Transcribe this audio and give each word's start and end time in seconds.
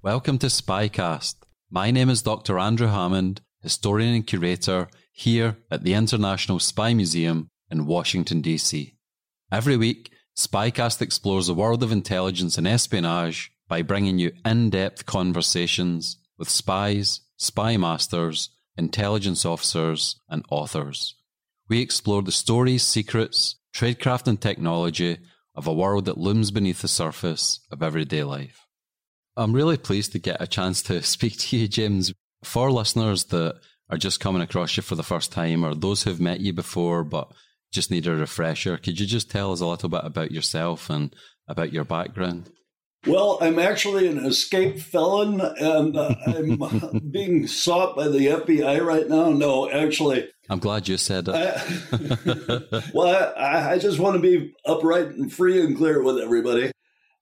Welcome 0.00 0.38
to 0.38 0.46
Spycast. 0.46 1.34
My 1.68 1.90
name 1.90 2.08
is 2.08 2.22
Dr. 2.22 2.56
Andrew 2.56 2.86
Hammond, 2.86 3.40
historian 3.62 4.14
and 4.14 4.24
curator 4.24 4.86
here 5.10 5.56
at 5.72 5.82
the 5.82 5.94
International 5.94 6.60
Spy 6.60 6.94
Museum 6.94 7.48
in 7.68 7.84
Washington, 7.84 8.40
D.C. 8.40 8.94
Every 9.50 9.76
week, 9.76 10.12
Spycast 10.36 11.02
explores 11.02 11.48
the 11.48 11.54
world 11.54 11.82
of 11.82 11.90
intelligence 11.90 12.56
and 12.56 12.68
espionage 12.68 13.50
by 13.66 13.82
bringing 13.82 14.20
you 14.20 14.30
in 14.44 14.70
depth 14.70 15.04
conversations 15.04 16.16
with 16.38 16.48
spies, 16.48 17.22
spy 17.36 17.76
masters, 17.76 18.50
intelligence 18.76 19.44
officers, 19.44 20.20
and 20.28 20.44
authors. 20.48 21.16
We 21.68 21.80
explore 21.80 22.22
the 22.22 22.30
stories, 22.30 22.84
secrets, 22.84 23.56
tradecraft, 23.74 24.28
and 24.28 24.40
technology 24.40 25.18
of 25.56 25.66
a 25.66 25.74
world 25.74 26.04
that 26.04 26.18
looms 26.18 26.52
beneath 26.52 26.82
the 26.82 26.88
surface 26.88 27.58
of 27.72 27.82
everyday 27.82 28.22
life. 28.22 28.67
I'm 29.38 29.52
really 29.52 29.76
pleased 29.76 30.12
to 30.12 30.18
get 30.18 30.42
a 30.42 30.46
chance 30.46 30.82
to 30.82 31.02
speak 31.16 31.38
to 31.38 31.56
you, 31.56 31.68
James. 31.68 32.12
For 32.44 32.70
listeners 32.70 33.24
that 33.26 33.56
are 33.90 33.96
just 33.96 34.20
coming 34.20 34.42
across 34.42 34.76
you 34.76 34.82
for 34.82 34.94
the 34.94 35.02
first 35.02 35.32
time, 35.32 35.64
or 35.64 35.74
those 35.74 36.02
who've 36.02 36.20
met 36.20 36.40
you 36.40 36.52
before 36.52 37.02
but 37.02 37.32
just 37.72 37.90
need 37.90 38.06
a 38.06 38.14
refresher, 38.14 38.76
could 38.76 39.00
you 39.00 39.06
just 39.06 39.30
tell 39.30 39.52
us 39.52 39.60
a 39.60 39.66
little 39.66 39.88
bit 39.88 40.02
about 40.04 40.30
yourself 40.30 40.88
and 40.90 41.14
about 41.48 41.72
your 41.72 41.84
background? 41.84 42.50
Well, 43.06 43.38
I'm 43.40 43.58
actually 43.58 44.08
an 44.08 44.18
escaped 44.24 44.80
felon, 44.80 45.40
and 45.40 45.96
uh, 45.96 46.14
I'm 46.26 47.00
being 47.10 47.46
sought 47.46 47.96
by 47.96 48.08
the 48.08 48.26
FBI 48.26 48.84
right 48.84 49.08
now. 49.08 49.30
No, 49.30 49.70
actually, 49.70 50.28
I'm 50.50 50.58
glad 50.58 50.88
you 50.88 50.96
said 50.96 51.28
it. 51.28 51.34
I, 51.34 52.80
well, 52.94 53.34
I, 53.36 53.72
I 53.72 53.78
just 53.78 53.98
want 53.98 54.16
to 54.16 54.22
be 54.22 54.52
upright 54.66 55.08
and 55.08 55.32
free 55.32 55.64
and 55.64 55.76
clear 55.76 56.02
with 56.02 56.18
everybody. 56.18 56.72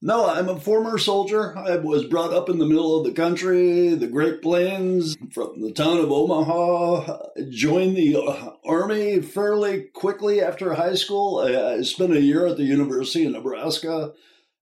No, 0.03 0.29
I'm 0.29 0.51
a 0.51 0.61
former 0.61 0.99
soldier. 0.99 1.57
I 1.57 1.77
was 1.77 2.05
brought 2.05 2.35
up 2.35 2.51
in 2.51 2.59
the 2.59 2.67
middle 2.67 2.99
of 2.99 3.07
the 3.07 3.13
country, 3.13 3.95
the 3.95 4.07
Great 4.07 4.43
Plains, 4.43 5.17
from 5.33 5.63
the 5.63 5.73
town 5.73 5.99
of 5.99 6.13
Omaha. 6.13 7.31
I 7.37 7.43
joined 7.49 7.97
the 7.97 8.17
uh, 8.17 8.51
Army 8.67 9.23
fairly 9.23 9.85
quickly 9.95 10.43
after 10.43 10.75
high 10.75 10.97
school. 10.97 11.39
I, 11.39 11.81
spent 11.81 12.13
a 12.13 12.21
year 12.21 12.47
at 12.47 12.59
the 12.59 12.65
University 12.65 13.25
of 13.25 13.33
Nebraska, 13.33 14.13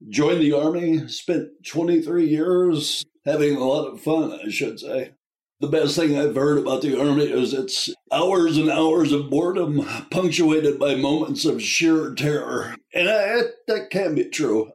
joined 0.08 0.40
the 0.40 0.52
Army, 0.52 1.08
spent 1.08 1.48
23 1.66 2.28
years 2.28 3.04
having 3.24 3.56
a 3.56 3.64
lot 3.64 3.88
of 3.88 4.00
fun, 4.00 4.38
I 4.44 4.50
should 4.50 4.78
say. 4.78 5.14
The 5.58 5.68
best 5.68 5.96
thing 5.96 6.16
I've 6.16 6.36
heard 6.36 6.58
about 6.58 6.82
the 6.82 7.00
Army 7.00 7.24
is 7.24 7.52
it's 7.52 7.92
hours 8.12 8.56
and 8.56 8.70
hours 8.70 9.10
of 9.10 9.30
boredom 9.30 9.84
punctuated 10.10 10.78
by 10.78 10.94
moments 10.94 11.44
of 11.44 11.60
sheer 11.60 12.14
terror. 12.14 12.76
And 12.92 13.08
I, 13.08 13.40
that 13.66 13.90
can 13.90 14.14
be 14.14 14.26
true. 14.26 14.70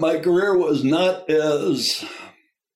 My 0.00 0.18
career 0.18 0.56
was 0.56 0.82
not 0.82 1.28
as, 1.28 2.06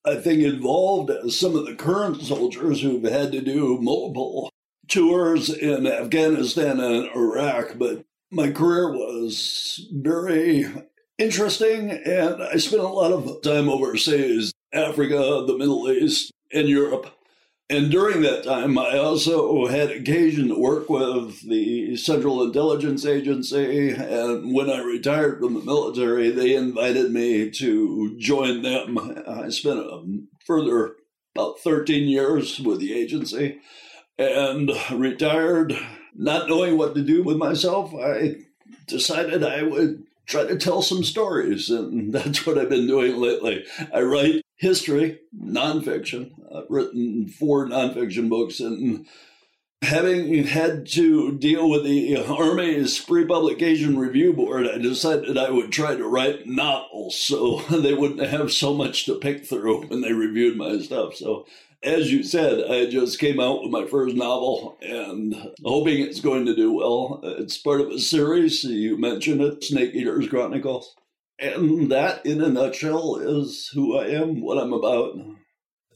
I 0.05 0.17
think, 0.17 0.43
involved 0.43 1.09
as 1.09 1.39
some 1.39 1.55
of 1.55 1.65
the 1.65 1.73
current 1.73 2.21
soldiers 2.21 2.83
who've 2.83 3.01
had 3.01 3.31
to 3.31 3.41
do 3.41 3.79
multiple 3.81 4.51
tours 4.87 5.49
in 5.49 5.87
Afghanistan 5.87 6.79
and 6.79 7.09
Iraq, 7.15 7.79
but 7.79 8.05
my 8.29 8.51
career 8.51 8.91
was 8.91 9.87
very 9.91 10.67
interesting, 11.17 11.89
and 11.89 12.43
I 12.43 12.57
spent 12.57 12.83
a 12.83 12.87
lot 12.87 13.11
of 13.11 13.41
time 13.41 13.69
overseas 13.69 14.53
Africa, 14.71 15.45
the 15.47 15.57
Middle 15.57 15.89
East, 15.89 16.31
and 16.53 16.69
Europe. 16.69 17.11
And 17.67 17.89
during 17.89 18.21
that 18.21 18.43
time, 18.43 18.77
I 18.77 18.99
also 18.99 19.65
had 19.65 19.89
occasion 19.89 20.49
to 20.49 20.59
work 20.59 20.87
with 20.87 21.41
the 21.49 21.95
Central 21.97 22.43
Intelligence 22.43 23.05
Agency. 23.05 23.89
And 23.89 24.53
when 24.53 24.69
I 24.69 24.83
retired 24.83 25.39
from 25.39 25.55
the 25.55 25.61
military, 25.61 26.29
they 26.29 26.53
invited 26.53 27.11
me 27.11 27.49
to 27.49 28.15
join 28.19 28.61
them. 28.61 28.99
I 29.27 29.49
spent 29.49 29.79
a 29.79 30.03
further 30.45 30.95
about 31.35 31.59
13 31.59 32.07
years 32.07 32.59
with 32.59 32.79
the 32.79 32.93
agency 32.93 33.59
and 34.19 34.71
retired 34.91 35.75
not 36.13 36.47
knowing 36.47 36.77
what 36.77 36.93
to 36.93 37.01
do 37.01 37.23
with 37.23 37.37
myself. 37.37 37.93
I 37.95 38.35
decided 38.87 39.43
I 39.43 39.63
would 39.63 40.03
try 40.27 40.45
to 40.45 40.57
tell 40.57 40.83
some 40.83 41.03
stories, 41.03 41.71
and 41.71 42.13
that's 42.13 42.45
what 42.45 42.59
I've 42.59 42.69
been 42.69 42.87
doing 42.87 43.17
lately. 43.17 43.65
I 43.91 44.01
write 44.01 44.44
history, 44.57 45.19
nonfiction. 45.37 46.31
I've 46.55 46.69
written 46.69 47.27
four 47.27 47.67
nonfiction 47.67 48.29
books, 48.29 48.59
and 48.59 49.05
having 49.81 50.43
had 50.45 50.87
to 50.87 51.37
deal 51.37 51.69
with 51.69 51.83
the 51.83 52.17
Army's 52.17 52.99
pre-publication 52.99 53.97
review 53.97 54.33
board, 54.33 54.67
I 54.67 54.77
decided 54.77 55.37
I 55.37 55.51
would 55.51 55.71
try 55.71 55.95
to 55.95 56.07
write 56.07 56.47
novels 56.47 57.19
so 57.19 57.59
they 57.69 57.93
wouldn't 57.93 58.27
have 58.27 58.51
so 58.51 58.73
much 58.73 59.05
to 59.05 59.15
pick 59.15 59.45
through 59.45 59.87
when 59.87 60.01
they 60.01 60.13
reviewed 60.13 60.57
my 60.57 60.79
stuff. 60.79 61.15
So 61.15 61.45
as 61.83 62.11
you 62.11 62.23
said, 62.23 62.63
I 62.69 62.89
just 62.89 63.19
came 63.19 63.39
out 63.39 63.61
with 63.61 63.71
my 63.71 63.85
first 63.85 64.15
novel 64.15 64.77
and 64.81 65.35
hoping 65.63 66.01
it's 66.01 66.19
going 66.19 66.45
to 66.47 66.55
do 66.55 66.73
well. 66.73 67.19
It's 67.23 67.57
part 67.57 67.79
of 67.79 67.89
a 67.89 67.99
series. 67.99 68.63
You 68.63 68.97
mentioned 68.97 69.41
it, 69.41 69.63
Snake 69.63 69.93
Eaters 69.93 70.27
Chronicles. 70.27 70.95
And 71.39 71.91
that, 71.91 72.25
in 72.25 72.41
a 72.41 72.49
nutshell, 72.49 73.17
is 73.17 73.69
who 73.73 73.97
I 73.97 74.07
am, 74.07 74.41
what 74.41 74.57
I'm 74.57 74.73
about. 74.73 75.15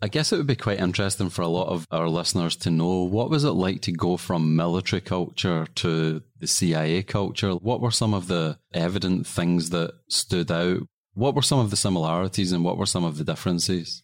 I 0.01 0.07
guess 0.07 0.31
it 0.31 0.37
would 0.37 0.47
be 0.47 0.55
quite 0.55 0.79
interesting 0.79 1.29
for 1.29 1.41
a 1.41 1.47
lot 1.47 1.67
of 1.67 1.85
our 1.91 2.07
listeners 2.07 2.55
to 2.57 2.71
know 2.71 3.03
what 3.03 3.29
was 3.29 3.43
it 3.43 3.51
like 3.51 3.81
to 3.81 3.91
go 3.91 4.15
from 4.15 4.55
military 4.55 5.01
culture 5.01 5.67
to 5.75 6.23
the 6.39 6.47
CIA 6.47 7.03
culture? 7.03 7.51
What 7.51 7.81
were 7.81 7.91
some 7.91 8.13
of 8.13 8.27
the 8.27 8.59
evident 8.73 9.27
things 9.27 9.71
that 9.71 9.93
stood 10.07 10.51
out? 10.51 10.83
What 11.15 11.35
were 11.35 11.41
some 11.41 11.59
of 11.59 11.69
the 11.69 11.75
similarities 11.75 12.53
and 12.53 12.63
what 12.63 12.77
were 12.77 12.85
some 12.85 13.03
of 13.03 13.17
the 13.17 13.25
differences? 13.25 14.03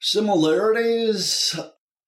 Similarities, 0.00 1.58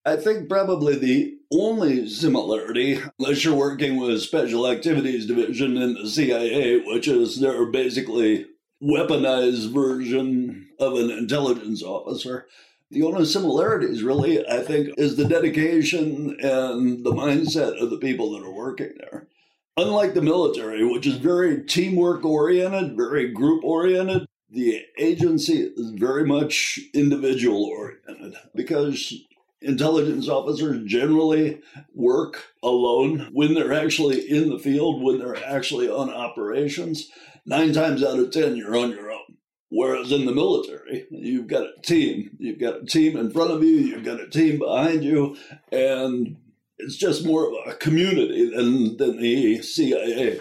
I 0.07 0.17
think 0.17 0.49
probably 0.49 0.97
the 0.97 1.35
only 1.53 2.09
similarity, 2.09 3.01
unless 3.19 3.45
you're 3.45 3.55
working 3.55 3.99
with 3.99 4.23
Special 4.23 4.67
Activities 4.67 5.27
Division 5.27 5.77
in 5.77 5.95
the 5.95 6.09
CIA, 6.09 6.81
which 6.87 7.07
is 7.07 7.39
they're 7.39 7.67
basically 7.67 8.47
weaponized 8.83 9.73
version 9.73 10.69
of 10.79 10.95
an 10.95 11.11
intelligence 11.11 11.83
officer. 11.83 12.47
The 12.91 13.03
only 13.03 13.25
similarities, 13.25 14.03
really, 14.03 14.47
I 14.49 14.63
think, 14.63 14.91
is 14.99 15.17
the 15.17 15.27
dedication 15.27 16.37
and 16.41 17.05
the 17.05 17.13
mindset 17.13 17.81
of 17.81 17.91
the 17.91 17.99
people 17.99 18.33
that 18.33 18.45
are 18.45 18.53
working 18.53 18.93
there. 18.99 19.29
Unlike 19.77 20.15
the 20.15 20.23
military, 20.23 20.85
which 20.85 21.07
is 21.07 21.17
very 21.17 21.63
teamwork 21.63 22.25
oriented, 22.25 22.97
very 22.97 23.31
group 23.31 23.63
oriented, 23.65 24.27
the 24.51 24.85
agency 24.99 25.73
is 25.77 25.91
very 25.91 26.27
much 26.27 26.81
individual 26.93 27.65
oriented 27.65 28.35
because 28.55 29.15
intelligence 29.63 30.29
officers 30.29 30.85
generally 30.87 31.61
work 31.95 32.47
alone 32.63 33.29
when 33.33 33.55
they're 33.55 33.73
actually 33.73 34.29
in 34.29 34.51
the 34.51 34.59
field, 34.59 35.03
when 35.03 35.19
they're 35.19 35.45
actually 35.45 35.89
on 35.89 36.11
operations. 36.11 37.11
Nine 37.47 37.73
times 37.73 38.03
out 38.03 38.19
of 38.19 38.31
10, 38.31 38.57
you're 38.57 38.77
on 38.77 38.91
your 38.91 39.11
own. 39.11 39.37
Whereas 39.71 40.11
in 40.11 40.27
the 40.27 40.33
military, 40.33 41.07
you've 41.11 41.47
got 41.47 41.63
a 41.63 41.81
team. 41.83 42.37
You've 42.39 42.59
got 42.59 42.83
a 42.83 42.87
team 42.87 43.17
in 43.17 43.31
front 43.31 43.53
of 43.53 43.63
you, 43.63 43.77
you've 43.77 44.05
got 44.05 44.21
a 44.21 44.29
team 44.29 44.59
behind 44.59 45.05
you, 45.05 45.37
and 45.71 46.37
it's 46.79 46.97
just 46.97 47.25
more 47.25 47.47
of 47.47 47.55
a 47.67 47.75
community 47.77 48.51
than, 48.51 48.97
than 48.97 49.21
the 49.21 49.63
CIA. 49.63 50.41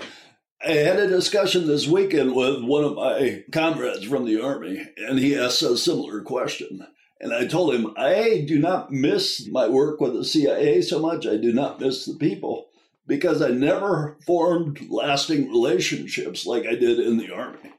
I 0.66 0.72
had 0.72 1.00
a 1.00 1.08
discussion 1.08 1.68
this 1.68 1.88
weekend 1.88 2.36
with 2.36 2.64
one 2.64 2.84
of 2.84 2.96
my 2.96 3.44
comrades 3.52 4.04
from 4.04 4.26
the 4.26 4.42
Army, 4.42 4.86
and 4.98 5.20
he 5.20 5.38
asked 5.38 5.62
a 5.62 5.78
similar 5.78 6.22
question. 6.22 6.86
And 7.22 7.34
I 7.34 7.46
told 7.46 7.76
him, 7.76 7.94
I 7.98 8.46
do 8.48 8.60
not 8.60 8.92
miss 8.92 9.48
my 9.48 9.68
work 9.68 10.02
with 10.02 10.14
the 10.14 10.26
CIA 10.26 10.82
so 10.82 11.00
much. 11.00 11.28
I 11.28 11.38
do 11.38 11.54
not 11.54 11.80
miss 11.80 12.06
the 12.06 12.16
people 12.16 12.69
because 13.10 13.42
I 13.42 13.50
never 13.50 14.18
formed 14.26 14.88
lasting 14.90 15.50
relationships 15.50 16.46
like 16.46 16.66
I 16.66 16.76
did 16.76 17.00
in 17.00 17.18
the 17.18 17.32
Army. 17.32 17.74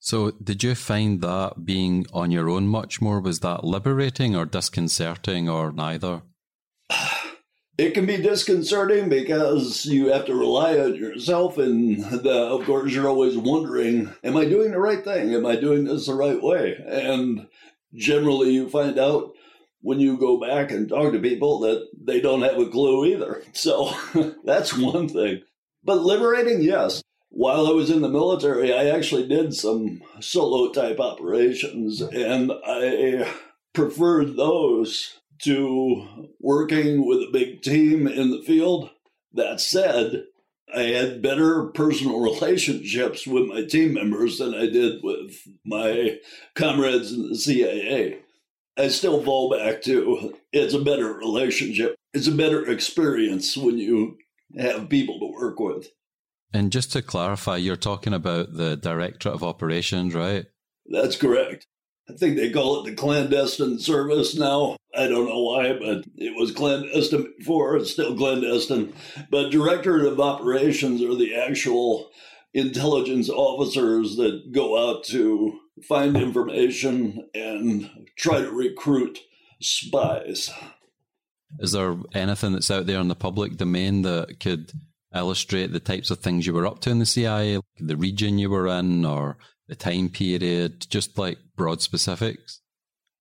So, 0.00 0.30
did 0.30 0.64
you 0.64 0.74
find 0.74 1.20
that 1.20 1.66
being 1.66 2.06
on 2.14 2.30
your 2.30 2.48
own 2.48 2.66
much 2.66 3.02
more? 3.02 3.20
Was 3.20 3.40
that 3.40 3.62
liberating 3.64 4.34
or 4.34 4.46
disconcerting 4.46 5.48
or 5.48 5.70
neither? 5.70 6.22
It 7.78 7.94
can 7.94 8.04
be 8.04 8.18
disconcerting 8.18 9.08
because 9.08 9.86
you 9.86 10.12
have 10.12 10.26
to 10.26 10.34
rely 10.34 10.78
on 10.78 10.96
yourself, 10.96 11.56
and 11.56 12.04
the, 12.04 12.30
of 12.30 12.66
course, 12.66 12.92
you're 12.92 13.08
always 13.08 13.38
wondering, 13.38 14.12
Am 14.22 14.36
I 14.36 14.44
doing 14.44 14.72
the 14.72 14.78
right 14.78 15.02
thing? 15.02 15.34
Am 15.34 15.46
I 15.46 15.56
doing 15.56 15.84
this 15.84 16.04
the 16.04 16.12
right 16.12 16.42
way? 16.42 16.76
And 16.86 17.46
generally, 17.94 18.50
you 18.50 18.68
find 18.68 18.98
out 18.98 19.32
when 19.80 19.98
you 19.98 20.18
go 20.18 20.38
back 20.38 20.70
and 20.70 20.90
talk 20.90 21.12
to 21.12 21.18
people 21.18 21.60
that 21.60 21.88
they 22.10 22.20
don't 22.20 22.42
have 22.42 22.58
a 22.58 22.66
clue 22.66 23.06
either. 23.06 23.42
So 23.52 23.92
that's 24.44 24.76
one 24.76 25.08
thing. 25.08 25.42
But 25.84 26.00
liberating, 26.00 26.62
yes. 26.62 27.02
While 27.30 27.66
I 27.66 27.70
was 27.70 27.90
in 27.90 28.02
the 28.02 28.08
military, 28.08 28.74
I 28.74 28.86
actually 28.86 29.28
did 29.28 29.54
some 29.54 30.02
solo 30.18 30.72
type 30.72 30.98
operations, 30.98 32.00
and 32.00 32.50
I 32.66 33.32
preferred 33.72 34.36
those 34.36 35.20
to 35.42 36.28
working 36.40 37.06
with 37.06 37.18
a 37.18 37.30
big 37.32 37.62
team 37.62 38.08
in 38.08 38.30
the 38.30 38.42
field. 38.42 38.90
That 39.32 39.60
said, 39.60 40.24
I 40.74 40.82
had 40.82 41.22
better 41.22 41.66
personal 41.66 42.20
relationships 42.32 43.26
with 43.26 43.46
my 43.46 43.64
team 43.64 43.94
members 43.94 44.38
than 44.38 44.54
I 44.54 44.66
did 44.66 45.02
with 45.02 45.36
my 45.64 46.18
comrades 46.54 47.12
in 47.12 47.28
the 47.28 47.36
CIA. 47.36 48.18
I 48.76 48.88
still 48.88 49.22
fall 49.22 49.50
back 49.50 49.82
to 49.82 50.34
it's 50.52 50.74
a 50.74 50.80
better 50.80 51.12
relationship. 51.12 51.96
It's 52.12 52.26
a 52.26 52.32
better 52.32 52.68
experience 52.68 53.56
when 53.56 53.78
you 53.78 54.18
have 54.58 54.88
people 54.88 55.18
to 55.20 55.32
work 55.32 55.60
with. 55.60 55.88
And 56.52 56.72
just 56.72 56.92
to 56.92 57.02
clarify, 57.02 57.56
you're 57.56 57.76
talking 57.76 58.12
about 58.12 58.54
the 58.54 58.76
Directorate 58.76 59.34
of 59.34 59.44
Operations, 59.44 60.14
right? 60.14 60.46
That's 60.86 61.16
correct. 61.16 61.66
I 62.08 62.14
think 62.14 62.36
they 62.36 62.50
call 62.50 62.80
it 62.80 62.90
the 62.90 62.96
clandestine 62.96 63.78
service 63.78 64.36
now. 64.36 64.76
I 64.96 65.06
don't 65.06 65.28
know 65.28 65.42
why, 65.42 65.74
but 65.74 66.04
it 66.16 66.34
was 66.36 66.50
clandestine 66.50 67.32
before. 67.38 67.76
It's 67.76 67.92
still 67.92 68.16
clandestine. 68.16 68.92
But 69.30 69.50
Directorate 69.50 70.06
of 70.06 70.18
Operations 70.18 71.02
are 71.02 71.14
the 71.14 71.36
actual 71.36 72.10
intelligence 72.52 73.28
officers 73.28 74.16
that 74.16 74.50
go 74.50 74.76
out 74.76 75.04
to 75.04 75.60
find 75.86 76.16
information 76.16 77.28
and 77.32 78.08
try 78.16 78.40
to 78.40 78.50
recruit 78.50 79.20
spies. 79.60 80.50
Is 81.58 81.72
there 81.72 81.96
anything 82.14 82.52
that's 82.52 82.70
out 82.70 82.86
there 82.86 83.00
in 83.00 83.08
the 83.08 83.14
public 83.14 83.56
domain 83.56 84.02
that 84.02 84.40
could 84.40 84.72
illustrate 85.14 85.72
the 85.72 85.80
types 85.80 86.10
of 86.10 86.20
things 86.20 86.46
you 86.46 86.52
were 86.52 86.66
up 86.66 86.80
to 86.80 86.90
in 86.90 86.98
the 86.98 87.06
CIA, 87.06 87.60
the 87.78 87.96
region 87.96 88.38
you 88.38 88.50
were 88.50 88.68
in, 88.68 89.04
or 89.04 89.36
the 89.68 89.74
time 89.74 90.08
period, 90.08 90.86
just 90.88 91.18
like 91.18 91.38
broad 91.56 91.82
specifics? 91.82 92.60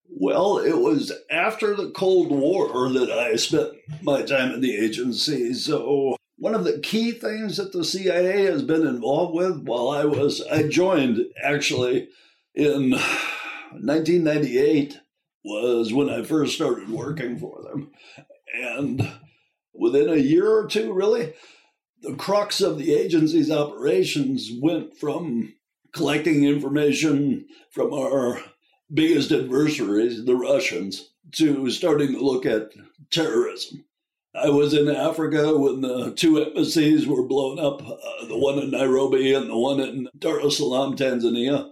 Well, 0.10 0.58
it 0.58 0.78
was 0.78 1.12
after 1.31 1.76
the 1.76 1.92
Cold 1.92 2.31
War 2.31 2.90
that 2.90 3.12
I 3.12 3.36
spent 3.36 3.74
my 4.02 4.24
time 4.24 4.52
in 4.52 4.62
the 4.62 4.75
agency. 4.75 5.54
So, 5.54 6.16
one 6.38 6.56
of 6.56 6.64
the 6.64 6.80
key 6.80 7.12
things 7.12 7.58
that 7.58 7.74
the 7.74 7.84
CIA 7.84 8.46
has 8.46 8.64
been 8.64 8.88
involved 8.88 9.36
with 9.36 9.64
while 9.64 9.90
I 9.90 10.06
was, 10.06 10.42
I 10.52 10.64
joined 10.64 11.20
actually 11.44 12.08
in 12.56 12.92
1998 12.92 15.00
was 15.44 15.94
when 15.94 16.09
I 16.09 16.24
first 16.24 16.56
started 16.56 16.89
working 16.89 17.38
for 17.38 17.62
them. 17.63 17.91
And 18.53 19.09
within 19.74 20.09
a 20.09 20.15
year 20.15 20.50
or 20.51 20.68
two, 20.68 20.94
really, 20.94 21.33
the 22.01 22.15
crux 22.15 22.62
of 22.62 22.77
the 22.77 22.94
agency's 22.94 23.51
operations 23.51 24.51
went 24.62 24.95
from 24.97 25.53
collecting 25.94 26.44
information 26.44 27.47
from 27.71 27.94
our 27.94 28.41
biggest 28.94 29.31
adversaries, 29.31 30.25
the 30.25 30.36
Russians, 30.36 31.12
to 31.33 31.69
starting 31.69 32.13
to 32.13 32.19
look 32.19 32.45
at 32.45 32.71
terrorism. 33.12 33.86
I 34.36 34.50
was 34.50 34.74
in 34.74 34.88
Africa 34.88 35.57
when 35.57 35.81
the 35.81 36.12
two 36.12 36.41
embassies 36.41 37.07
were 37.07 37.24
blown 37.24 37.59
up 37.59 37.81
uh, 37.81 38.25
the 38.27 38.38
one 38.38 38.59
in 38.59 38.71
Nairobi 38.71 39.33
and 39.33 39.50
the 39.50 39.57
one 39.57 39.80
in 39.80 40.07
Dar 40.18 40.39
es 40.41 40.57
Salaam, 40.57 40.95
Tanzania. 40.95 41.71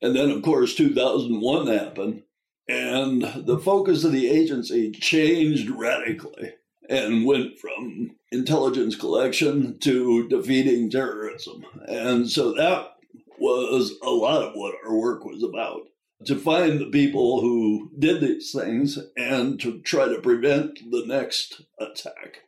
And 0.00 0.16
then, 0.16 0.30
of 0.30 0.42
course, 0.42 0.74
2001 0.74 1.66
happened. 1.66 2.22
And 2.68 3.22
the 3.46 3.58
focus 3.58 4.04
of 4.04 4.12
the 4.12 4.28
agency 4.28 4.90
changed 4.90 5.70
radically 5.70 6.54
and 6.88 7.24
went 7.24 7.58
from 7.58 8.16
intelligence 8.30 8.94
collection 8.94 9.78
to 9.80 10.28
defeating 10.28 10.90
terrorism. 10.90 11.64
And 11.86 12.28
so 12.30 12.52
that 12.54 12.92
was 13.38 13.92
a 14.02 14.10
lot 14.10 14.42
of 14.42 14.54
what 14.54 14.74
our 14.84 14.96
work 14.96 15.24
was 15.24 15.42
about 15.42 15.82
to 16.26 16.36
find 16.36 16.80
the 16.80 16.86
people 16.86 17.40
who 17.40 17.90
did 17.98 18.20
these 18.20 18.52
things 18.52 18.98
and 19.16 19.60
to 19.60 19.80
try 19.80 20.08
to 20.08 20.20
prevent 20.20 20.90
the 20.90 21.04
next 21.06 21.62
attack. 21.78 22.47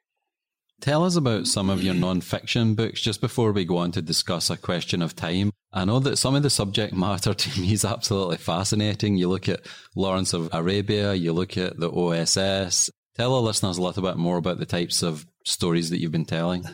Tell 0.81 1.05
us 1.05 1.17
about 1.17 1.47
some 1.47 1.69
of 1.69 1.83
your 1.83 1.93
non-fiction 1.93 2.75
books 2.75 3.03
just 3.03 3.21
before 3.21 3.53
we 3.53 3.67
go 3.67 3.77
on 3.77 3.93
to 3.93 4.01
discuss 4.01 4.49
a 4.49 4.57
question 4.57 5.03
of 5.03 5.15
time. 5.15 5.53
I 5.73 5.85
know 5.85 5.99
that 6.01 6.17
some 6.17 6.35
of 6.35 6.43
the 6.43 6.49
subject 6.49 6.95
matter 6.95 7.35
to 7.35 7.61
me 7.61 7.73
is 7.73 7.85
absolutely 7.85 8.39
fascinating. 8.39 9.17
You 9.17 9.29
look 9.29 9.49
at 9.49 9.67
Lawrence 9.95 10.33
of 10.33 10.49
Arabia, 10.53 11.13
you 11.13 11.35
look 11.35 11.59
at 11.59 11.79
the 11.79 11.91
OSS. 11.91 12.91
Tell 13.17 13.35
our 13.35 13.43
listeners 13.43 13.77
a 13.77 13.83
little 13.83 14.03
bit 14.03 14.17
more 14.17 14.39
about 14.39 14.59
the 14.59 14.67
types 14.67 15.03
of 15.03 15.27
stories 15.45 15.91
that 15.91 16.01
you've 16.01 16.13
been 16.13 16.25
telling. 16.25 16.65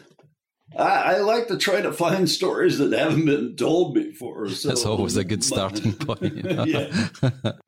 I, 0.78 0.82
I, 0.82 1.18
like 1.18 1.48
to 1.48 1.56
try 1.56 1.80
to 1.80 1.92
find 1.92 2.28
stories 2.28 2.78
that 2.78 2.92
haven't 2.92 3.24
been 3.24 3.56
told 3.56 3.94
before. 3.94 4.48
So, 4.50 4.68
that's 4.68 4.84
always 4.84 5.16
a 5.16 5.24
good 5.24 5.42
starting 5.42 5.92
point. 5.94 6.44
yeah. 6.44 7.08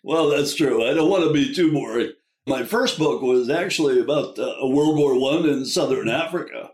Well, 0.02 0.30
that's 0.30 0.54
true. 0.54 0.88
I 0.88 0.94
don't 0.94 1.08
want 1.08 1.24
to 1.24 1.32
be 1.32 1.54
too 1.54 1.72
boring. 1.72 2.12
My 2.48 2.64
first 2.64 2.98
book 2.98 3.20
was 3.20 3.50
actually 3.50 4.00
about 4.00 4.38
uh, 4.38 4.54
World 4.62 4.96
War 4.96 5.20
One 5.20 5.46
in 5.46 5.66
Southern 5.66 6.08
Africa. 6.08 6.70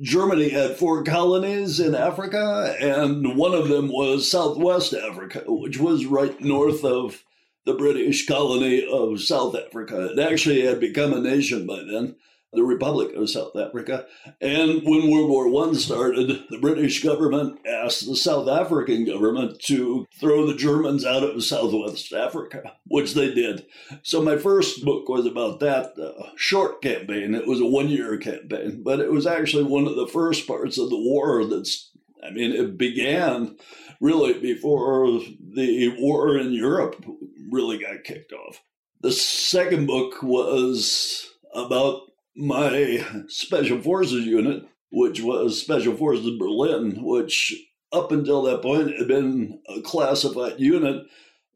Germany 0.00 0.48
had 0.48 0.78
four 0.78 1.04
colonies 1.04 1.78
in 1.80 1.94
Africa, 1.94 2.74
and 2.80 3.36
one 3.36 3.52
of 3.52 3.68
them 3.68 3.88
was 3.88 4.30
Southwest 4.30 4.94
Africa, 4.94 5.42
which 5.46 5.76
was 5.76 6.06
right 6.06 6.40
north 6.40 6.82
of 6.82 7.24
the 7.66 7.74
British 7.74 8.26
colony 8.26 8.88
of 8.90 9.20
South 9.20 9.54
Africa. 9.54 10.12
It 10.12 10.18
actually 10.18 10.62
had 10.62 10.80
become 10.80 11.12
a 11.12 11.20
nation 11.20 11.66
by 11.66 11.82
then 11.82 12.16
the 12.52 12.62
Republic 12.64 13.14
of 13.14 13.28
South 13.28 13.54
Africa. 13.56 14.06
And 14.40 14.82
when 14.84 15.10
World 15.10 15.30
War 15.30 15.48
One 15.48 15.74
started, 15.74 16.44
the 16.50 16.58
British 16.58 17.02
government 17.02 17.60
asked 17.66 18.06
the 18.06 18.16
South 18.16 18.48
African 18.48 19.04
government 19.04 19.60
to 19.64 20.06
throw 20.18 20.46
the 20.46 20.56
Germans 20.56 21.04
out 21.04 21.22
of 21.22 21.44
Southwest 21.44 22.12
Africa, 22.12 22.74
which 22.86 23.14
they 23.14 23.32
did. 23.34 23.66
So 24.02 24.22
my 24.22 24.36
first 24.38 24.84
book 24.84 25.08
was 25.08 25.26
about 25.26 25.60
that 25.60 25.98
uh, 25.98 26.30
short 26.36 26.80
campaign. 26.80 27.34
It 27.34 27.46
was 27.46 27.60
a 27.60 27.66
one-year 27.66 28.16
campaign, 28.18 28.82
but 28.82 29.00
it 29.00 29.12
was 29.12 29.26
actually 29.26 29.64
one 29.64 29.86
of 29.86 29.96
the 29.96 30.08
first 30.08 30.46
parts 30.46 30.78
of 30.78 30.90
the 30.90 30.98
war 30.98 31.44
that's 31.44 31.90
I 32.22 32.30
mean, 32.30 32.52
it 32.52 32.76
began 32.76 33.56
really 34.00 34.38
before 34.40 35.20
the 35.40 35.94
war 35.98 36.36
in 36.36 36.52
Europe 36.52 37.04
really 37.50 37.78
got 37.78 38.04
kicked 38.04 38.32
off. 38.32 38.60
The 39.00 39.12
second 39.12 39.86
book 39.86 40.22
was 40.22 41.30
about 41.54 42.02
my 42.38 43.04
Special 43.28 43.82
Forces 43.82 44.24
unit, 44.24 44.64
which 44.90 45.20
was 45.20 45.60
Special 45.60 45.96
Forces 45.96 46.38
Berlin, 46.38 47.02
which 47.04 47.54
up 47.92 48.12
until 48.12 48.42
that 48.42 48.62
point 48.62 48.96
had 48.96 49.08
been 49.08 49.60
a 49.68 49.80
classified 49.80 50.58
unit. 50.58 51.04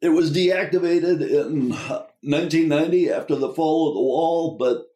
It 0.00 0.08
was 0.08 0.32
deactivated 0.32 1.20
in 1.20 1.70
1990 1.70 3.10
after 3.10 3.36
the 3.36 3.52
fall 3.52 3.88
of 3.88 3.94
the 3.94 4.00
wall, 4.00 4.56
but 4.58 4.86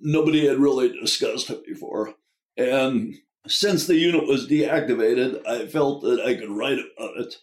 nobody 0.00 0.46
had 0.46 0.58
really 0.58 0.98
discussed 0.98 1.50
it 1.50 1.66
before. 1.66 2.14
And 2.56 3.14
since 3.46 3.86
the 3.86 3.96
unit 3.96 4.26
was 4.26 4.48
deactivated, 4.48 5.46
I 5.46 5.66
felt 5.66 6.02
that 6.02 6.20
I 6.20 6.34
could 6.34 6.50
write 6.50 6.78
about 6.78 7.18
it. 7.18 7.36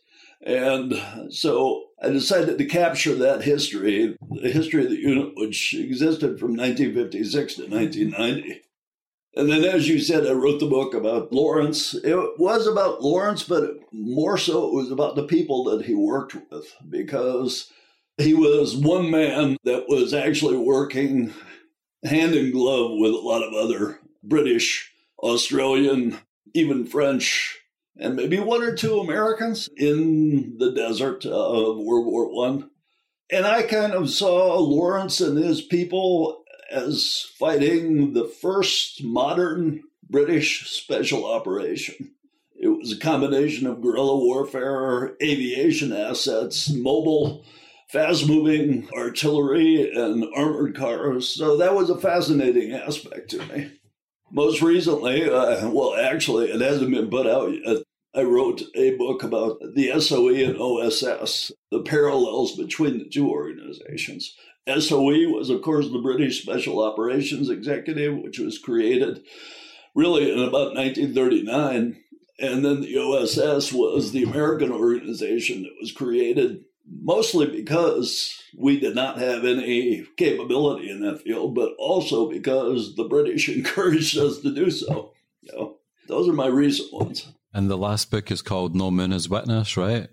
And 0.44 1.00
so 1.32 1.91
I 2.04 2.10
decided 2.10 2.58
to 2.58 2.66
capture 2.66 3.14
that 3.16 3.44
history, 3.44 4.18
the 4.42 4.50
history 4.50 4.84
of 4.84 4.90
the 4.90 5.00
unit, 5.00 5.34
which 5.36 5.74
existed 5.74 6.40
from 6.40 6.56
1956 6.56 7.56
to 7.56 7.62
1990. 7.68 8.62
And 9.36 9.50
then, 9.50 9.64
as 9.64 9.88
you 9.88 10.00
said, 10.00 10.26
I 10.26 10.34
wrote 10.34 10.60
the 10.60 10.66
book 10.66 10.94
about 10.94 11.32
Lawrence. 11.32 11.94
It 11.94 12.18
was 12.40 12.68
about 12.68 13.02
Lawrence, 13.02 13.44
but 13.44 13.76
more 13.94 14.38
so 14.38 14.68
it 14.68 14.74
was 14.74 14.92
about 14.92 15.16
the 15.16 15.28
people 15.28 15.64
that 15.66 15.86
he 15.86 15.94
worked 15.94 16.36
with 16.52 16.76
because 16.90 17.72
he 18.18 18.34
was 18.34 18.76
one 18.76 19.10
man 19.10 19.58
that 19.64 19.86
was 19.88 20.14
actually 20.14 20.58
working 20.58 21.34
hand 22.04 22.36
in 22.36 22.52
glove 22.52 22.92
with 22.98 23.12
a 23.12 23.18
lot 23.18 23.44
of 23.44 23.54
other 23.54 24.00
British, 24.24 24.92
Australian, 25.20 26.18
even 26.54 26.86
French 26.86 27.61
and 27.98 28.16
maybe 28.16 28.40
one 28.40 28.64
or 28.64 28.76
two 28.76 29.00
Americans 29.00 29.70
in 29.78 30.58
the 30.58 30.72
desert 30.72 31.26
of 31.26 31.78
World 31.78 32.06
War 32.06 32.34
One. 32.34 32.70
And 33.32 33.46
I 33.46 33.64
kind 33.64 33.94
of 33.94 34.10
saw 34.10 34.58
Lawrence 34.60 35.22
and 35.22 35.38
his 35.38 35.62
people 35.62 36.44
as 36.70 37.28
fighting 37.38 38.14
the 38.14 38.26
first 38.26 39.04
modern 39.04 39.84
British 40.10 40.70
special 40.70 41.26
operation. 41.26 42.14
It 42.56 42.68
was 42.68 42.92
a 42.92 43.00
combination 43.00 43.66
of 43.68 43.82
guerrilla 43.82 44.18
warfare, 44.18 45.16
aviation 45.22 45.92
assets, 45.94 46.70
mobile, 46.70 47.44
fast 47.90 48.28
moving 48.28 48.88
artillery, 48.96 49.92
and 49.92 50.26
armored 50.36 50.76
cars. 50.76 51.28
So 51.30 51.58
that 51.58 51.74
was 51.74 51.90
a 51.90 52.00
fascinating 52.00 52.72
aspect 52.74 53.32
to 53.32 53.40
me. 53.48 53.72
Most 54.32 54.62
recently, 54.62 55.30
uh, 55.30 55.70
well, 55.70 55.96
actually, 55.96 56.50
it 56.52 56.62
hasn't 56.62 56.92
been 56.92 57.10
put 57.10 57.28
out 57.28 57.52
yet. 57.52 57.84
I 58.14 58.24
wrote 58.24 58.62
a 58.76 58.96
book 58.96 59.24
about 59.24 59.60
the 59.74 60.00
SOE 60.00 60.30
and 60.30 60.58
OSS, 60.58 61.52
the 61.70 61.82
parallels 61.82 62.58
between 62.58 62.98
the 62.98 63.06
two 63.06 63.30
organizations. 63.30 64.36
SOE 64.68 65.30
was, 65.30 65.50
of 65.50 65.62
course, 65.62 65.90
the 65.90 66.02
British 66.02 66.42
Special 66.42 66.84
Operations 66.84 67.50
Executive, 67.50 68.18
which 68.18 68.40
was 68.40 68.60
created 68.60 69.24
really 69.96 70.32
in 70.32 70.40
about 70.40 70.76
1939. 70.76 71.98
And 72.40 72.66
then 72.66 72.82
the 72.82 72.98
OSS 72.98 73.74
was 73.74 74.12
the 74.12 74.24
American 74.24 74.72
organization 74.72 75.64
that 75.64 75.76
was 75.80 75.92
created 75.92 76.66
mostly 77.00 77.46
because 77.46 78.42
we 78.58 78.80
did 78.80 78.96
not 78.96 79.18
have 79.18 79.46
any 79.46 80.06
capability 80.18 80.90
in 80.90 81.02
that 81.02 81.22
field, 81.22 81.56
but 81.56 81.74
also 81.78 82.30
because 82.30 82.96
the 82.96 83.06
British 83.06 83.50
encouraged 83.56 84.18
us 84.18 84.40
to 84.40 84.54
do 84.54 84.70
so. 84.70 85.14
You 85.42 85.54
know, 85.54 85.78
those 86.08 86.28
are 86.28 86.34
my 86.34 86.48
recent 86.48 86.92
ones. 86.94 87.32
And 87.54 87.70
the 87.70 87.78
last 87.78 88.12
book 88.12 88.32
is 88.32 88.42
called 88.42 88.76
No 88.76 88.92
Moon 88.92 89.12
as 89.12 89.28
Witness, 89.28 89.76
right? 89.76 90.10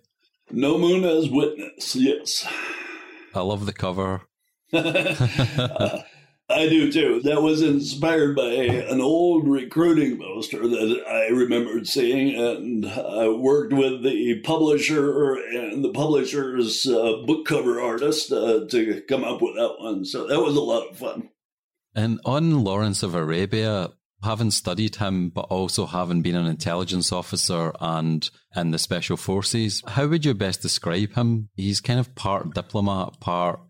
No 0.50 0.78
Moon 0.78 1.04
as 1.04 1.28
Witness, 1.28 1.94
yes. 1.94 2.47
I 3.35 3.40
love 3.40 3.66
the 3.66 3.73
cover. 3.73 4.23
uh, 4.73 5.99
I 6.50 6.66
do 6.66 6.90
too. 6.90 7.20
That 7.24 7.42
was 7.42 7.60
inspired 7.60 8.34
by 8.34 8.48
an 8.48 9.02
old 9.02 9.46
recruiting 9.46 10.18
poster 10.18 10.66
that 10.66 11.04
I 11.06 11.28
remembered 11.28 11.86
seeing, 11.86 12.34
and 12.34 12.86
I 12.86 13.28
worked 13.28 13.74
with 13.74 14.02
the 14.02 14.40
publisher 14.40 15.34
and 15.34 15.84
the 15.84 15.92
publisher's 15.92 16.86
uh, 16.86 17.22
book 17.26 17.44
cover 17.44 17.80
artist 17.80 18.32
uh, 18.32 18.64
to 18.70 19.02
come 19.02 19.24
up 19.24 19.42
with 19.42 19.56
that 19.56 19.74
one. 19.78 20.06
So 20.06 20.26
that 20.26 20.40
was 20.40 20.56
a 20.56 20.60
lot 20.60 20.88
of 20.88 20.96
fun. 20.96 21.28
And 21.94 22.18
on 22.24 22.64
Lawrence 22.64 23.02
of 23.02 23.14
Arabia, 23.14 23.90
having 24.22 24.50
studied 24.50 24.96
him, 24.96 25.28
but 25.28 25.46
also 25.50 25.84
having 25.84 26.22
been 26.22 26.34
an 26.34 26.46
intelligence 26.46 27.12
officer 27.12 27.72
and 27.78 28.28
in 28.56 28.70
the 28.70 28.78
special 28.78 29.16
forces, 29.16 29.82
how 29.86 30.06
would 30.06 30.24
you 30.24 30.34
best 30.34 30.62
describe 30.62 31.14
him? 31.14 31.50
He's 31.54 31.80
kind 31.80 32.00
of 32.00 32.14
part 32.14 32.54
diplomat, 32.54 33.20
part 33.20 33.60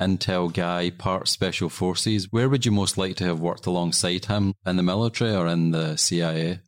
intel 0.00 0.52
guy, 0.52 0.90
part 0.90 1.28
special 1.28 1.68
forces. 1.68 2.32
Where 2.32 2.48
would 2.48 2.64
you 2.64 2.72
most 2.72 2.98
like 2.98 3.16
to 3.16 3.24
have 3.24 3.40
worked 3.40 3.66
alongside 3.66 4.26
him 4.26 4.54
in 4.66 4.76
the 4.76 4.82
military 4.82 5.34
or 5.34 5.46
in 5.46 5.70
the 5.70 5.96
CIA? 5.96 6.60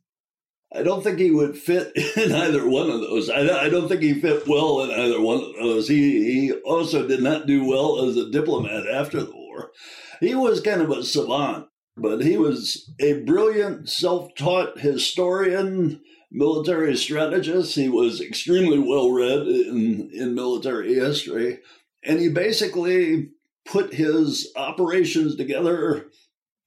I 0.73 0.83
don't 0.83 1.03
think 1.03 1.19
he 1.19 1.31
would 1.31 1.57
fit 1.57 1.91
in 2.17 2.31
either 2.31 2.67
one 2.67 2.89
of 2.89 3.01
those. 3.01 3.29
I, 3.29 3.69
don't 3.69 3.87
think 3.89 4.01
he 4.01 4.13
fit 4.13 4.47
well 4.47 4.81
in 4.81 4.91
either 4.91 5.19
one 5.19 5.43
of 5.43 5.55
those. 5.61 5.87
He, 5.87 6.23
he 6.23 6.51
also 6.61 7.07
did 7.07 7.21
not 7.21 7.45
do 7.45 7.65
well 7.65 8.07
as 8.07 8.15
a 8.15 8.29
diplomat 8.29 8.87
after 8.87 9.21
the 9.21 9.31
war. 9.31 9.71
He 10.19 10.33
was 10.35 10.61
kind 10.61 10.81
of 10.81 10.89
a 10.91 11.03
savant, 11.03 11.67
but 11.97 12.21
he 12.21 12.37
was 12.37 12.89
a 12.99 13.21
brilliant, 13.23 13.89
self 13.89 14.33
taught 14.35 14.79
historian, 14.79 15.99
military 16.31 16.95
strategist. 16.95 17.75
He 17.75 17.89
was 17.89 18.21
extremely 18.21 18.79
well 18.79 19.11
read 19.11 19.47
in, 19.47 20.09
in 20.13 20.35
military 20.35 20.93
history 20.93 21.59
and 22.03 22.19
he 22.19 22.29
basically 22.29 23.29
put 23.65 23.93
his 23.93 24.51
operations 24.55 25.35
together 25.35 26.07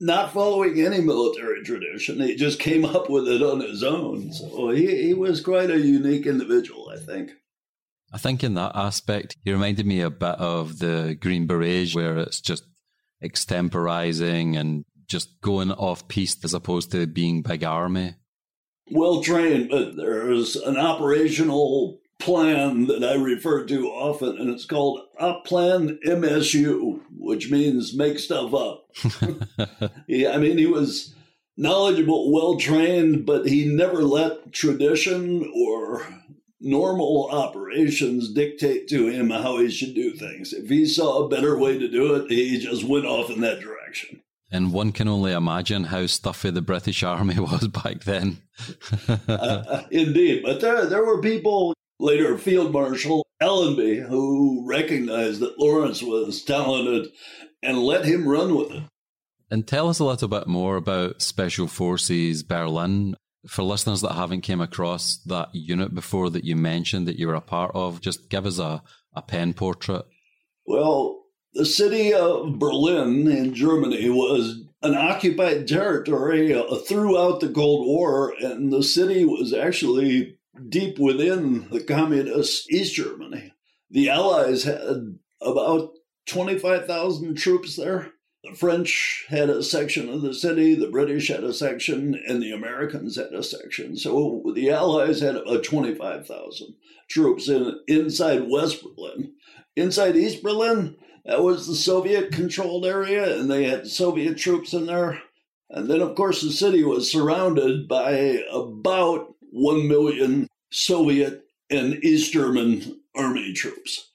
not 0.00 0.33
following 0.33 0.81
any 0.81 1.00
military 1.00 1.62
tradition. 1.62 2.21
He 2.21 2.37
just 2.37 2.59
came 2.59 2.85
up 2.85 3.09
with 3.09 3.29
it 3.29 3.43
on 3.43 3.61
his 3.61 3.83
own. 3.83 4.33
So 4.33 4.71
he, 4.71 5.03
he 5.03 5.14
was 5.14 5.41
quite 5.41 5.71
a 5.71 5.79
unique 5.79 6.26
individual, 6.26 6.91
I 6.93 6.99
think. 6.99 7.31
I 8.12 8.19
think 8.19 8.45
in 8.45 8.55
that 8.55 8.73
aspect, 8.75 9.37
he 9.45 9.53
reminded 9.53 9.87
me 9.87 10.00
a 10.00 10.11
bit 10.11 10.37
of 10.37 10.79
the 10.79 11.17
Green 11.21 11.47
Berets, 11.47 11.95
where 11.95 12.19
it's 12.19 12.41
just 12.41 12.64
extemporizing 13.23 14.59
and 14.59 14.85
just 15.07 15.41
going 15.41 15.73
off 15.73 16.07
piste 16.07 16.45
as 16.45 16.55
opposed 16.55 16.93
to 16.93 17.07
being 17.07 17.43
big 17.43 17.64
army. 17.64 18.14
Well 18.91 19.23
trained, 19.23 19.71
but 19.71 19.97
there's 19.97 20.57
an 20.57 20.76
operational 20.76 21.99
plan 22.18 22.87
that 22.87 23.04
I 23.04 23.14
refer 23.14 23.64
to 23.66 23.88
often, 23.88 24.38
and 24.38 24.50
it's 24.50 24.66
called 24.66 25.00
Op 25.18 25.44
Plan 25.44 25.99
MSU, 26.06 27.00
which 27.16 27.50
means 27.50 27.94
make 27.94 28.18
stuff 28.18 28.54
up. 28.54 28.87
yeah, 30.06 30.33
I 30.33 30.38
mean, 30.38 30.59
he 30.59 30.66
was 30.66 31.14
knowledgeable, 31.56 32.33
well 32.33 32.56
trained, 32.56 33.26
but 33.26 33.47
he 33.47 33.66
never 33.66 34.02
let 34.02 34.52
tradition 34.52 35.50
or 35.54 36.06
normal 36.61 37.28
operations 37.30 38.33
dictate 38.33 38.88
to 38.88 39.09
him 39.09 39.30
how 39.30 39.59
he 39.59 39.71
should 39.71 39.94
do 39.94 40.14
things. 40.14 40.52
If 40.52 40.68
he 40.68 40.87
saw 40.87 41.25
a 41.25 41.28
better 41.28 41.59
way 41.59 41.78
to 41.78 41.88
do 41.88 42.14
it, 42.14 42.30
he 42.30 42.59
just 42.59 42.85
went 42.85 43.04
off 43.04 43.30
in 43.30 43.40
that 43.42 43.61
direction. 43.61 44.23
And 44.50 44.73
one 44.73 44.92
can 44.92 45.09
only 45.09 45.33
imagine 45.33 45.85
how 45.85 46.06
stuffy 46.06 46.50
the 46.50 46.62
British 46.62 47.02
Army 47.02 47.35
was 47.38 47.68
back 47.68 48.04
then. 48.04 48.38
uh, 49.28 49.83
indeed, 49.90 50.42
but 50.44 50.61
there 50.61 50.87
there 50.87 51.04
were 51.04 51.21
people 51.21 51.75
later 51.98 52.38
Field 52.38 52.72
Marshal 52.72 53.24
Allenby, 53.40 54.00
who 54.00 54.64
recognized 54.66 55.40
that 55.40 55.58
Lawrence 55.58 56.02
was 56.02 56.42
talented 56.42 57.08
and 57.62 57.78
let 57.78 58.04
him 58.04 58.28
run 58.28 58.54
with 58.54 58.70
it. 58.70 58.82
And 59.50 59.66
tell 59.66 59.88
us 59.88 59.98
a 59.98 60.04
little 60.04 60.28
bit 60.28 60.46
more 60.46 60.76
about 60.76 61.22
Special 61.22 61.66
Forces 61.66 62.42
Berlin. 62.42 63.16
For 63.46 63.62
listeners 63.62 64.00
that 64.00 64.14
haven't 64.14 64.40
came 64.40 64.62
across 64.62 65.18
that 65.26 65.50
unit 65.52 65.94
before 65.94 66.30
that 66.30 66.44
you 66.44 66.56
mentioned 66.56 67.06
that 67.06 67.18
you 67.18 67.26
were 67.26 67.34
a 67.34 67.42
part 67.42 67.72
of, 67.74 68.00
just 68.00 68.30
give 68.30 68.46
us 68.46 68.58
a, 68.58 68.82
a 69.14 69.20
pen 69.20 69.52
portrait. 69.52 70.06
Well, 70.66 71.24
the 71.52 71.66
city 71.66 72.14
of 72.14 72.58
Berlin 72.58 73.28
in 73.28 73.54
Germany 73.54 74.08
was 74.08 74.62
an 74.82 74.94
occupied 74.94 75.68
territory 75.68 76.54
uh, 76.54 76.76
throughout 76.88 77.40
the 77.40 77.50
Cold 77.50 77.86
War, 77.86 78.34
and 78.40 78.72
the 78.72 78.82
city 78.82 79.24
was 79.24 79.52
actually 79.52 80.38
deep 80.68 80.99
within 80.99 81.68
the 81.70 81.80
communist 81.80 82.70
East 82.70 82.94
Germany. 82.94 83.52
The 83.90 84.11
Allies 84.11 84.64
had 84.64 85.18
about 85.40 85.90
25,000 86.26 87.34
troops 87.34 87.76
there. 87.76 88.12
The 88.44 88.54
French 88.54 89.25
had 89.28 89.49
a 89.49 89.62
section 89.62 90.08
of 90.11 90.20
the 90.20 90.34
city, 90.34 90.75
the 90.75 90.90
British 90.90 91.28
had 91.28 91.44
a 91.44 91.54
section, 91.54 92.20
and 92.26 92.42
the 92.42 92.52
Americans 92.52 93.16
had 93.16 93.32
a 93.32 93.42
section. 93.42 93.96
So 93.96 94.42
the 94.54 94.70
Allies 94.70 95.20
had 95.20 95.37
about 95.37 95.64
25,000 95.64 96.75
troops 97.08 97.49
in, 97.49 97.80
inside 97.87 98.49
West 98.49 98.82
Berlin. 98.82 99.32
Inside 99.76 100.16
East 100.16 100.42
Berlin, 100.42 100.96
that 101.25 101.42
was 101.42 101.66
the 101.66 101.75
Soviet 101.75 102.32
controlled 102.32 102.84
area, 102.84 103.38
and 103.38 103.50
they 103.50 103.64
had 103.64 103.87
Soviet 103.87 104.37
troops 104.37 104.75
in 104.75 104.87
there. 104.87 105.23
And 105.70 105.88
then, 105.88 106.02
of 106.02 106.14
course, 106.14 106.42
the 106.42 106.52
city 106.52 106.84
was 106.84 107.11
surrounded 107.11 107.88
by 107.88 108.42
about 108.52 109.34
1 109.54 109.87
million 109.87 110.49
Soviet 110.73 111.44
and 111.70 112.04
East 112.04 112.32
German 112.32 113.00
army 113.14 113.52
troops. 113.52 114.11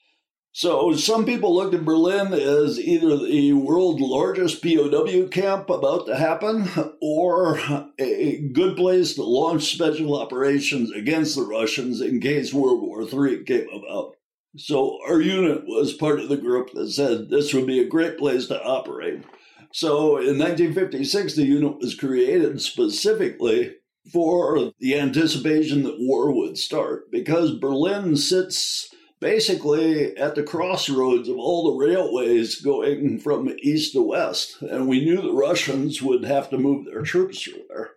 So 0.52 0.94
some 0.94 1.26
people 1.26 1.56
looked 1.56 1.74
at 1.74 1.86
Berlin 1.86 2.34
as 2.34 2.78
either 2.78 3.16
the 3.16 3.54
world's 3.54 4.02
largest 4.02 4.62
POW 4.62 5.28
camp 5.32 5.70
about 5.70 6.08
to 6.08 6.18
happen 6.18 6.68
or 7.02 7.58
a 7.98 8.40
good 8.52 8.76
place 8.76 9.14
to 9.16 9.24
launch 9.24 9.72
special 9.72 10.20
operations 10.20 10.92
against 10.92 11.38
the 11.38 11.44
Russians 11.44 12.02
in 12.02 12.20
case 12.20 12.54
World 12.54 12.82
War 12.82 13.04
III 13.04 13.46
came 13.46 13.70
about. 13.70 14.16
So 14.58 15.00
our 15.08 15.22
unit 15.22 15.64
was 15.66 15.94
part 15.94 16.20
of 16.20 16.28
the 16.28 16.36
group 16.36 16.72
that 16.74 16.90
said 16.90 17.30
this 17.30 17.54
would 17.54 17.66
be 17.68 17.80
a 17.80 17.88
great 17.88 18.18
place 18.18 18.48
to 18.48 18.62
operate. 18.62 19.24
So 19.72 20.18
in 20.18 20.38
1956, 20.38 21.36
the 21.36 21.46
unit 21.46 21.78
was 21.78 21.96
created 21.96 22.60
specifically 22.62 23.76
for 24.12 24.72
the 24.80 24.98
anticipation 24.98 25.84
that 25.84 26.00
war 26.00 26.32
would 26.32 26.58
start 26.58 27.12
because 27.12 27.58
Berlin 27.58 28.16
sits 28.16 28.94
basically 29.20 30.16
at 30.18 30.36
the 30.36 30.44
crossroads 30.44 31.28
of 31.28 31.38
all 31.38 31.72
the 31.72 31.86
railways 31.86 32.62
going 32.62 33.20
from 33.20 33.56
east 33.62 33.94
to 33.94 34.02
west. 34.02 34.62
And 34.62 34.88
we 34.88 35.04
knew 35.04 35.22
the 35.22 35.34
Russians 35.34 36.02
would 36.02 36.24
have 36.24 36.50
to 36.50 36.58
move 36.58 36.86
their 36.86 37.02
troops 37.02 37.42
through 37.42 37.64
there. 37.70 37.92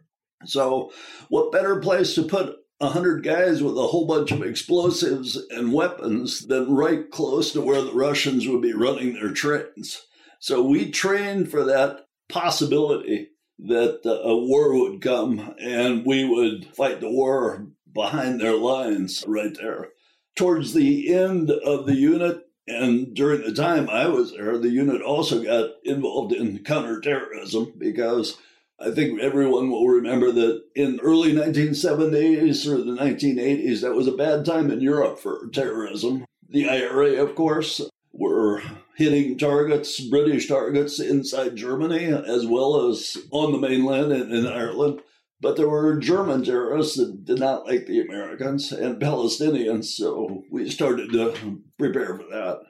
So, 0.45 0.91
what 1.29 1.53
better 1.53 1.79
place 1.79 2.15
to 2.17 2.25
put 2.25 2.57
a 2.81 2.89
hundred 2.89 3.23
guys 3.23 3.63
with 3.63 3.79
a 3.79 3.87
whole 3.87 4.07
bunch 4.07 4.33
of 4.33 4.43
explosives 4.43 5.37
and 5.51 5.73
weapons 5.73 6.47
than 6.47 6.75
right 6.75 7.09
close 7.13 7.53
to 7.53 7.61
where 7.61 7.83
the 7.83 7.93
Russians 7.93 8.49
would 8.49 8.63
be 8.63 8.73
running 8.73 9.15
their 9.15 9.31
trains? 9.31 10.03
So 10.41 10.61
we 10.61 10.91
trained 10.91 11.53
for 11.53 11.63
that 11.65 12.07
possibility 12.29 13.29
that 13.67 14.01
uh, 14.05 14.29
a 14.29 14.37
war 14.37 14.73
would 14.75 15.01
come 15.01 15.55
and 15.61 16.05
we 16.05 16.25
would 16.25 16.67
fight 16.75 17.01
the 17.01 17.11
war 17.11 17.67
behind 17.93 18.41
their 18.41 18.57
lines 18.57 19.25
right 19.27 19.57
there. 19.61 19.91
Towards 20.35 20.73
the 20.73 21.13
end 21.15 21.51
of 21.51 21.87
the 21.87 21.95
unit, 21.95 22.47
and 22.67 23.15
during 23.15 23.43
the 23.43 23.53
time 23.53 23.91
I 23.91 24.07
was 24.09 24.33
there, 24.33 24.57
the 24.57 24.71
unit 24.71 25.03
also 25.03 25.43
got 25.43 25.71
involved 25.85 26.33
in 26.33 26.65
counterterrorism 26.65 27.75
because 27.77 28.39
I 28.81 28.91
think 28.91 29.21
everyone 29.21 29.71
will 29.71 29.87
remember 29.89 30.33
that 30.33 30.63
in 30.75 31.01
early 31.01 31.33
1970s 31.33 32.67
or 32.67 32.79
the 32.79 32.97
1980s, 32.97 33.83
that 33.83 33.95
was 33.95 34.07
a 34.07 34.13
bad 34.13 34.45
time 34.45 34.71
in 34.71 34.81
Europe 34.81 35.19
for 35.19 35.49
terrorism. 35.53 36.25
The 36.49 36.69
IRA, 36.69 37.23
of 37.23 37.35
course, 37.35 37.81
were 38.13 38.63
hitting 38.97 39.39
targets, 39.39 40.01
British 40.01 40.49
targets 40.49 41.01
inside 41.01 41.57
Germany, 41.57 42.05
as 42.05 42.47
well 42.47 42.89
as 42.89 43.17
on 43.31 43.53
the 43.53 43.59
mainland 43.59 44.13
and 44.13 44.33
in 44.33 44.47
Ireland. 44.47 45.01
But 45.41 45.57
there 45.57 45.69
were 45.69 45.97
German 45.97 46.45
terrorists 46.45 46.97
that 46.97 47.25
did 47.25 47.41
not 47.41 47.67
like 47.67 47.87
the 47.87 48.01
Americans 48.01 48.71
and 48.71 49.01
Palestinians, 49.03 49.87
so 49.87 50.45
we 50.51 50.71
started 50.71 51.11
to 51.13 51.61
prepare 51.79 52.17
for 52.17 52.25
that. 52.31 52.61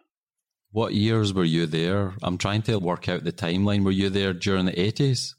What 0.70 0.94
years 0.94 1.34
were 1.34 1.44
you 1.44 1.66
there? 1.66 2.14
I'm 2.22 2.38
trying 2.38 2.62
to 2.62 2.78
work 2.78 3.08
out 3.08 3.24
the 3.24 3.32
timeline. 3.32 3.84
Were 3.84 3.90
you 3.90 4.08
there 4.08 4.32
during 4.32 4.64
the 4.64 4.72
80s? 4.72 5.34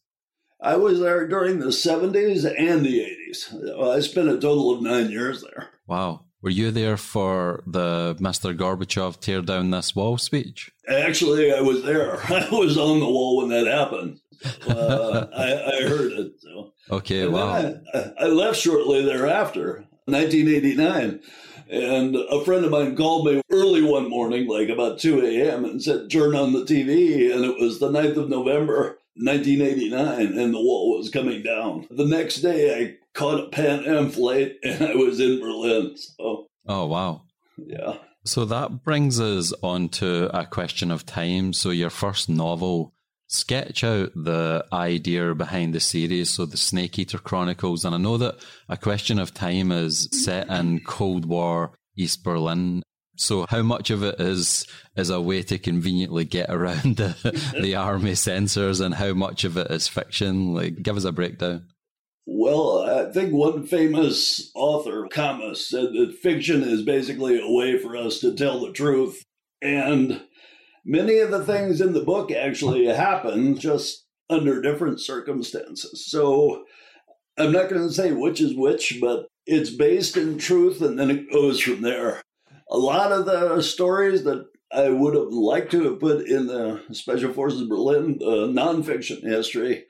I 0.61 0.77
was 0.77 0.99
there 0.99 1.27
during 1.27 1.59
the 1.59 1.67
70s 1.67 2.45
and 2.45 2.85
the 2.85 2.99
80s. 2.99 3.95
I 3.95 3.99
spent 4.01 4.29
a 4.29 4.33
total 4.33 4.71
of 4.71 4.83
nine 4.83 5.09
years 5.09 5.41
there. 5.41 5.71
Wow. 5.87 6.25
Were 6.43 6.49
you 6.49 6.71
there 6.71 6.97
for 6.97 7.63
the 7.65 8.17
Mr. 8.19 8.55
Gorbachev 8.55 9.21
tear 9.21 9.41
down 9.41 9.71
this 9.71 9.95
wall 9.95 10.17
speech? 10.17 10.73
Actually, 10.89 11.53
I 11.53 11.61
was 11.61 11.83
there. 11.83 12.17
I 12.29 12.49
was 12.51 12.77
on 12.77 12.99
the 12.99 13.07
wall 13.07 13.37
when 13.37 13.49
that 13.49 13.65
happened. 13.65 14.19
Uh, 14.67 15.27
I, 15.33 15.77
I, 15.77 15.87
heard 15.87 16.11
it. 16.11 16.33
So. 16.41 16.73
Okay, 16.91 17.21
and 17.21 17.31
wow. 17.31 17.75
I, 17.93 18.13
I 18.19 18.25
left 18.25 18.59
shortly 18.59 19.05
thereafter, 19.05 19.85
1989. 20.03 21.21
And 21.69 22.15
a 22.17 22.43
friend 22.43 22.65
of 22.65 22.71
mine 22.71 22.97
called 22.97 23.25
me 23.25 23.41
early 23.49 23.81
one 23.81 24.09
morning, 24.09 24.45
like 24.49 24.67
about 24.67 24.99
2 24.99 25.25
a.m., 25.25 25.63
and 25.63 25.81
said, 25.81 26.11
Turn 26.11 26.35
on 26.35 26.51
the 26.51 26.65
TV. 26.65 27.33
And 27.33 27.45
it 27.45 27.57
was 27.57 27.79
the 27.79 27.89
9th 27.89 28.17
of 28.17 28.29
November, 28.29 28.99
1989, 29.15 30.37
and 30.37 30.53
the 30.53 30.59
wall 30.59 30.97
was 30.97 31.09
coming 31.09 31.41
down. 31.41 31.87
The 31.89 32.05
next 32.05 32.41
day, 32.41 32.77
I 32.77 33.02
caught 33.13 33.39
a 33.39 33.49
Pan 33.49 33.85
Am 33.85 34.09
flight 34.09 34.53
and 34.63 34.83
I 34.83 34.95
was 34.95 35.19
in 35.19 35.39
Berlin. 35.39 35.95
So, 35.97 36.47
oh, 36.67 36.85
wow. 36.85 37.23
Yeah. 37.57 37.97
So 38.25 38.45
that 38.45 38.83
brings 38.83 39.19
us 39.19 39.53
on 39.61 39.89
to 39.89 40.35
a 40.37 40.45
question 40.45 40.91
of 40.91 41.05
time. 41.05 41.53
So, 41.53 41.71
your 41.71 41.89
first 41.89 42.29
novel, 42.29 42.93
sketch 43.27 43.83
out 43.83 44.11
the 44.15 44.65
idea 44.71 45.33
behind 45.33 45.73
the 45.73 45.79
series, 45.79 46.29
so 46.29 46.45
the 46.45 46.57
Snake 46.57 46.97
Eater 46.99 47.17
Chronicles. 47.17 47.83
And 47.83 47.93
I 47.95 47.97
know 47.97 48.17
that 48.17 48.35
A 48.69 48.77
Question 48.77 49.19
of 49.19 49.33
Time 49.33 49.71
is 49.71 50.07
set 50.11 50.49
in 50.49 50.79
Cold 50.81 51.25
War 51.25 51.73
East 51.97 52.23
Berlin. 52.23 52.83
So 53.15 53.45
how 53.47 53.61
much 53.61 53.89
of 53.91 54.03
it 54.03 54.19
is 54.19 54.65
is 54.95 55.09
a 55.09 55.21
way 55.21 55.43
to 55.43 55.57
conveniently 55.59 56.25
get 56.25 56.49
around 56.49 56.97
the, 56.97 57.51
the 57.61 57.75
army 57.75 58.15
censors 58.15 58.79
and 58.79 58.93
how 58.95 59.13
much 59.13 59.43
of 59.43 59.57
it 59.57 59.69
is 59.69 59.87
fiction? 59.87 60.53
Like 60.53 60.81
give 60.81 60.97
us 60.97 61.03
a 61.03 61.11
breakdown. 61.11 61.67
Well, 62.25 62.83
I 62.83 63.11
think 63.11 63.33
one 63.33 63.65
famous 63.65 64.51
author, 64.55 65.07
Camus, 65.11 65.67
said 65.67 65.93
that 65.93 66.17
fiction 66.21 66.63
is 66.63 66.81
basically 66.81 67.39
a 67.39 67.51
way 67.51 67.77
for 67.77 67.97
us 67.97 68.19
to 68.19 68.33
tell 68.33 68.61
the 68.61 68.71
truth. 68.71 69.23
And 69.61 70.23
many 70.85 71.19
of 71.19 71.31
the 71.31 71.43
things 71.43 71.81
in 71.81 71.93
the 71.93 72.03
book 72.03 72.31
actually 72.31 72.85
happen 72.85 73.57
just 73.57 74.05
under 74.29 74.61
different 74.61 75.01
circumstances. 75.01 76.05
So 76.09 76.63
I'm 77.37 77.51
not 77.51 77.69
going 77.69 77.85
to 77.85 77.93
say 77.93 78.13
which 78.13 78.39
is 78.39 78.55
which, 78.55 78.99
but 79.01 79.27
it's 79.45 79.69
based 79.69 80.15
in 80.15 80.37
truth 80.37 80.81
and 80.81 80.97
then 80.97 81.11
it 81.11 81.31
goes 81.31 81.59
from 81.59 81.81
there. 81.81 82.21
A 82.69 82.77
lot 82.77 83.11
of 83.11 83.25
the 83.25 83.61
stories 83.61 84.23
that 84.23 84.45
I 84.71 84.89
would 84.89 85.13
have 85.13 85.27
liked 85.27 85.71
to 85.71 85.83
have 85.83 85.99
put 85.99 86.25
in 86.25 86.47
the 86.47 86.81
Special 86.91 87.33
Forces 87.33 87.67
Berlin 87.67 88.19
uh, 88.21 88.47
nonfiction 88.47 89.21
history 89.23 89.85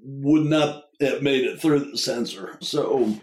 would 0.00 0.46
not 0.46 0.84
have 1.00 1.22
made 1.22 1.44
it 1.44 1.60
through 1.60 1.90
the 1.90 1.98
censor. 1.98 2.58
So 2.60 3.20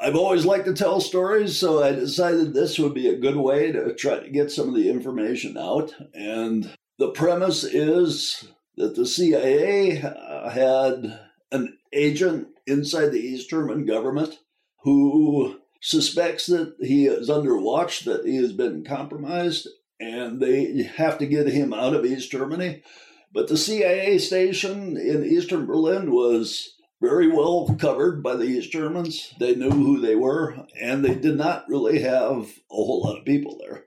I've 0.00 0.16
always 0.16 0.44
liked 0.44 0.66
to 0.66 0.74
tell 0.74 1.00
stories, 1.00 1.56
so 1.56 1.82
I 1.82 1.92
decided 1.92 2.52
this 2.52 2.78
would 2.78 2.94
be 2.94 3.08
a 3.08 3.18
good 3.18 3.36
way 3.36 3.72
to 3.72 3.94
try 3.94 4.18
to 4.18 4.30
get 4.30 4.50
some 4.50 4.68
of 4.68 4.74
the 4.74 4.90
information 4.90 5.56
out. 5.56 5.94
And 6.14 6.74
the 6.98 7.10
premise 7.10 7.64
is 7.64 8.46
that 8.76 8.94
the 8.94 9.06
CIA 9.06 10.02
uh, 10.02 10.50
had 10.50 11.20
an 11.50 11.78
agent 11.92 12.48
inside 12.66 13.08
the 13.08 13.20
East 13.20 13.48
German 13.48 13.86
government 13.86 14.38
who 14.82 15.60
suspects 15.80 16.46
that 16.46 16.74
he 16.80 17.06
is 17.06 17.30
under 17.30 17.56
watch, 17.56 18.00
that 18.00 18.26
he 18.26 18.36
has 18.36 18.52
been 18.52 18.84
compromised, 18.84 19.68
and 19.98 20.40
they 20.40 20.82
have 20.82 21.18
to 21.18 21.26
get 21.26 21.46
him 21.46 21.72
out 21.72 21.94
of 21.94 22.04
East 22.04 22.30
Germany. 22.30 22.82
But 23.36 23.48
the 23.48 23.58
CIA 23.58 24.16
station 24.16 24.96
in 24.96 25.22
eastern 25.22 25.66
Berlin 25.66 26.10
was 26.10 26.72
very 27.02 27.28
well 27.28 27.76
covered 27.78 28.22
by 28.22 28.34
the 28.34 28.44
East 28.44 28.72
Germans. 28.72 29.34
They 29.38 29.54
knew 29.54 29.68
who 29.68 30.00
they 30.00 30.14
were, 30.16 30.64
and 30.80 31.04
they 31.04 31.14
did 31.14 31.36
not 31.36 31.68
really 31.68 31.98
have 31.98 32.46
a 32.70 32.74
whole 32.74 33.02
lot 33.02 33.18
of 33.18 33.26
people 33.26 33.58
there. 33.58 33.84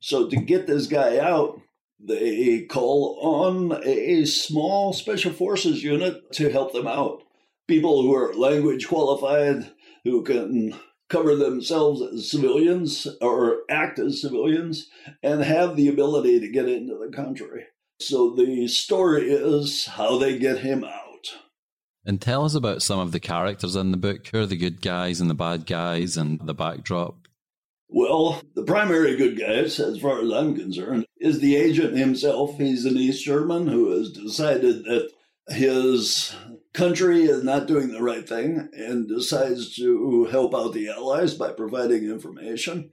So 0.00 0.30
to 0.30 0.36
get 0.36 0.66
this 0.66 0.86
guy 0.86 1.18
out, 1.18 1.60
they 2.00 2.62
call 2.62 3.18
on 3.20 3.82
a 3.84 4.24
small 4.24 4.94
special 4.94 5.34
forces 5.34 5.84
unit 5.84 6.32
to 6.32 6.48
help 6.48 6.72
them 6.72 6.86
out. 6.86 7.22
People 7.68 8.00
who 8.00 8.14
are 8.14 8.32
language 8.32 8.88
qualified, 8.88 9.72
who 10.04 10.22
can 10.22 10.74
cover 11.10 11.36
themselves 11.36 12.00
as 12.00 12.30
civilians 12.30 13.06
or 13.20 13.58
act 13.68 13.98
as 13.98 14.22
civilians, 14.22 14.88
and 15.22 15.42
have 15.42 15.76
the 15.76 15.88
ability 15.88 16.40
to 16.40 16.48
get 16.48 16.66
into 16.66 16.96
the 16.96 17.14
country. 17.14 17.66
So 17.98 18.34
the 18.34 18.68
story 18.68 19.30
is 19.30 19.86
how 19.86 20.18
they 20.18 20.38
get 20.38 20.58
him 20.58 20.84
out. 20.84 21.32
And 22.04 22.20
tell 22.20 22.44
us 22.44 22.54
about 22.54 22.82
some 22.82 23.00
of 23.00 23.12
the 23.12 23.20
characters 23.20 23.74
in 23.74 23.90
the 23.90 23.96
book. 23.96 24.26
Who 24.28 24.40
are 24.40 24.46
the 24.46 24.56
good 24.56 24.80
guys 24.80 25.20
and 25.20 25.28
the 25.28 25.34
bad 25.34 25.66
guys 25.66 26.16
and 26.16 26.40
the 26.44 26.54
backdrop? 26.54 27.26
Well, 27.88 28.42
the 28.54 28.64
primary 28.64 29.16
good 29.16 29.38
guys, 29.38 29.80
as 29.80 29.98
far 29.98 30.20
as 30.20 30.30
I'm 30.32 30.56
concerned, 30.56 31.06
is 31.18 31.40
the 31.40 31.56
agent 31.56 31.96
himself. 31.96 32.58
He's 32.58 32.84
an 32.84 32.96
East 32.96 33.24
German 33.24 33.68
who 33.68 33.90
has 33.90 34.10
decided 34.12 34.84
that 34.84 35.10
his 35.48 36.34
country 36.74 37.24
is 37.24 37.42
not 37.42 37.66
doing 37.66 37.92
the 37.92 38.02
right 38.02 38.28
thing 38.28 38.68
and 38.72 39.08
decides 39.08 39.74
to 39.76 40.24
help 40.26 40.54
out 40.54 40.74
the 40.74 40.88
Allies 40.88 41.34
by 41.34 41.52
providing 41.52 42.04
information. 42.04 42.90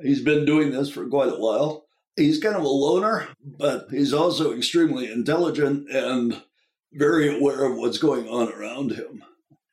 He's 0.00 0.22
been 0.22 0.44
doing 0.44 0.70
this 0.70 0.90
for 0.90 1.06
quite 1.08 1.32
a 1.32 1.38
while. 1.38 1.83
He's 2.16 2.38
kind 2.38 2.54
of 2.54 2.62
a 2.62 2.68
loner, 2.68 3.28
but 3.42 3.86
he's 3.90 4.12
also 4.12 4.56
extremely 4.56 5.10
intelligent 5.10 5.90
and 5.90 6.42
very 6.92 7.36
aware 7.36 7.64
of 7.64 7.76
what's 7.76 7.98
going 7.98 8.28
on 8.28 8.52
around 8.52 8.92
him. 8.92 9.24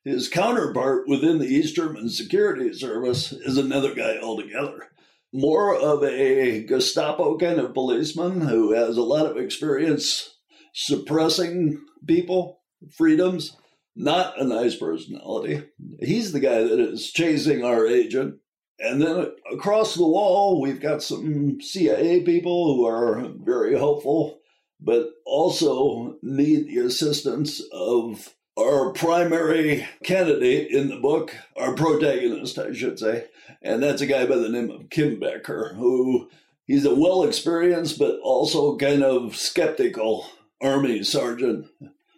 His 0.03 0.27
counterpart 0.27 1.07
within 1.07 1.37
the 1.37 1.47
East 1.47 1.75
German 1.75 2.09
Security 2.09 2.73
Service 2.73 3.31
is 3.31 3.57
another 3.57 3.93
guy 3.93 4.17
altogether. 4.19 4.87
More 5.31 5.75
of 5.75 6.03
a 6.03 6.63
Gestapo 6.65 7.37
kind 7.37 7.59
of 7.59 7.75
policeman 7.75 8.41
who 8.41 8.73
has 8.73 8.97
a 8.97 9.03
lot 9.03 9.27
of 9.27 9.37
experience 9.37 10.37
suppressing 10.73 11.79
people, 12.07 12.61
freedoms, 12.97 13.55
not 13.95 14.39
a 14.39 14.43
nice 14.43 14.75
personality. 14.75 15.63
He's 15.99 16.31
the 16.31 16.39
guy 16.39 16.63
that 16.63 16.79
is 16.79 17.11
chasing 17.11 17.63
our 17.63 17.85
agent. 17.85 18.39
And 18.81 19.01
then 19.01 19.31
across 19.53 19.95
the 19.95 20.07
wall, 20.07 20.59
we've 20.59 20.81
got 20.81 21.03
some 21.03 21.61
CIA 21.61 22.21
people 22.21 22.75
who 22.75 22.85
are 22.85 23.29
very 23.37 23.77
helpful 23.77 24.41
but 24.81 25.11
also 25.25 26.17
need 26.21 26.67
the 26.67 26.79
assistance 26.79 27.61
of 27.71 28.33
our 28.57 28.91
primary 28.91 29.87
candidate 30.03 30.71
in 30.71 30.89
the 30.89 30.97
book, 30.97 31.35
our 31.55 31.73
protagonist, 31.73 32.57
I 32.57 32.73
should 32.73 32.99
say, 32.99 33.27
and 33.61 33.81
that's 33.81 34.01
a 34.01 34.07
guy 34.07 34.25
by 34.25 34.37
the 34.37 34.49
name 34.49 34.71
of 34.71 34.89
Kim 34.89 35.19
Becker, 35.19 35.73
who 35.75 36.29
he's 36.65 36.85
a 36.85 36.95
well 36.95 37.23
experienced 37.23 37.99
but 37.99 38.19
also 38.21 38.75
kind 38.77 39.03
of 39.03 39.35
skeptical 39.35 40.27
army 40.61 41.03
sergeant 41.03 41.67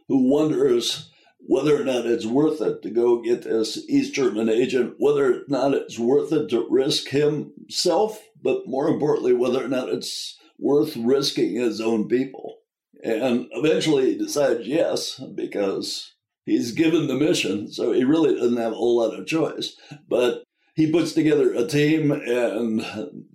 who 0.08 0.30
wonders 0.30 1.10
whether 1.46 1.80
or 1.80 1.84
not 1.84 2.06
it's 2.06 2.26
worth 2.26 2.62
it 2.62 2.82
to 2.82 2.90
go 2.90 3.22
get 3.22 3.44
this 3.44 3.78
East 3.90 4.14
German 4.14 4.50
agent, 4.50 4.96
whether 4.98 5.34
or 5.34 5.42
not 5.48 5.74
it's 5.74 6.00
worth 6.00 6.32
it 6.32 6.50
to 6.50 6.68
risk 6.70 7.10
himself, 7.10 8.22
but 8.42 8.68
more 8.68 8.88
importantly, 8.88 9.34
whether 9.34 9.64
or 9.64 9.68
not 9.68 9.90
it's 9.90 10.40
worth 10.58 10.96
risking 10.96 11.56
his 11.56 11.82
own 11.82 12.08
people. 12.08 12.60
And 13.04 13.48
eventually 13.52 14.12
he 14.12 14.18
decides 14.18 14.66
yes, 14.66 15.20
because 15.36 16.14
he's 16.46 16.72
given 16.72 17.08
the 17.08 17.16
mission, 17.16 17.72
so 17.72 17.92
he 17.92 18.06
really 18.06 18.36
doesn't 18.36 18.58
have 18.58 18.72
a 18.72 18.76
whole 18.76 19.00
lot 19.00 19.18
of 19.18 19.28
choice. 19.28 19.76
But 20.08 20.44
he 20.76 20.92
puts 20.92 21.12
together 21.12 21.54
a 21.54 21.68
team 21.68 22.12
and 22.12 22.86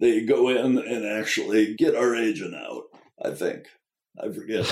they 0.01 0.23
go 0.25 0.49
in 0.49 0.79
and 0.79 1.07
actually 1.07 1.75
get 1.75 1.95
our 1.95 2.17
agent 2.17 2.55
out, 2.55 2.85
I 3.23 3.33
think. 3.33 3.67
I 4.21 4.31
forget. 4.31 4.67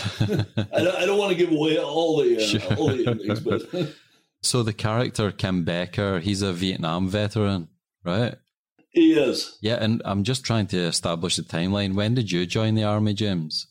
I, 0.73 0.83
don't, 0.83 0.97
I, 0.97 1.07
don't, 1.07 1.19
want 1.19 1.31
to 1.31 1.37
give 1.37 1.53
away 1.53 1.79
all 1.79 2.23
the, 2.23 2.37
uh, 2.37 2.41
sure. 2.41 2.77
all 2.77 2.89
the 2.89 3.07
endings, 3.07 3.41
but. 3.41 3.95
so 4.43 4.63
the 4.63 4.73
character 4.73 5.31
Kim 5.31 5.65
Becker, 5.65 6.21
he's 6.21 6.43
a 6.43 6.53
Vietnam 6.53 7.09
veteran. 7.09 7.69
right? 8.05 8.35
He 8.91 9.13
is. 9.13 9.59
Yeah, 9.61 9.77
and 9.77 10.01
I'm 10.05 10.25
just 10.25 10.45
trying 10.45 10.69
to 10.69 10.79
establish 10.79 11.37
the 11.37 11.43
timeline. 11.43 11.95
When 11.95 12.15
did 12.15 12.33
you 12.33 12.47
join 12.47 12.75
the 12.75 12.85
army, 12.85 13.13
James? 13.13 13.67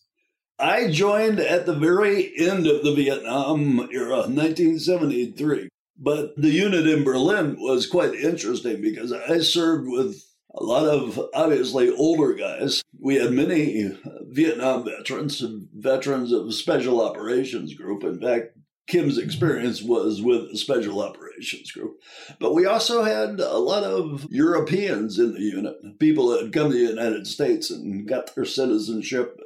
I 0.60 0.90
joined 0.90 1.40
at 1.40 1.66
the 1.66 1.74
very 1.74 2.32
end 2.38 2.68
of 2.68 2.84
the 2.84 2.94
Vietnam 2.94 3.90
era, 3.92 4.28
1973. 4.28 5.70
But 5.98 6.36
the 6.38 6.50
unit 6.50 6.88
in 6.88 7.04
Berlin 7.04 7.58
was 7.60 7.88
quite 7.88 8.14
interesting 8.14 8.82
because 8.82 9.12
I 9.12 9.40
served 9.40 9.88
with 9.88 10.22
a 10.58 10.64
lot 10.64 10.86
of 10.86 11.20
obviously 11.34 11.90
older 11.92 12.34
guys. 12.34 12.82
We 13.00 13.16
had 13.16 13.32
many 13.32 13.98
Vietnam 14.22 14.86
veterans, 14.86 15.44
veterans 15.74 16.32
of 16.32 16.54
Special 16.54 17.02
Operations 17.02 17.74
Group. 17.74 18.04
In 18.04 18.20
fact, 18.20 18.58
Kim's 18.88 19.18
experience 19.18 19.82
was 19.82 20.22
with 20.22 20.52
the 20.52 20.58
Special 20.58 21.02
Operations 21.02 21.72
Group. 21.72 21.98
But 22.40 22.54
we 22.54 22.66
also 22.66 23.04
had 23.04 23.40
a 23.40 23.58
lot 23.58 23.84
of 23.84 24.28
Europeans 24.30 25.18
in 25.20 25.34
the 25.34 25.42
unit, 25.42 25.76
people 26.00 26.30
that 26.30 26.44
had 26.44 26.54
come 26.54 26.72
to 26.72 26.78
the 26.78 26.92
United 26.92 27.28
States 27.28 27.72
and 27.72 28.08
got 28.08 28.34
their 28.36 28.46
citizenship 28.46 29.40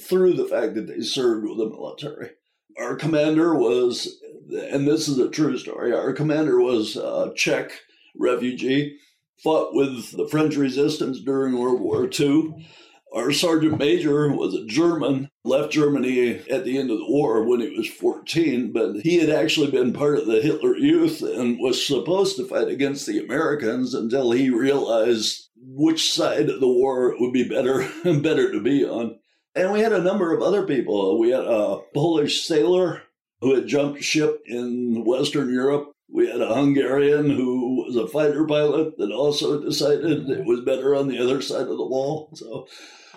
through 0.00 0.34
the 0.34 0.46
fact 0.46 0.74
that 0.74 0.86
they 0.86 1.00
served 1.00 1.44
with 1.44 1.58
the 1.58 1.68
military. 1.68 2.30
Our 2.78 2.96
commander 2.96 3.54
was, 3.54 4.20
and 4.50 4.86
this 4.86 5.08
is 5.08 5.18
a 5.18 5.30
true 5.30 5.56
story, 5.58 5.92
our 5.92 6.12
commander 6.12 6.60
was 6.60 6.96
a 6.96 7.32
Czech 7.36 7.72
refugee, 8.16 8.98
fought 9.42 9.74
with 9.74 10.12
the 10.16 10.28
French 10.28 10.56
resistance 10.56 11.20
during 11.20 11.58
World 11.58 11.80
War 11.80 12.08
II. 12.08 12.66
Our 13.14 13.30
sergeant 13.30 13.78
major 13.78 14.32
was 14.32 14.54
a 14.54 14.64
German, 14.64 15.30
left 15.44 15.72
Germany 15.72 16.40
at 16.50 16.64
the 16.64 16.78
end 16.78 16.90
of 16.90 16.98
the 16.98 17.10
war 17.10 17.44
when 17.44 17.60
he 17.60 17.76
was 17.76 17.86
14, 17.88 18.72
but 18.72 19.00
he 19.02 19.18
had 19.18 19.28
actually 19.28 19.70
been 19.70 19.92
part 19.92 20.18
of 20.18 20.26
the 20.26 20.40
Hitler 20.40 20.76
Youth 20.76 21.20
and 21.20 21.58
was 21.58 21.86
supposed 21.86 22.36
to 22.36 22.46
fight 22.46 22.68
against 22.68 23.06
the 23.06 23.22
Americans 23.22 23.92
until 23.92 24.30
he 24.30 24.48
realized 24.48 25.50
which 25.56 26.10
side 26.10 26.48
of 26.48 26.60
the 26.60 26.68
war 26.68 27.12
it 27.12 27.20
would 27.20 27.34
be 27.34 27.46
better 27.46 27.86
better 28.20 28.50
to 28.50 28.60
be 28.60 28.84
on. 28.84 29.18
And 29.54 29.72
we 29.72 29.80
had 29.80 29.92
a 29.92 30.02
number 30.02 30.32
of 30.32 30.40
other 30.40 30.66
people. 30.66 31.18
We 31.18 31.30
had 31.30 31.44
a 31.44 31.80
Polish 31.94 32.46
sailor 32.46 33.02
who 33.42 33.54
had 33.54 33.66
jumped 33.66 34.02
ship 34.02 34.40
in 34.46 35.04
Western 35.04 35.52
Europe. 35.52 35.92
We 36.08 36.28
had 36.28 36.40
a 36.40 36.54
Hungarian 36.54 37.28
who 37.28 37.61
was 37.84 37.96
a 37.96 38.06
fighter 38.06 38.46
pilot 38.46 38.96
that 38.98 39.10
also 39.10 39.60
decided 39.60 40.28
it 40.28 40.44
was 40.44 40.60
better 40.60 40.94
on 40.94 41.08
the 41.08 41.18
other 41.18 41.40
side 41.42 41.62
of 41.62 41.76
the 41.76 41.86
wall. 41.86 42.30
So, 42.34 42.66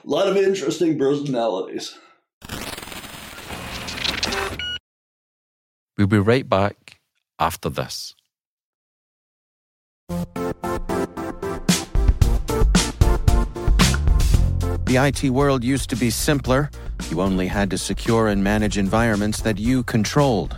a 0.03 0.07
lot 0.09 0.27
of 0.27 0.37
interesting 0.37 0.97
personalities. 0.97 1.97
We'll 5.97 6.07
be 6.07 6.19
right 6.19 6.47
back 6.47 6.99
after 7.39 7.69
this. 7.69 8.15
The 14.85 14.97
IT 14.97 15.29
world 15.29 15.63
used 15.63 15.89
to 15.89 15.95
be 15.95 16.09
simpler. 16.09 16.69
You 17.09 17.21
only 17.21 17.47
had 17.47 17.69
to 17.71 17.77
secure 17.77 18.27
and 18.27 18.43
manage 18.43 18.77
environments 18.77 19.41
that 19.41 19.57
you 19.57 19.83
controlled. 19.83 20.57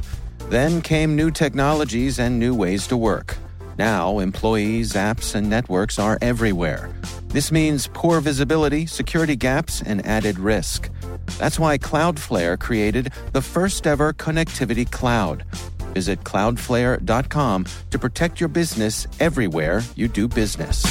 Then 0.50 0.82
came 0.82 1.16
new 1.16 1.32
technologies 1.32 2.20
and 2.20 2.38
new 2.38 2.54
ways 2.54 2.88
to 2.88 2.98
work. 2.98 3.38
Now, 3.78 4.20
employees, 4.20 4.94
apps, 4.94 5.36
and 5.36 5.50
networks 5.50 6.00
are 6.00 6.18
everywhere. 6.22 6.90
This 7.28 7.52
means 7.52 7.88
poor 7.94 8.22
visibility, 8.22 8.88
security 8.88 9.36
gaps, 9.36 9.84
and 9.84 10.04
added 10.06 10.40
risk. 10.40 10.90
That's 11.38 11.60
why 11.60 11.78
Cloudflare 11.78 12.58
created 12.58 13.14
the 13.34 13.42
first 13.42 13.86
ever 13.86 14.14
connectivity 14.14 14.90
cloud. 14.92 15.46
Visit 15.94 16.24
cloudflare.com 16.24 17.66
to 17.92 18.00
protect 18.00 18.40
your 18.40 18.50
business 18.50 19.06
everywhere 19.20 19.84
you 19.96 20.08
do 20.08 20.28
business. 20.28 20.84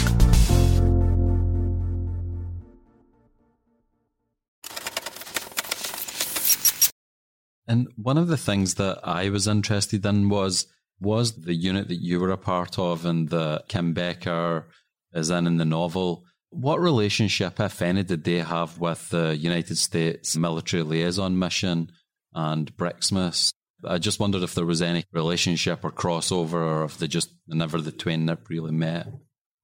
And 7.68 7.88
one 7.96 8.16
of 8.16 8.28
the 8.28 8.36
things 8.36 8.74
that 8.74 9.00
I 9.02 9.28
was 9.28 9.48
interested 9.48 10.06
in 10.06 10.28
was 10.28 10.68
was 11.00 11.42
the 11.42 11.54
unit 11.54 11.88
that 11.88 12.00
you 12.00 12.20
were 12.20 12.30
a 12.30 12.36
part 12.36 12.78
of 12.78 13.04
and 13.04 13.28
that 13.28 13.64
Kim 13.68 13.92
Becker 13.92 14.66
is 15.12 15.30
in 15.30 15.46
in 15.46 15.56
the 15.56 15.64
novel. 15.64 16.24
What 16.50 16.80
relationship, 16.80 17.60
if 17.60 17.82
any, 17.82 18.02
did 18.02 18.24
they 18.24 18.38
have 18.38 18.78
with 18.78 19.10
the 19.10 19.36
United 19.36 19.76
States 19.76 20.36
military 20.36 20.82
liaison 20.82 21.38
mission 21.38 21.92
and 22.32 22.74
BRIXMIS? 22.76 23.52
I 23.84 23.98
just 23.98 24.20
wondered 24.20 24.42
if 24.42 24.54
there 24.54 24.64
was 24.64 24.80
any 24.80 25.04
relationship 25.12 25.84
or 25.84 25.90
crossover, 25.90 26.54
or 26.54 26.84
if 26.84 26.98
they 26.98 27.08
just 27.08 27.30
never 27.46 27.80
the 27.80 27.92
twain 27.92 28.24
never 28.24 28.40
really 28.48 28.72
met. 28.72 29.08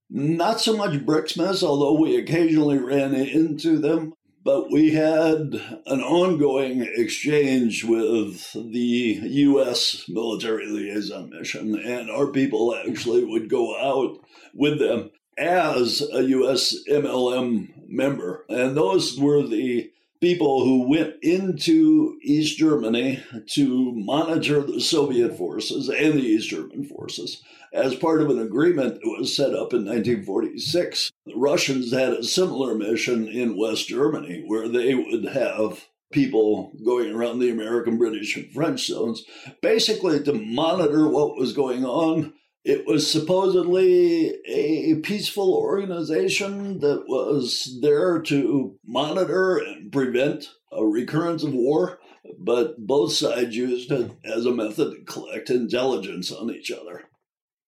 Not 0.09 0.59
so 0.59 0.77
much 0.77 1.03
BRIXMIS, 1.05 1.63
although 1.63 1.99
we 1.99 2.17
occasionally 2.17 2.77
ran 2.77 3.15
into 3.15 3.79
them 3.79 4.13
but 4.43 4.71
we 4.71 4.91
had 4.91 5.61
an 5.85 6.01
ongoing 6.01 6.81
exchange 6.81 7.83
with 7.83 8.51
the 8.53 9.19
U.S. 9.23 10.03
military 10.09 10.67
liaison 10.67 11.29
mission, 11.29 11.75
and 11.79 12.11
our 12.11 12.27
people 12.27 12.75
actually 12.75 13.23
would 13.23 13.49
go 13.49 13.77
out 13.77 14.19
with 14.53 14.79
them 14.79 15.11
as 15.37 16.01
a 16.13 16.23
U.S. 16.23 16.75
MLM 16.89 17.87
member. 17.87 18.45
And 18.49 18.75
those 18.75 19.17
were 19.17 19.43
the 19.43 19.91
people 20.23 20.63
who 20.63 20.87
went 20.87 21.15
into 21.21 22.17
East 22.21 22.57
Germany 22.57 23.21
to 23.45 23.91
monitor 23.91 24.61
the 24.61 24.79
Soviet 24.79 25.37
forces 25.37 25.89
and 25.89 26.13
the 26.13 26.21
East 26.21 26.47
German 26.47 26.85
forces 26.85 27.43
as 27.73 27.95
part 27.95 28.21
of 28.21 28.29
an 28.29 28.39
agreement 28.39 29.01
that 29.01 29.17
was 29.19 29.35
set 29.35 29.49
up 29.49 29.73
in 29.73 29.83
1946. 29.83 31.11
The 31.25 31.35
Russians 31.35 31.91
had 31.91 32.13
a 32.13 32.23
similar 32.23 32.73
mission 32.73 33.27
in 33.27 33.57
West 33.57 33.89
Germany 33.89 34.45
where 34.47 34.69
they 34.69 34.95
would 34.95 35.25
have 35.25 35.83
people 36.13 36.71
going 36.85 37.13
around 37.13 37.39
the 37.39 37.51
American, 37.51 37.97
British, 37.97 38.37
and 38.37 38.49
French 38.53 38.85
zones, 38.85 39.25
basically 39.61 40.23
to 40.23 40.31
monitor 40.31 41.05
what 41.05 41.35
was 41.35 41.51
going 41.51 41.83
on. 41.83 42.31
It 42.63 42.87
was 42.87 43.11
supposedly 43.11 44.33
a 44.45 44.95
peaceful 44.95 45.53
organization 45.53 46.79
that 46.79 47.03
was 47.07 47.77
there 47.81 48.21
to 48.21 48.77
monitor 48.85 49.57
and 49.57 49.91
prevent 49.91 50.49
a 50.71 50.85
recurrence 50.85 51.43
of 51.43 51.53
war, 51.53 51.99
but 52.39 52.77
both 52.87 53.11
sides 53.11 53.55
used 53.55 53.91
it 53.91 54.11
as 54.23 54.45
a 54.45 54.51
method 54.51 54.93
to 54.93 55.03
collect 55.03 55.49
intelligence 55.49 56.31
on 56.31 56.51
each 56.51 56.71
other. 56.71 57.03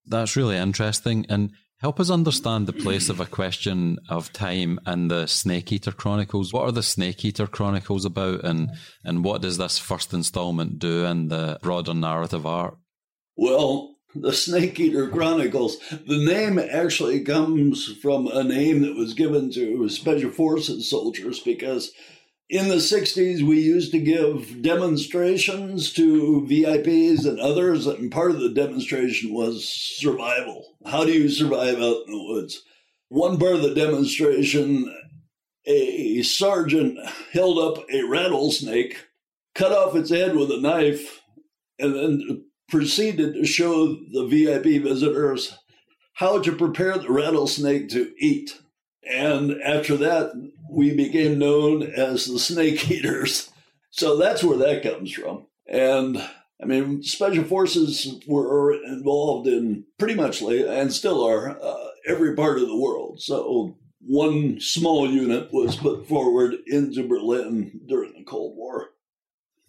That's 0.05 0.37
really 0.37 0.55
interesting. 0.55 1.25
And 1.27 1.51
help 1.79 1.99
us 1.99 2.09
understand 2.09 2.65
the 2.65 2.73
place 2.73 3.09
of 3.09 3.19
a 3.19 3.25
question 3.25 3.97
of 4.07 4.31
time 4.31 4.79
in 4.87 5.09
the 5.09 5.25
Snake 5.27 5.73
Eater 5.73 5.91
Chronicles. 5.91 6.53
What 6.53 6.63
are 6.63 6.71
the 6.71 6.81
Snake 6.81 7.25
Eater 7.25 7.47
Chronicles 7.47 8.05
about, 8.05 8.45
and, 8.45 8.71
and 9.03 9.25
what 9.25 9.41
does 9.41 9.57
this 9.57 9.77
first 9.77 10.13
installment 10.13 10.79
do 10.79 11.03
in 11.05 11.27
the 11.27 11.59
broader 11.61 11.93
narrative 11.93 12.45
arc? 12.45 12.77
Well, 13.35 13.94
the 14.15 14.33
Snake 14.33 14.79
Eater 14.79 15.07
Chronicles, 15.09 15.77
the 16.07 16.25
name 16.25 16.57
actually 16.57 17.21
comes 17.21 17.93
from 18.01 18.27
a 18.27 18.43
name 18.43 18.81
that 18.81 18.95
was 18.95 19.13
given 19.13 19.51
to 19.51 19.89
Special 19.89 20.31
Forces 20.31 20.89
soldiers 20.89 21.39
because 21.39 21.91
in 22.49 22.69
the 22.69 22.75
60s, 22.75 23.41
we 23.41 23.59
used 23.59 23.91
to 23.91 23.99
give 23.99 24.61
demonstrations 24.61 25.91
to 25.93 26.45
VIPs 26.47 27.25
and 27.25 27.39
others, 27.39 27.87
and 27.87 28.11
part 28.11 28.31
of 28.31 28.39
the 28.39 28.53
demonstration 28.53 29.33
was 29.33 29.67
survival. 29.67 30.63
How 30.85 31.05
do 31.05 31.11
you 31.11 31.27
survive 31.27 31.77
out 31.77 32.03
in 32.05 32.13
the 32.13 32.23
woods? 32.23 32.61
One 33.09 33.39
part 33.39 33.55
of 33.55 33.63
the 33.63 33.73
demonstration, 33.73 34.95
a 35.65 36.21
sergeant 36.21 36.99
held 37.31 37.57
up 37.57 37.83
a 37.91 38.03
rattlesnake, 38.03 39.07
cut 39.55 39.71
off 39.71 39.95
its 39.95 40.11
head 40.11 40.35
with 40.35 40.51
a 40.51 40.61
knife, 40.61 41.21
and 41.79 41.95
then 41.95 42.45
proceeded 42.69 43.33
to 43.33 43.45
show 43.45 43.87
the 43.87 44.27
VIP 44.27 44.81
visitors 44.83 45.57
how 46.13 46.41
to 46.41 46.55
prepare 46.55 46.97
the 46.97 47.11
rattlesnake 47.11 47.89
to 47.89 48.13
eat. 48.19 48.59
And 49.09 49.61
after 49.61 49.97
that, 49.97 50.31
we 50.69 50.95
became 50.95 51.37
known 51.37 51.83
as 51.83 52.25
the 52.25 52.39
snake 52.39 52.89
eaters. 52.89 53.51
So 53.91 54.17
that's 54.17 54.43
where 54.43 54.57
that 54.57 54.83
comes 54.83 55.11
from. 55.11 55.47
And 55.67 56.17
I 56.61 56.65
mean, 56.65 57.03
special 57.03 57.43
forces 57.43 58.21
were 58.27 58.73
involved 58.73 59.47
in 59.47 59.85
pretty 59.97 60.15
much, 60.15 60.41
and 60.41 60.91
still 60.91 61.23
are, 61.23 61.61
uh, 61.61 61.87
every 62.07 62.35
part 62.35 62.59
of 62.59 62.67
the 62.67 62.77
world. 62.77 63.21
So 63.21 63.77
one 63.99 64.59
small 64.59 65.09
unit 65.09 65.51
was 65.51 65.75
put 65.75 66.07
forward 66.07 66.55
into 66.67 67.07
Berlin 67.07 67.81
during 67.87 68.13
the 68.13 68.23
Cold 68.23 68.55
War. 68.55 68.91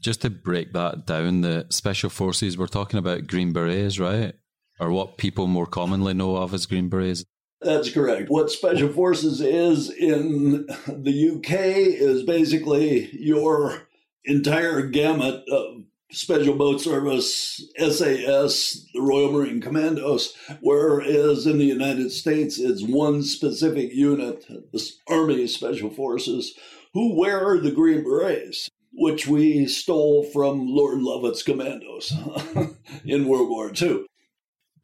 Just 0.01 0.23
to 0.23 0.31
break 0.31 0.73
that 0.73 1.07
down, 1.07 1.41
the 1.41 1.67
special 1.71 2.11
forces, 2.11 2.57
we're 2.57 2.67
talking 2.67 2.99
about 2.99 3.27
Green 3.27 3.53
Berets, 3.53 3.99
right? 3.99 4.35
Or 4.79 4.91
what 4.91 5.17
people 5.17 5.47
more 5.47 5.67
commonly 5.67 6.15
know 6.15 6.37
of 6.37 6.53
as 6.53 6.67
Green 6.67 6.89
Berets. 6.89 7.25
That's 7.63 7.91
correct. 7.91 8.29
What 8.29 8.51
Special 8.51 8.91
Forces 8.91 9.41
is 9.41 9.91
in 9.91 10.67
the 10.87 11.37
UK 11.37 11.53
is 11.53 12.23
basically 12.23 13.09
your 13.13 13.89
entire 14.25 14.83
gamut 14.83 15.43
of 15.49 15.85
Special 16.13 16.55
Boat 16.55 16.81
Service, 16.81 17.61
SAS, 17.79 18.87
the 18.93 19.01
Royal 19.01 19.33
Marine 19.33 19.61
Commandos, 19.61 20.35
whereas 20.61 21.47
in 21.47 21.59
the 21.59 21.65
United 21.65 22.13
States 22.13 22.59
it's 22.59 22.83
one 22.83 23.23
specific 23.23 23.93
unit, 23.93 24.47
the 24.49 24.91
Army 25.09 25.47
Special 25.47 25.91
Forces, 25.91 26.55
who 26.93 27.19
wear 27.19 27.59
the 27.59 27.73
Green 27.73 28.05
Berets, 28.05 28.69
which 28.97 29.27
we 29.27 29.67
stole 29.67 30.25
from 30.25 30.67
Lord 30.67 30.99
Lovat's 30.99 31.43
commandos 31.43 32.13
in 33.05 33.29
World 33.29 33.51
War 33.51 33.71
II. 33.81 34.07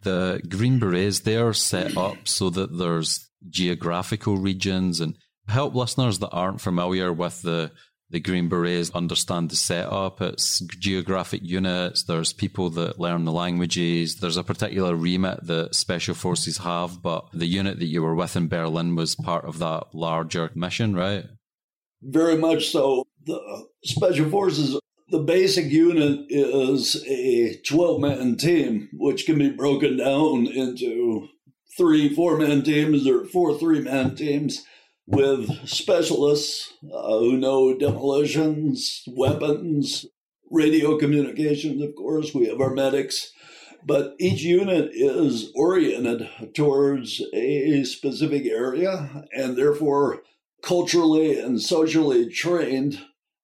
The 0.02 0.42
Green 0.48 0.78
Berets, 0.78 1.20
they're 1.20 1.52
set 1.52 1.96
up 1.96 2.28
so 2.28 2.50
that 2.50 2.76
there's 2.76 3.28
geographical 3.48 4.36
regions 4.36 5.00
and 5.00 5.16
help 5.48 5.74
listeners 5.74 6.18
that 6.18 6.30
aren't 6.30 6.60
familiar 6.60 7.12
with 7.12 7.42
the 7.42 7.72
the 8.10 8.20
Green 8.20 8.50
Berets 8.50 8.90
understand 8.90 9.48
the 9.48 9.56
setup. 9.56 10.20
It's 10.20 10.60
geographic 10.60 11.40
units. 11.42 12.02
There's 12.02 12.34
people 12.34 12.68
that 12.70 13.00
learn 13.00 13.24
the 13.24 13.32
languages. 13.32 14.16
There's 14.16 14.36
a 14.36 14.44
particular 14.44 14.94
remit 14.94 15.46
that 15.46 15.74
special 15.74 16.14
forces 16.14 16.58
have, 16.58 17.02
but 17.02 17.26
the 17.32 17.46
unit 17.46 17.78
that 17.78 17.86
you 17.86 18.02
were 18.02 18.14
with 18.14 18.36
in 18.36 18.48
Berlin 18.48 18.96
was 18.96 19.14
part 19.14 19.46
of 19.46 19.60
that 19.60 19.94
larger 19.94 20.50
mission, 20.54 20.94
right? 20.94 21.24
Very 22.02 22.36
much 22.36 22.68
so. 22.68 23.06
The 23.24 23.66
special 23.84 24.28
forces, 24.30 24.78
the 25.08 25.20
basic 25.20 25.66
unit 25.66 26.26
is 26.28 27.04
a 27.06 27.56
12 27.66 28.00
man 28.00 28.36
team, 28.36 28.88
which 28.92 29.26
can 29.26 29.38
be 29.38 29.50
broken 29.50 29.96
down 29.96 30.46
into 30.46 31.28
three 31.76 32.14
four 32.14 32.36
man 32.36 32.62
teams 32.62 33.06
or 33.06 33.24
four 33.24 33.56
three 33.58 33.80
man 33.80 34.14
teams 34.14 34.64
with 35.06 35.68
specialists 35.68 36.72
uh, 36.92 37.18
who 37.18 37.36
know 37.36 37.76
demolitions, 37.76 39.02
weapons, 39.06 40.06
radio 40.50 40.98
communications, 40.98 41.82
of 41.82 41.94
course. 41.94 42.34
We 42.34 42.46
have 42.46 42.60
our 42.60 42.74
medics. 42.74 43.32
But 43.84 44.14
each 44.20 44.42
unit 44.42 44.90
is 44.94 45.50
oriented 45.56 46.28
towards 46.54 47.20
a 47.34 47.82
specific 47.82 48.46
area 48.46 49.24
and 49.32 49.56
therefore 49.56 50.22
culturally 50.62 51.38
and 51.38 51.60
socially 51.60 52.30
trained 52.30 53.00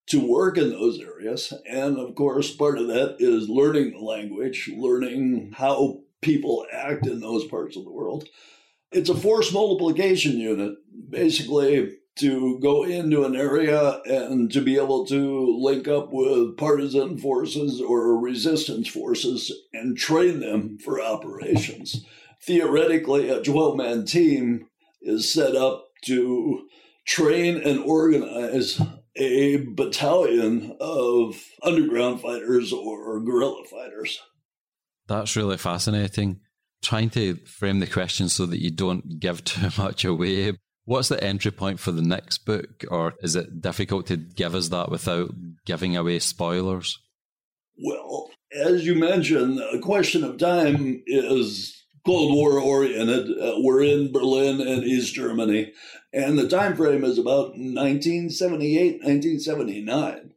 to 0.09 0.27
work 0.27 0.57
in 0.59 0.71
those 0.71 0.99
areas. 1.01 1.53
And 1.69 1.99
of 1.99 2.15
course, 2.15 2.55
part 2.55 2.79
of 2.79 2.89
that 2.89 3.17
is 3.19 3.49
learning 3.49 3.93
the 3.93 3.99
language, 3.99 4.71
learning 4.75 5.53
how 5.57 6.01
people 6.21 6.67
act 6.73 7.07
in 7.07 7.21
those 7.21 7.45
parts 7.47 7.77
of 7.77 7.85
the 7.85 7.91
world. 7.91 8.29
It's 8.91 9.11
a 9.11 9.15
force 9.15 9.53
multiplication 9.53 10.39
unit, 10.39 10.77
basically 11.11 11.99
to 12.19 12.59
go 12.59 12.85
into 12.85 13.25
an 13.25 13.37
area 13.37 14.01
and 14.05 14.51
to 14.51 14.61
be 14.61 14.77
able 14.77 15.07
to 15.07 15.57
link 15.61 15.87
up 15.87 16.09
with 16.11 16.57
partisan 16.57 17.17
forces 17.17 17.81
or 17.81 18.19
resistance 18.19 18.89
forces 18.89 19.53
and 19.73 19.97
train 19.97 20.41
them 20.41 20.79
for 20.79 21.01
operations. 21.01 22.05
Theoretically, 22.43 23.29
a 23.29 23.43
12 23.43 23.77
man 23.77 24.05
team 24.05 24.67
is 25.01 25.33
set 25.33 25.55
up 25.55 25.85
to 26.07 26.67
train 27.07 27.57
and 27.57 27.79
organize 27.81 28.81
a 29.19 29.57
battalion 29.57 30.77
of 30.81 31.43
underground 31.63 32.21
fighters 32.21 32.73
or 32.73 33.21
guerrilla 33.21 33.65
fighters. 33.71 34.19
That's 35.09 35.37
really 35.37 35.57
fascinating. 35.57 36.41
Trying 36.83 37.11
to 37.11 37.35
frame 37.47 37.81
the 37.81 37.87
question 37.87 38.29
so 38.29 38.47
that 38.47 38.63
you 38.63 38.71
don't 38.71 39.19
give 39.19 39.45
too 39.45 39.69
much 39.77 40.05
away. 40.05 40.57
What's 40.85 41.09
the 41.09 41.23
entry 41.23 41.51
point 41.51 41.81
for 41.81 41.93
the 41.93 42.03
next 42.03 42.47
book, 42.47 42.85
or 42.91 43.13
is 43.21 43.37
it 43.37 43.61
difficult 43.61 44.07
to 44.07 44.17
give 44.17 44.55
us 44.55 44.69
that 44.69 44.91
without 44.91 45.31
giving 45.67 45.97
away 45.97 46.19
spoilers? 46.19 46.99
Well, 47.85 48.31
as 48.55 48.87
you 48.87 48.95
mentioned, 48.95 49.61
a 49.61 49.81
question 49.81 50.25
of 50.25 50.39
time 50.39 51.03
is 51.07 51.78
Cold 52.09 52.33
War 52.33 52.59
oriented. 52.59 53.39
Uh, 53.39 53.57
we're 53.59 53.83
in 53.83 54.11
Berlin 54.11 54.63
and 54.63 54.83
East 54.83 55.13
Germany, 55.13 55.75
and 56.11 56.39
the 56.39 56.49
time 56.49 56.75
frame 56.75 57.05
is 57.05 57.19
about 57.19 57.51
1978, 57.51 59.03
1979. 59.03 60.31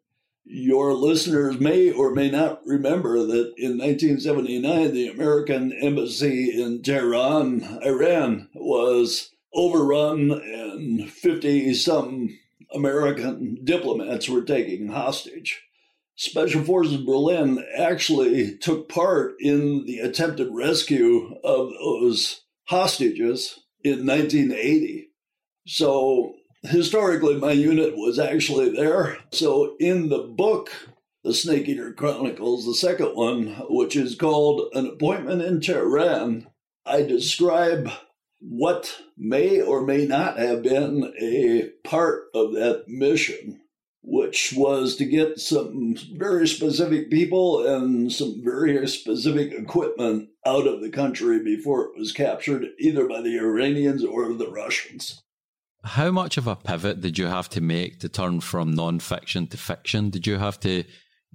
Your 0.43 0.93
listeners 0.93 1.61
may 1.61 1.89
or 1.89 2.13
may 2.13 2.29
not 2.29 2.59
remember 2.65 3.19
that 3.19 3.53
in 3.57 3.77
1979, 3.77 4.93
the 4.93 5.07
American 5.07 5.71
embassy 5.71 6.61
in 6.61 6.81
Tehran, 6.83 7.79
Iran, 7.85 8.49
was 8.53 9.31
overrun 9.53 10.29
and 10.29 11.09
50 11.09 11.73
some 11.75 12.37
American 12.75 13.59
diplomats 13.63 14.27
were 14.27 14.43
taken 14.43 14.89
hostage. 14.89 15.63
Special 16.15 16.63
Forces 16.63 16.97
Berlin 16.97 17.63
actually 17.77 18.57
took 18.57 18.87
part 18.89 19.35
in 19.39 19.85
the 19.85 19.99
attempted 19.99 20.49
rescue 20.51 21.35
of 21.43 21.71
those 21.79 22.41
hostages 22.65 23.59
in 23.83 24.05
1980. 24.05 25.09
So 25.67 26.35
historically, 26.63 27.35
my 27.35 27.51
unit 27.51 27.95
was 27.95 28.19
actually 28.19 28.69
there. 28.69 29.17
So 29.31 29.75
in 29.79 30.09
the 30.09 30.19
book, 30.19 30.69
The 31.23 31.33
Snake 31.33 31.67
Eater 31.67 31.93
Chronicles, 31.93 32.65
the 32.65 32.75
second 32.75 33.15
one, 33.15 33.47
which 33.69 33.95
is 33.95 34.15
called 34.15 34.69
An 34.73 34.87
Appointment 34.87 35.41
in 35.41 35.61
Tehran, 35.61 36.47
I 36.85 37.03
describe 37.03 37.89
what 38.39 39.01
may 39.17 39.61
or 39.61 39.85
may 39.85 40.05
not 40.05 40.37
have 40.37 40.63
been 40.63 41.13
a 41.19 41.69
part 41.87 42.23
of 42.33 42.53
that 42.53 42.85
mission, 42.87 43.61
which 44.03 44.53
was 44.55 44.95
to 44.95 45.05
get 45.05 45.39
some 45.39 45.95
very 46.15 46.47
specific 46.47 47.09
people 47.09 47.65
and 47.65 48.11
some 48.11 48.41
very 48.43 48.87
specific 48.87 49.53
equipment 49.53 50.29
out 50.45 50.67
of 50.67 50.81
the 50.81 50.89
country 50.89 51.43
before 51.43 51.85
it 51.85 51.97
was 51.97 52.11
captured 52.11 52.65
either 52.79 53.07
by 53.07 53.21
the 53.21 53.37
Iranians 53.37 54.03
or 54.03 54.33
the 54.33 54.49
Russians. 54.49 55.21
How 55.83 56.11
much 56.11 56.37
of 56.37 56.47
a 56.47 56.55
pivot 56.55 57.01
did 57.01 57.17
you 57.17 57.27
have 57.27 57.49
to 57.49 57.61
make 57.61 57.99
to 57.99 58.09
turn 58.09 58.41
from 58.41 58.73
non-fiction 58.73 59.47
to 59.47 59.57
fiction? 59.57 60.09
Did 60.09 60.27
you 60.27 60.37
have 60.37 60.59
to 60.61 60.83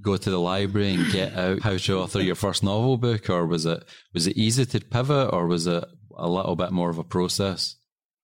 go 0.00 0.16
to 0.16 0.30
the 0.30 0.38
library 0.38 0.94
and 0.94 1.12
get 1.12 1.34
out 1.34 1.62
how 1.62 1.76
to 1.76 1.98
author 1.98 2.20
your 2.20 2.34
first 2.34 2.62
novel 2.62 2.96
book, 2.96 3.30
or 3.30 3.46
was 3.46 3.64
it 3.64 3.82
was 4.12 4.26
it 4.26 4.36
easy 4.36 4.66
to 4.66 4.80
pivot, 4.80 5.32
or 5.32 5.46
was 5.46 5.66
it 5.66 5.84
a 6.16 6.28
little 6.28 6.56
bit 6.56 6.70
more 6.70 6.90
of 6.90 6.98
a 6.98 7.04
process? 7.04 7.76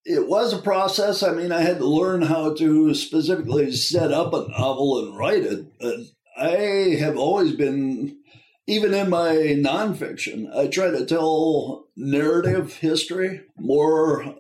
It 0.04 0.28
was 0.28 0.52
a 0.52 0.58
process. 0.58 1.22
I 1.22 1.32
mean, 1.32 1.52
I 1.52 1.60
had 1.60 1.78
to 1.78 1.86
learn 1.86 2.22
how 2.22 2.54
to 2.54 2.92
specifically 2.94 3.70
set 3.72 4.12
up 4.12 4.34
a 4.34 4.48
novel 4.48 4.98
and 4.98 5.16
write 5.16 5.44
it. 5.44 5.66
But 5.80 6.00
I 6.36 6.96
have 6.98 7.16
always 7.16 7.52
been, 7.52 8.18
even 8.66 8.94
in 8.94 9.10
my 9.10 9.34
nonfiction, 9.34 10.54
I 10.56 10.66
try 10.66 10.90
to 10.90 11.06
tell 11.06 11.86
narrative 11.96 12.76
history 12.76 13.42
more 13.56 14.34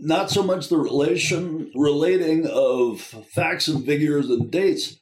not 0.00 0.30
so 0.30 0.42
much 0.42 0.68
the 0.68 0.78
relation 0.78 1.70
relating 1.74 2.46
of 2.46 3.00
facts 3.00 3.68
and 3.68 3.84
figures 3.84 4.30
and 4.30 4.50
dates. 4.50 5.00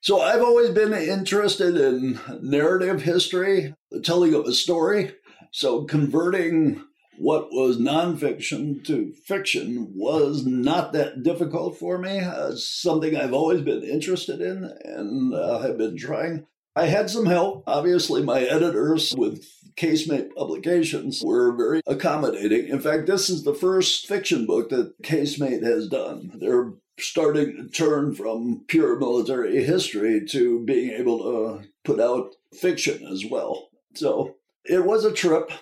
So 0.00 0.20
I've 0.20 0.42
always 0.42 0.70
been 0.70 0.92
interested 0.92 1.76
in 1.76 2.18
narrative 2.40 3.02
history, 3.02 3.74
the 3.90 4.00
telling 4.00 4.34
of 4.34 4.46
a 4.46 4.52
story. 4.52 5.14
So 5.52 5.84
converting 5.84 6.82
what 7.22 7.52
was 7.52 7.78
nonfiction 7.78 8.84
to 8.84 9.12
fiction 9.12 9.92
was 9.94 10.44
not 10.44 10.92
that 10.92 11.22
difficult 11.22 11.78
for 11.78 11.96
me. 11.96 12.18
Uh, 12.18 12.50
something 12.56 13.16
I've 13.16 13.32
always 13.32 13.60
been 13.60 13.84
interested 13.84 14.40
in 14.40 14.64
and 14.84 15.32
uh, 15.32 15.60
have 15.60 15.78
been 15.78 15.96
trying. 15.96 16.48
I 16.74 16.86
had 16.86 17.10
some 17.10 17.26
help. 17.26 17.62
Obviously, 17.68 18.24
my 18.24 18.40
editors 18.40 19.14
with 19.16 19.46
Casemate 19.76 20.34
Publications 20.34 21.22
were 21.24 21.54
very 21.54 21.80
accommodating. 21.86 22.66
In 22.66 22.80
fact, 22.80 23.06
this 23.06 23.30
is 23.30 23.44
the 23.44 23.54
first 23.54 24.08
fiction 24.08 24.44
book 24.44 24.70
that 24.70 25.00
Casemate 25.04 25.62
has 25.62 25.86
done. 25.86 26.32
They're 26.40 26.72
starting 26.98 27.56
to 27.56 27.68
turn 27.68 28.16
from 28.16 28.64
pure 28.66 28.98
military 28.98 29.62
history 29.62 30.26
to 30.30 30.64
being 30.64 30.90
able 30.90 31.18
to 31.20 31.68
put 31.84 32.00
out 32.00 32.34
fiction 32.52 33.06
as 33.06 33.24
well. 33.24 33.68
So 33.94 34.34
it 34.64 34.84
was 34.84 35.04
a 35.04 35.12
trip 35.12 35.52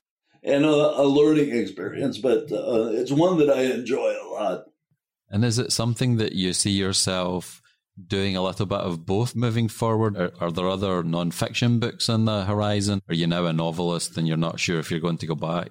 and 0.43 0.65
a, 0.65 1.01
a 1.01 1.05
learning 1.05 1.55
experience, 1.57 2.19
but 2.19 2.51
uh, 2.51 2.91
it's 2.93 3.13
one 3.13 3.39
that 3.39 3.51
I 3.51 3.63
enjoy 3.63 4.13
a 4.13 4.29
lot. 4.33 4.65
And 5.29 5.45
is 5.45 5.59
it 5.59 5.73
something 5.73 6.17
that 6.17 6.33
you 6.33 6.53
see 6.53 6.71
yourself 6.71 7.63
doing 8.07 8.37
a 8.37 8.43
little 8.43 8.67
bit 8.67 8.81
of 8.81 9.07
both 9.07 9.37
moving 9.37 9.69
forward? 9.69 10.17
Are, 10.17 10.33
are, 10.41 10.51
there 10.51 10.69
other 10.69 11.03
non-fiction 11.03 11.79
books 11.79 12.09
on 12.09 12.25
the 12.25 12.45
horizon? 12.45 13.01
Are 13.09 13.15
you 13.15 13.27
now 13.27 13.47
a 13.47 13.53
novelist 13.53 14.17
and 14.17 14.27
you're 14.27 14.37
not 14.37 14.59
sure 14.59 14.79
if 14.79 14.91
you're 14.91 15.01
going 15.01 15.19
to 15.19 15.27
go 15.27 15.35
back? 15.35 15.71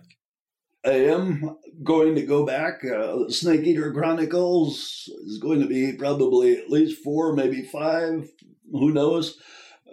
I 0.85 0.91
am 0.91 1.57
going 1.83 2.15
to 2.15 2.21
go 2.21 2.45
back. 2.45 2.85
Uh, 2.85 3.27
Snake 3.29 3.65
Eater 3.65 3.91
Chronicles 3.91 5.09
is 5.25 5.39
going 5.41 5.59
to 5.59 5.67
be 5.67 5.93
probably 5.93 6.57
at 6.57 6.69
least 6.69 7.03
four, 7.03 7.33
maybe 7.33 7.63
five. 7.63 8.29
Who 8.71 8.91
knows? 8.93 9.37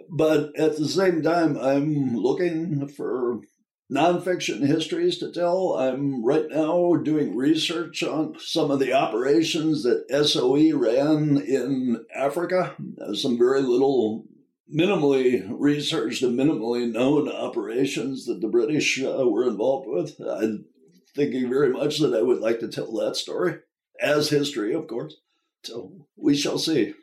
But 0.09 0.57
at 0.57 0.77
the 0.77 0.87
same 0.87 1.21
time, 1.21 1.57
I'm 1.57 2.15
looking 2.15 2.87
for 2.87 3.41
nonfiction 3.91 4.65
histories 4.65 5.17
to 5.19 5.31
tell. 5.31 5.73
I'm 5.73 6.23
right 6.23 6.47
now 6.49 6.95
doing 6.95 7.35
research 7.35 8.03
on 8.03 8.35
some 8.39 8.71
of 8.71 8.79
the 8.79 8.93
operations 8.93 9.83
that 9.83 10.07
SOE 10.27 10.77
ran 10.77 11.37
in 11.37 12.05
Africa. 12.13 12.75
Some 13.13 13.37
very 13.37 13.61
little 13.61 14.25
minimally 14.73 15.47
researched 15.49 16.21
and 16.23 16.37
minimally 16.37 16.91
known 16.91 17.29
operations 17.29 18.25
that 18.25 18.41
the 18.41 18.49
British 18.49 19.01
uh, 19.01 19.25
were 19.27 19.47
involved 19.47 19.87
with. 19.87 20.19
I'm 20.19 20.65
thinking 21.15 21.49
very 21.49 21.69
much 21.69 21.99
that 21.99 22.13
I 22.13 22.21
would 22.21 22.39
like 22.39 22.59
to 22.59 22.67
tell 22.67 22.91
that 22.97 23.15
story 23.15 23.59
as 24.01 24.29
history, 24.29 24.73
of 24.73 24.87
course. 24.87 25.15
So 25.63 26.05
we 26.15 26.35
shall 26.35 26.59
see. 26.59 26.93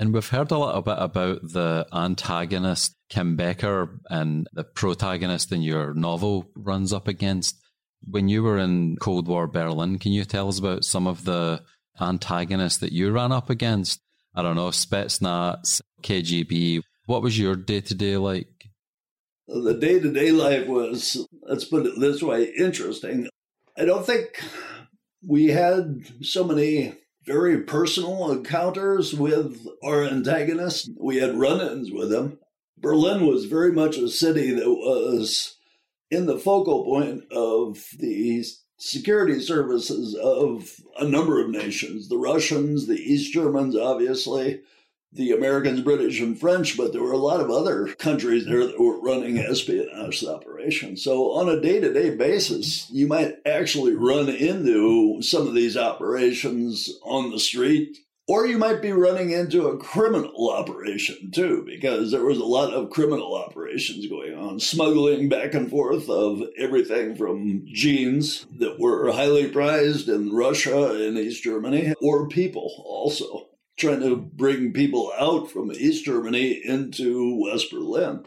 And 0.00 0.14
we've 0.14 0.28
heard 0.28 0.52
a 0.52 0.58
little 0.58 0.80
bit 0.80 0.96
about 0.96 1.40
the 1.42 1.84
antagonist, 1.92 2.94
Kim 3.10 3.34
Becker, 3.34 3.98
and 4.08 4.46
the 4.52 4.62
protagonist 4.62 5.50
in 5.50 5.60
your 5.60 5.92
novel 5.92 6.46
runs 6.54 6.92
up 6.92 7.08
against. 7.08 7.56
When 8.08 8.28
you 8.28 8.44
were 8.44 8.58
in 8.58 8.96
Cold 9.00 9.26
War 9.26 9.48
Berlin, 9.48 9.98
can 9.98 10.12
you 10.12 10.24
tell 10.24 10.46
us 10.46 10.60
about 10.60 10.84
some 10.84 11.08
of 11.08 11.24
the 11.24 11.62
antagonists 12.00 12.78
that 12.78 12.92
you 12.92 13.10
ran 13.10 13.32
up 13.32 13.50
against? 13.50 14.00
I 14.36 14.42
don't 14.42 14.54
know, 14.54 14.68
Spetsnaz, 14.68 15.82
KGB. 16.04 16.82
What 17.06 17.22
was 17.22 17.36
your 17.36 17.56
day 17.56 17.80
to 17.80 17.94
day 17.94 18.16
like? 18.18 18.46
The 19.48 19.74
day 19.74 19.98
to 19.98 20.12
day 20.12 20.30
life 20.30 20.68
was, 20.68 21.26
let's 21.42 21.64
put 21.64 21.86
it 21.86 21.98
this 21.98 22.22
way, 22.22 22.52
interesting. 22.56 23.28
I 23.76 23.84
don't 23.84 24.06
think 24.06 24.44
we 25.26 25.46
had 25.46 26.04
so 26.22 26.44
many 26.44 26.94
very 27.28 27.58
personal 27.58 28.32
encounters 28.32 29.12
with 29.12 29.66
our 29.84 30.02
antagonists. 30.02 30.88
We 30.98 31.18
had 31.18 31.38
run 31.38 31.60
ins 31.60 31.92
with 31.92 32.08
them. 32.10 32.38
Berlin 32.78 33.26
was 33.26 33.44
very 33.44 33.70
much 33.70 33.98
a 33.98 34.08
city 34.08 34.50
that 34.52 34.70
was 34.70 35.56
in 36.10 36.24
the 36.24 36.38
focal 36.38 36.84
point 36.84 37.30
of 37.30 37.84
the 37.98 38.44
security 38.78 39.40
services 39.40 40.14
of 40.14 40.80
a 40.98 41.06
number 41.06 41.38
of 41.40 41.50
nations 41.50 42.08
the 42.08 42.16
Russians, 42.16 42.86
the 42.86 42.96
East 42.96 43.32
Germans, 43.32 43.76
obviously, 43.76 44.62
the 45.12 45.32
Americans, 45.32 45.80
British, 45.80 46.20
and 46.20 46.38
French, 46.38 46.76
but 46.76 46.92
there 46.92 47.02
were 47.02 47.12
a 47.12 47.16
lot 47.16 47.40
of 47.40 47.50
other 47.50 47.94
countries 47.94 48.44
there 48.44 48.66
that 48.66 48.78
were 48.78 49.00
running 49.00 49.38
espionage 49.38 50.22
operations. 50.24 51.02
So, 51.02 51.32
on 51.32 51.48
a 51.48 51.60
day 51.60 51.80
to 51.80 51.92
day 51.92 52.14
basis, 52.14 52.90
you 52.90 53.06
might 53.06 53.36
actually 53.46 53.94
run 53.94 54.28
into 54.28 55.22
some 55.22 55.48
of 55.48 55.54
these 55.54 55.76
operations 55.76 56.90
on 57.02 57.30
the 57.30 57.40
street, 57.40 57.96
or 58.26 58.46
you 58.46 58.58
might 58.58 58.82
be 58.82 58.92
running 58.92 59.30
into 59.30 59.68
a 59.68 59.78
criminal 59.78 60.50
operation 60.50 61.30
too, 61.30 61.64
because 61.66 62.10
there 62.10 62.24
was 62.24 62.38
a 62.38 62.44
lot 62.44 62.74
of 62.74 62.90
criminal 62.90 63.34
operations 63.34 64.06
going 64.06 64.34
on, 64.34 64.60
smuggling 64.60 65.30
back 65.30 65.54
and 65.54 65.70
forth 65.70 66.10
of 66.10 66.42
everything 66.58 67.16
from 67.16 67.64
jeans 67.66 68.46
that 68.58 68.78
were 68.78 69.10
highly 69.10 69.48
prized 69.48 70.10
in 70.10 70.34
Russia 70.34 71.06
and 71.06 71.16
East 71.16 71.42
Germany, 71.42 71.94
or 72.02 72.28
people 72.28 72.70
also 72.84 73.48
trying 73.78 74.00
to 74.00 74.16
bring 74.16 74.72
people 74.72 75.12
out 75.18 75.50
from 75.50 75.72
East 75.72 76.04
Germany 76.04 76.60
into 76.64 77.40
West 77.40 77.70
Berlin. 77.70 78.26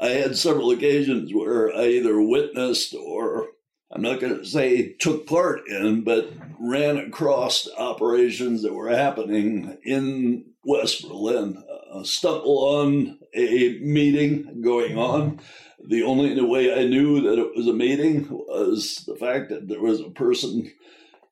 I 0.00 0.10
had 0.10 0.36
several 0.36 0.70
occasions 0.70 1.34
where 1.34 1.74
I 1.74 1.86
either 1.86 2.20
witnessed 2.20 2.94
or 2.94 3.48
I'm 3.90 4.02
not 4.02 4.20
going 4.20 4.38
to 4.38 4.44
say 4.44 4.94
took 4.94 5.26
part 5.26 5.68
in, 5.68 6.02
but 6.02 6.32
ran 6.58 6.96
across 6.96 7.68
operations 7.76 8.62
that 8.62 8.72
were 8.72 8.88
happening 8.88 9.76
in 9.84 10.46
West 10.64 11.06
Berlin. 11.06 11.62
Uh, 11.92 12.02
stumble 12.02 12.58
on 12.58 13.18
a 13.34 13.78
meeting 13.80 14.62
going 14.62 14.96
on. 14.96 15.40
The 15.86 16.04
only 16.04 16.40
way 16.40 16.72
I 16.72 16.86
knew 16.86 17.20
that 17.22 17.38
it 17.38 17.54
was 17.54 17.66
a 17.66 17.72
meeting 17.74 18.28
was 18.30 19.04
the 19.06 19.16
fact 19.16 19.50
that 19.50 19.68
there 19.68 19.82
was 19.82 20.00
a 20.00 20.10
person 20.10 20.72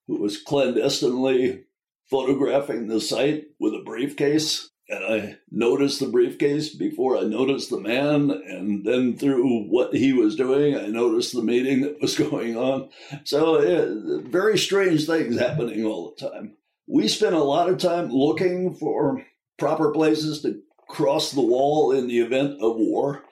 who 0.06 0.20
was 0.20 0.42
clandestinely 0.42 1.64
photographing 2.10 2.88
the 2.88 3.00
site 3.00 3.44
with 3.58 3.74
a 3.74 3.82
briefcase. 3.84 4.68
And 4.88 5.04
I 5.04 5.36
noticed 5.52 6.00
the 6.00 6.08
briefcase 6.08 6.74
before 6.74 7.16
I 7.16 7.20
noticed 7.20 7.70
the 7.70 7.78
man. 7.78 8.30
And 8.30 8.84
then 8.84 9.16
through 9.16 9.68
what 9.68 9.94
he 9.94 10.12
was 10.12 10.34
doing, 10.34 10.76
I 10.76 10.86
noticed 10.88 11.32
the 11.32 11.42
meeting 11.42 11.82
that 11.82 12.00
was 12.00 12.18
going 12.30 12.56
on. 12.56 12.90
So, 13.24 14.22
very 14.26 14.58
strange 14.58 15.06
things 15.06 15.38
happening 15.38 15.84
all 15.84 16.12
the 16.18 16.28
time. 16.28 16.56
We 16.88 17.06
spent 17.06 17.36
a 17.36 17.44
lot 17.44 17.68
of 17.68 17.78
time 17.78 18.10
looking 18.10 18.74
for 18.74 19.24
proper 19.58 19.92
places 19.92 20.42
to 20.42 20.60
cross 20.88 21.30
the 21.30 21.40
wall 21.40 21.92
in 21.92 22.08
the 22.08 22.18
event 22.18 22.60
of 22.60 22.76
war. 22.76 23.22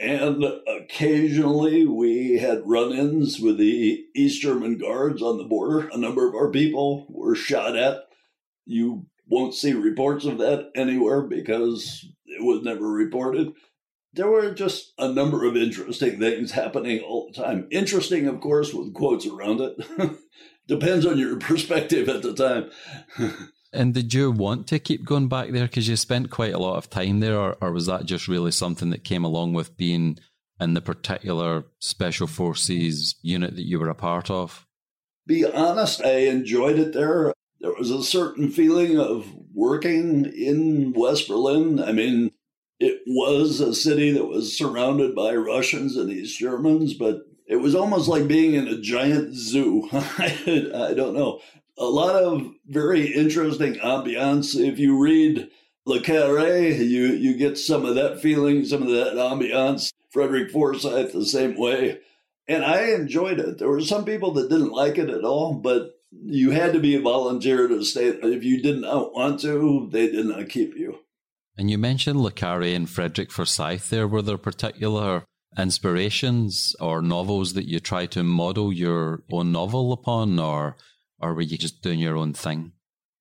And 0.00 0.44
occasionally 0.66 1.86
we 1.86 2.38
had 2.38 2.62
run 2.64 2.92
ins 2.92 3.40
with 3.40 3.58
the 3.58 4.06
East 4.14 4.40
German 4.40 4.78
guards 4.78 5.20
on 5.20 5.36
the 5.36 5.44
border. 5.44 5.88
A 5.88 5.98
number 5.98 6.28
of 6.28 6.34
our 6.34 6.50
people 6.50 7.06
were 7.08 7.34
shot 7.34 7.76
at 7.76 8.04
you 8.66 9.06
won't 9.26 9.54
see 9.54 9.72
reports 9.72 10.24
of 10.24 10.38
that 10.38 10.70
anywhere 10.74 11.22
because 11.22 12.06
it 12.26 12.44
was 12.44 12.62
never 12.62 12.86
reported. 12.86 13.52
There 14.14 14.28
were 14.28 14.52
just 14.52 14.92
a 14.98 15.08
number 15.08 15.46
of 15.46 15.56
interesting 15.56 16.18
things 16.18 16.52
happening 16.52 17.00
all 17.00 17.30
the 17.32 17.42
time. 17.42 17.66
Interesting, 17.70 18.26
of 18.26 18.40
course, 18.40 18.74
with 18.74 18.92
quotes 18.92 19.26
around 19.26 19.60
it. 19.60 19.86
Depends 20.68 21.06
on 21.06 21.18
your 21.18 21.36
perspective 21.40 22.08
at 22.08 22.22
the 22.22 22.34
time. 22.34 22.70
and 23.72 23.94
did 23.94 24.12
you 24.12 24.30
want 24.30 24.66
to 24.68 24.78
keep 24.78 25.04
going 25.04 25.28
back 25.28 25.50
there 25.50 25.66
because 25.66 25.88
you 25.88 25.96
spent 25.96 26.30
quite 26.30 26.52
a 26.52 26.58
lot 26.58 26.76
of 26.76 26.90
time 26.90 27.20
there, 27.20 27.38
or, 27.38 27.56
or 27.60 27.72
was 27.72 27.86
that 27.86 28.04
just 28.04 28.28
really 28.28 28.52
something 28.52 28.90
that 28.90 29.04
came 29.04 29.24
along 29.24 29.54
with 29.54 29.76
being 29.78 30.18
in 30.60 30.74
the 30.74 30.82
particular 30.82 31.64
special 31.80 32.26
forces 32.26 33.16
unit 33.22 33.56
that 33.56 33.66
you 33.66 33.78
were 33.78 33.88
a 33.88 33.94
part 33.94 34.30
of? 34.30 34.66
Be 35.26 35.46
honest, 35.46 36.04
I 36.04 36.26
enjoyed 36.26 36.78
it 36.78 36.92
there 36.92 37.32
there 37.62 37.72
was 37.78 37.90
a 37.90 38.02
certain 38.02 38.50
feeling 38.50 38.98
of 38.98 39.32
working 39.54 40.24
in 40.26 40.92
West 40.92 41.28
Berlin. 41.28 41.80
I 41.80 41.92
mean, 41.92 42.32
it 42.80 43.02
was 43.06 43.60
a 43.60 43.74
city 43.74 44.10
that 44.10 44.26
was 44.26 44.56
surrounded 44.58 45.14
by 45.14 45.32
Russians 45.34 45.96
and 45.96 46.10
East 46.10 46.38
Germans, 46.38 46.94
but 46.94 47.22
it 47.46 47.56
was 47.56 47.76
almost 47.76 48.08
like 48.08 48.26
being 48.26 48.54
in 48.54 48.66
a 48.66 48.80
giant 48.80 49.34
zoo. 49.34 49.88
I 49.92 50.92
don't 50.96 51.14
know. 51.14 51.40
A 51.78 51.84
lot 51.84 52.16
of 52.16 52.48
very 52.66 53.14
interesting 53.14 53.74
ambiance. 53.74 54.58
If 54.58 54.80
you 54.80 54.98
read 54.98 55.48
Le 55.86 56.00
Carre, 56.00 56.72
you, 56.72 57.06
you 57.06 57.36
get 57.36 57.56
some 57.56 57.84
of 57.84 57.94
that 57.94 58.20
feeling, 58.20 58.64
some 58.64 58.82
of 58.82 58.88
that 58.88 59.14
ambiance. 59.14 59.92
Frederick 60.10 60.50
Forsyth, 60.50 61.12
the 61.12 61.24
same 61.24 61.56
way. 61.56 62.00
And 62.48 62.64
I 62.64 62.90
enjoyed 62.90 63.38
it. 63.38 63.58
There 63.58 63.68
were 63.68 63.80
some 63.80 64.04
people 64.04 64.32
that 64.32 64.50
didn't 64.50 64.72
like 64.72 64.98
it 64.98 65.08
at 65.08 65.24
all, 65.24 65.54
but 65.54 65.92
you 66.12 66.50
had 66.50 66.72
to 66.72 66.80
be 66.80 66.94
a 66.94 67.00
volunteer 67.00 67.68
to 67.68 67.84
stay. 67.84 68.08
If 68.08 68.44
you 68.44 68.62
did 68.62 68.80
not 68.80 69.14
want 69.14 69.40
to, 69.40 69.88
they 69.90 70.10
did 70.10 70.26
not 70.26 70.48
keep 70.48 70.76
you. 70.76 70.98
And 71.56 71.70
you 71.70 71.78
mentioned 71.78 72.20
Le 72.20 72.30
Carre 72.30 72.74
and 72.74 72.88
Frederick 72.88 73.30
Forsyth 73.30 73.90
there. 73.90 74.08
Were 74.08 74.22
there 74.22 74.38
particular 74.38 75.24
inspirations 75.58 76.74
or 76.80 77.02
novels 77.02 77.52
that 77.54 77.68
you 77.68 77.78
try 77.78 78.06
to 78.06 78.22
model 78.22 78.72
your 78.72 79.22
own 79.30 79.52
novel 79.52 79.92
upon, 79.92 80.38
or, 80.38 80.76
or 81.20 81.34
were 81.34 81.42
you 81.42 81.58
just 81.58 81.82
doing 81.82 81.98
your 81.98 82.16
own 82.16 82.32
thing? 82.32 82.72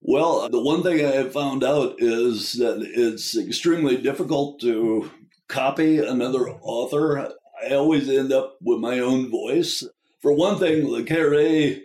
Well, 0.01 0.49
the 0.49 0.62
one 0.62 0.82
thing 0.82 1.06
I 1.06 1.12
have 1.12 1.34
found 1.34 1.63
out 1.63 1.95
is 1.99 2.54
that 2.54 2.82
it's 2.82 3.38
extremely 3.38 3.97
difficult 3.97 4.60
to 4.62 5.12
copy 5.47 5.99
another 5.99 6.49
author. 6.49 7.34
I 7.63 7.75
always 7.75 8.10
end 8.10 8.32
up 8.32 8.58
with 8.62 8.80
my 8.80 8.99
own 8.99 9.30
voice. 9.30 9.84
For 10.21 10.34
one 10.34 10.58
thing, 10.58 10.88
Le 10.88 11.04
Carre 11.04 11.82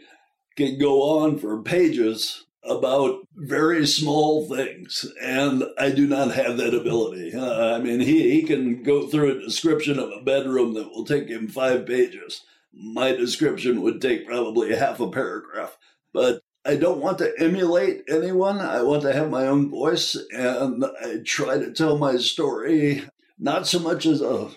can 0.56 0.78
go 0.78 1.02
on 1.02 1.38
for 1.38 1.62
pages 1.62 2.46
about 2.68 3.20
very 3.36 3.86
small 3.86 4.48
things, 4.48 5.06
and 5.22 5.64
I 5.78 5.90
do 5.90 6.06
not 6.06 6.32
have 6.32 6.56
that 6.56 6.74
ability. 6.74 7.34
Uh, 7.34 7.76
I 7.76 7.78
mean, 7.78 8.00
he, 8.00 8.30
he 8.30 8.42
can 8.42 8.82
go 8.82 9.06
through 9.06 9.36
a 9.36 9.40
description 9.40 9.98
of 9.98 10.10
a 10.10 10.22
bedroom 10.22 10.74
that 10.74 10.88
will 10.90 11.04
take 11.04 11.28
him 11.28 11.48
five 11.48 11.86
pages. 11.86 12.42
My 12.72 13.12
description 13.12 13.82
would 13.82 14.00
take 14.00 14.26
probably 14.26 14.74
half 14.74 15.00
a 15.00 15.08
paragraph. 15.08 15.78
But 16.12 16.42
I 16.64 16.76
don't 16.76 17.00
want 17.00 17.18
to 17.18 17.32
emulate 17.38 18.02
anyone. 18.08 18.58
I 18.58 18.82
want 18.82 19.02
to 19.02 19.12
have 19.12 19.30
my 19.30 19.46
own 19.46 19.70
voice, 19.70 20.16
and 20.32 20.84
I 20.84 21.18
try 21.24 21.58
to 21.58 21.72
tell 21.72 21.96
my 21.96 22.16
story 22.16 23.04
not 23.38 23.66
so 23.66 23.78
much 23.78 24.06
as 24.06 24.20
a 24.20 24.50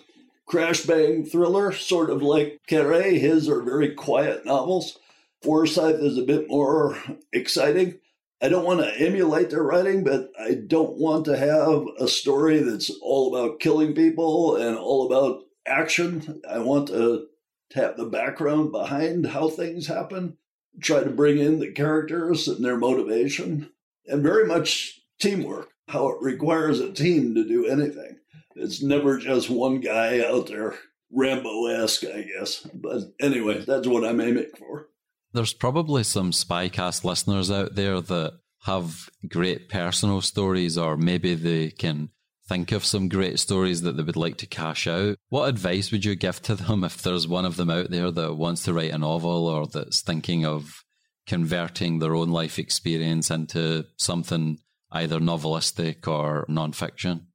crash 0.46 0.82
bang 0.82 1.24
thriller, 1.24 1.70
sort 1.70 2.10
of 2.10 2.22
like 2.22 2.60
Carre. 2.66 3.14
His 3.14 3.48
are 3.48 3.62
very 3.62 3.94
quiet 3.94 4.44
novels 4.44 4.98
Forsyth 5.42 6.00
is 6.00 6.18
a 6.18 6.22
bit 6.22 6.48
more 6.48 6.96
exciting. 7.32 7.98
I 8.42 8.48
don't 8.48 8.64
want 8.64 8.80
to 8.80 9.00
emulate 9.00 9.50
their 9.50 9.62
writing, 9.62 10.02
but 10.04 10.30
I 10.38 10.54
don't 10.54 10.96
want 10.96 11.26
to 11.26 11.36
have 11.36 11.84
a 11.98 12.08
story 12.08 12.58
that's 12.60 12.90
all 13.02 13.34
about 13.34 13.60
killing 13.60 13.94
people 13.94 14.56
and 14.56 14.76
all 14.76 15.06
about 15.06 15.42
action. 15.66 16.40
I 16.48 16.58
want 16.58 16.88
to 16.88 17.26
have 17.74 17.96
the 17.96 18.06
background 18.06 18.72
behind 18.72 19.26
how 19.26 19.48
things 19.48 19.86
happen, 19.86 20.38
try 20.80 21.04
to 21.04 21.10
bring 21.10 21.38
in 21.38 21.60
the 21.60 21.70
characters 21.72 22.48
and 22.48 22.64
their 22.64 22.78
motivation, 22.78 23.70
and 24.06 24.22
very 24.22 24.46
much 24.46 25.00
teamwork, 25.20 25.68
how 25.88 26.08
it 26.08 26.22
requires 26.22 26.80
a 26.80 26.92
team 26.92 27.34
to 27.34 27.46
do 27.46 27.66
anything. 27.66 28.16
It's 28.56 28.82
never 28.82 29.18
just 29.18 29.50
one 29.50 29.80
guy 29.80 30.24
out 30.24 30.48
there, 30.48 30.74
Rambo 31.12 31.66
esque, 31.66 32.04
I 32.04 32.22
guess. 32.22 32.66
But 32.74 33.02
anyway, 33.20 33.64
that's 33.66 33.86
what 33.86 34.04
I'm 34.04 34.20
aiming 34.20 34.50
for. 34.58 34.88
There's 35.32 35.52
probably 35.52 36.04
some 36.04 36.32
Spycast 36.32 37.04
listeners 37.04 37.50
out 37.50 37.74
there 37.74 38.00
that 38.00 38.40
have 38.64 39.08
great 39.28 39.68
personal 39.68 40.20
stories, 40.20 40.76
or 40.76 40.96
maybe 40.96 41.34
they 41.34 41.70
can 41.70 42.10
think 42.48 42.72
of 42.72 42.84
some 42.84 43.08
great 43.08 43.38
stories 43.38 43.82
that 43.82 43.96
they 43.96 44.02
would 44.02 44.16
like 44.16 44.36
to 44.38 44.46
cash 44.46 44.88
out. 44.88 45.16
What 45.28 45.48
advice 45.48 45.92
would 45.92 46.04
you 46.04 46.16
give 46.16 46.42
to 46.42 46.56
them 46.56 46.82
if 46.82 47.00
there's 47.00 47.28
one 47.28 47.44
of 47.44 47.56
them 47.56 47.70
out 47.70 47.90
there 47.90 48.10
that 48.10 48.34
wants 48.34 48.64
to 48.64 48.74
write 48.74 48.90
a 48.90 48.98
novel 48.98 49.46
or 49.46 49.66
that's 49.66 50.00
thinking 50.00 50.44
of 50.44 50.82
converting 51.26 52.00
their 52.00 52.16
own 52.16 52.30
life 52.30 52.58
experience 52.58 53.30
into 53.30 53.86
something 53.96 54.58
either 54.90 55.20
novelistic 55.20 56.08
or 56.08 56.44
nonfiction? 56.50 57.26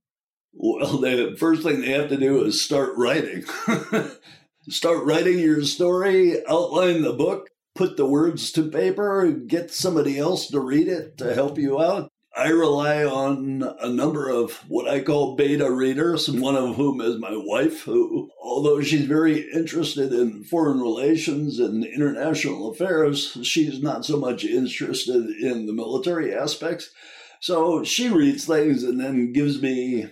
Well, 0.52 0.98
the 0.98 1.36
first 1.40 1.64
thing 1.64 1.82
they 1.82 1.92
have 1.92 2.10
to 2.10 2.18
do 2.18 2.44
is 2.44 2.62
start 2.62 2.92
writing. 2.98 3.46
start 4.70 5.06
writing 5.06 5.40
your 5.40 5.64
story, 5.64 6.46
outline 6.46 7.04
the 7.04 7.14
book, 7.14 7.50
put 7.76 7.98
the 7.98 8.06
words 8.06 8.52
to 8.54 8.70
paper, 8.70 9.30
get 9.32 9.72
somebody 9.72 10.18
else 10.18 10.48
to 10.48 10.60
read 10.60 10.88
it 10.88 11.18
to 11.18 11.34
help 11.36 11.58
you 11.58 11.80
out. 11.82 12.10
I 12.38 12.50
rely 12.50 13.06
on 13.06 13.64
a 13.80 13.88
number 13.88 14.28
of 14.28 14.54
what 14.68 14.90
I 14.90 15.00
call 15.00 15.38
beta 15.38 15.72
readers, 15.72 16.30
one 16.30 16.58
of 16.58 16.76
whom 16.76 17.00
is 17.00 17.18
my 17.18 17.34
wife, 17.34 17.84
who, 17.84 18.30
although 18.42 18.82
she's 18.82 19.06
very 19.06 19.50
interested 19.54 20.12
in 20.12 20.44
foreign 20.44 20.82
relations 20.82 21.60
and 21.60 21.86
international 21.86 22.72
affairs, 22.72 23.38
she's 23.44 23.82
not 23.82 24.04
so 24.04 24.18
much 24.18 24.44
interested 24.44 25.30
in 25.30 25.66
the 25.66 25.72
military 25.72 26.34
aspects. 26.34 26.92
So 27.40 27.86
she 27.86 28.10
reads 28.10 28.46
things 28.46 28.84
and 28.84 29.00
then 29.00 29.32
gives 29.32 29.62
me 29.62 30.12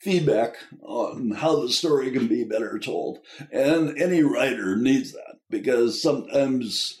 feedback 0.00 0.56
on 0.82 1.32
how 1.32 1.60
the 1.60 1.68
story 1.68 2.10
can 2.12 2.28
be 2.28 2.44
better 2.44 2.78
told. 2.78 3.18
And 3.52 3.98
any 4.00 4.22
writer 4.22 4.76
needs 4.76 5.12
that 5.12 5.38
because 5.50 6.00
sometimes 6.00 6.97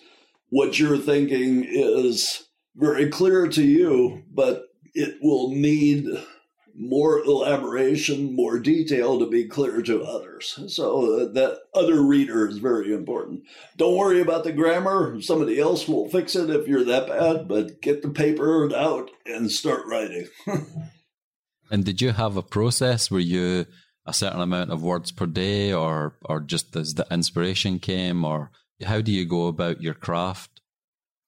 what 0.50 0.78
you're 0.78 0.98
thinking 0.98 1.64
is 1.64 2.44
very 2.76 3.08
clear 3.08 3.48
to 3.48 3.62
you, 3.62 4.22
but 4.30 4.64
it 4.94 5.18
will 5.20 5.50
need 5.50 6.06
more 6.78 7.18
elaboration, 7.18 8.34
more 8.36 8.58
detail 8.58 9.18
to 9.18 9.26
be 9.26 9.44
clear 9.44 9.82
to 9.82 10.04
others. 10.04 10.58
So 10.68 11.22
uh, 11.22 11.32
that 11.32 11.58
other 11.74 12.00
reader 12.02 12.48
is 12.48 12.58
very 12.58 12.94
important. 12.94 13.42
Don't 13.76 13.96
worry 13.96 14.20
about 14.20 14.44
the 14.44 14.52
grammar. 14.52 15.20
Somebody 15.20 15.58
else 15.58 15.88
will 15.88 16.08
fix 16.08 16.36
it 16.36 16.50
if 16.50 16.68
you're 16.68 16.84
that 16.84 17.08
bad, 17.08 17.48
but 17.48 17.82
get 17.82 18.02
the 18.02 18.10
paper 18.10 18.72
out 18.74 19.10
and 19.26 19.50
start 19.50 19.86
writing. 19.86 20.28
and 21.70 21.84
did 21.84 22.00
you 22.00 22.12
have 22.12 22.36
a 22.36 22.42
process 22.42 23.10
where 23.10 23.20
you 23.20 23.66
a 24.06 24.12
certain 24.14 24.40
amount 24.40 24.70
of 24.70 24.82
words 24.82 25.12
per 25.12 25.26
day 25.26 25.70
or 25.70 26.16
or 26.22 26.40
just 26.40 26.74
as 26.76 26.94
the 26.94 27.06
inspiration 27.10 27.78
came 27.78 28.24
or 28.24 28.50
how 28.84 29.00
do 29.00 29.12
you 29.12 29.24
go 29.24 29.46
about 29.46 29.82
your 29.82 29.94
craft? 29.94 30.60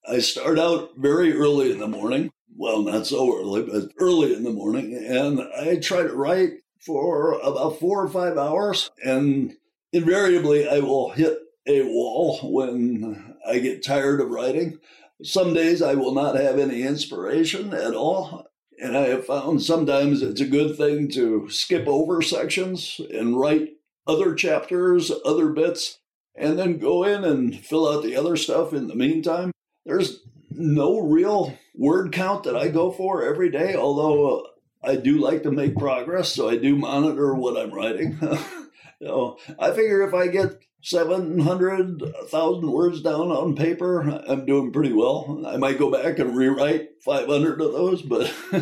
I 0.09 0.21
start 0.21 0.59
out 0.59 0.91
very 0.97 1.33
early 1.33 1.71
in 1.71 1.79
the 1.79 1.89
morning. 1.89 2.31
Well, 2.57 2.83
not 2.83 3.07
so 3.07 3.39
early, 3.39 3.63
but 3.63 3.93
early 3.99 4.35
in 4.35 4.45
the 4.45 4.51
morning. 4.51 4.95
And 4.95 5.41
I 5.59 5.77
try 5.77 6.03
to 6.03 6.15
write 6.15 6.51
for 6.85 7.35
about 7.41 7.79
four 7.79 8.03
or 8.03 8.09
five 8.09 8.37
hours. 8.37 8.91
And 9.05 9.55
invariably, 9.93 10.69
I 10.69 10.81
will 10.81 11.11
hit 11.11 11.39
a 11.67 11.83
wall 11.83 12.41
when 12.43 13.37
I 13.47 13.59
get 13.59 13.85
tired 13.85 14.21
of 14.21 14.31
writing. 14.31 14.79
Some 15.23 15.55
days 15.55 15.83
I 15.83 15.95
will 15.95 16.15
not 16.15 16.37
have 16.37 16.59
any 16.59 16.83
inspiration 16.83 17.75
at 17.75 17.95
all. 17.95 18.47
And 18.83 18.97
I 18.97 19.09
have 19.09 19.27
found 19.27 19.63
sometimes 19.63 20.23
it's 20.23 20.41
a 20.41 20.47
good 20.47 20.77
thing 20.77 21.11
to 21.11 21.49
skip 21.51 21.87
over 21.87 22.23
sections 22.23 23.01
and 23.13 23.39
write 23.39 23.75
other 24.07 24.35
chapters, 24.35 25.13
other 25.25 25.51
bits, 25.51 26.00
and 26.37 26.59
then 26.59 26.79
go 26.79 27.05
in 27.05 27.25
and 27.25 27.55
fill 27.55 27.89
out 27.89 28.03
the 28.03 28.17
other 28.17 28.37
stuff 28.37 28.73
in 28.73 28.89
the 28.89 28.95
meantime. 28.95 29.53
There's 29.85 30.21
no 30.51 30.99
real 30.99 31.57
word 31.75 32.13
count 32.13 32.45
that 32.45 32.57
I 32.57 32.69
go 32.69 32.91
for 32.91 33.25
every 33.25 33.51
day, 33.51 33.75
although 33.75 34.39
uh, 34.39 34.43
I 34.83 34.97
do 34.97 35.19
like 35.19 35.43
to 35.45 35.51
make 35.51 35.77
progress, 35.77 36.33
so 36.33 36.49
I 36.49 36.57
do 36.57 36.77
monitor 36.77 37.35
what 37.35 37.61
I'm 37.61 37.73
writing. 37.73 38.19
you 39.01 39.07
know, 39.07 39.39
I 39.59 39.73
figure 39.73 40.03
if 40.03 40.15
I 40.15 40.27
get 40.29 40.59
700, 40.83 42.01
1,000 42.01 42.71
words 42.71 43.03
down 43.03 43.31
on 43.31 43.55
paper, 43.55 44.23
I'm 44.27 44.47
doing 44.47 44.73
pretty 44.73 44.93
well. 44.93 45.45
I 45.47 45.57
might 45.59 45.79
go 45.79 45.91
back 45.91 46.19
and 46.19 46.37
rewrite 46.37 46.89
500 47.05 47.61
of 47.61 47.73
those, 47.73 48.03
but 48.03 48.33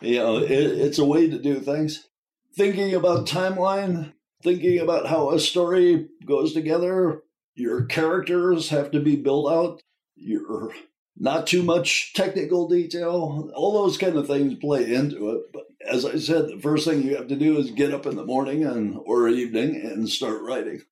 you 0.00 0.18
know, 0.18 0.38
it, 0.38 0.50
it's 0.50 0.98
a 0.98 1.04
way 1.04 1.28
to 1.28 1.38
do 1.38 1.60
things. 1.60 2.06
Thinking 2.54 2.94
about 2.94 3.26
timeline, 3.26 4.12
thinking 4.42 4.78
about 4.78 5.06
how 5.06 5.30
a 5.30 5.40
story 5.40 6.08
goes 6.24 6.52
together, 6.52 7.22
your 7.54 7.84
characters 7.84 8.68
have 8.70 8.90
to 8.92 9.00
be 9.00 9.16
built 9.16 9.50
out 9.50 9.82
you're 10.20 10.72
not 11.16 11.46
too 11.46 11.62
much 11.62 12.12
technical 12.14 12.68
detail. 12.68 13.50
All 13.54 13.72
those 13.72 13.98
kind 13.98 14.16
of 14.16 14.26
things 14.26 14.54
play 14.54 14.92
into 14.94 15.30
it. 15.30 15.42
But 15.52 15.64
as 15.86 16.04
I 16.04 16.16
said, 16.16 16.48
the 16.48 16.60
first 16.60 16.86
thing 16.86 17.02
you 17.02 17.16
have 17.16 17.28
to 17.28 17.36
do 17.36 17.58
is 17.58 17.70
get 17.70 17.94
up 17.94 18.06
in 18.06 18.16
the 18.16 18.24
morning 18.24 18.64
and 18.64 18.98
or 19.04 19.28
evening 19.28 19.80
and 19.84 20.08
start 20.08 20.42
writing. 20.42 20.82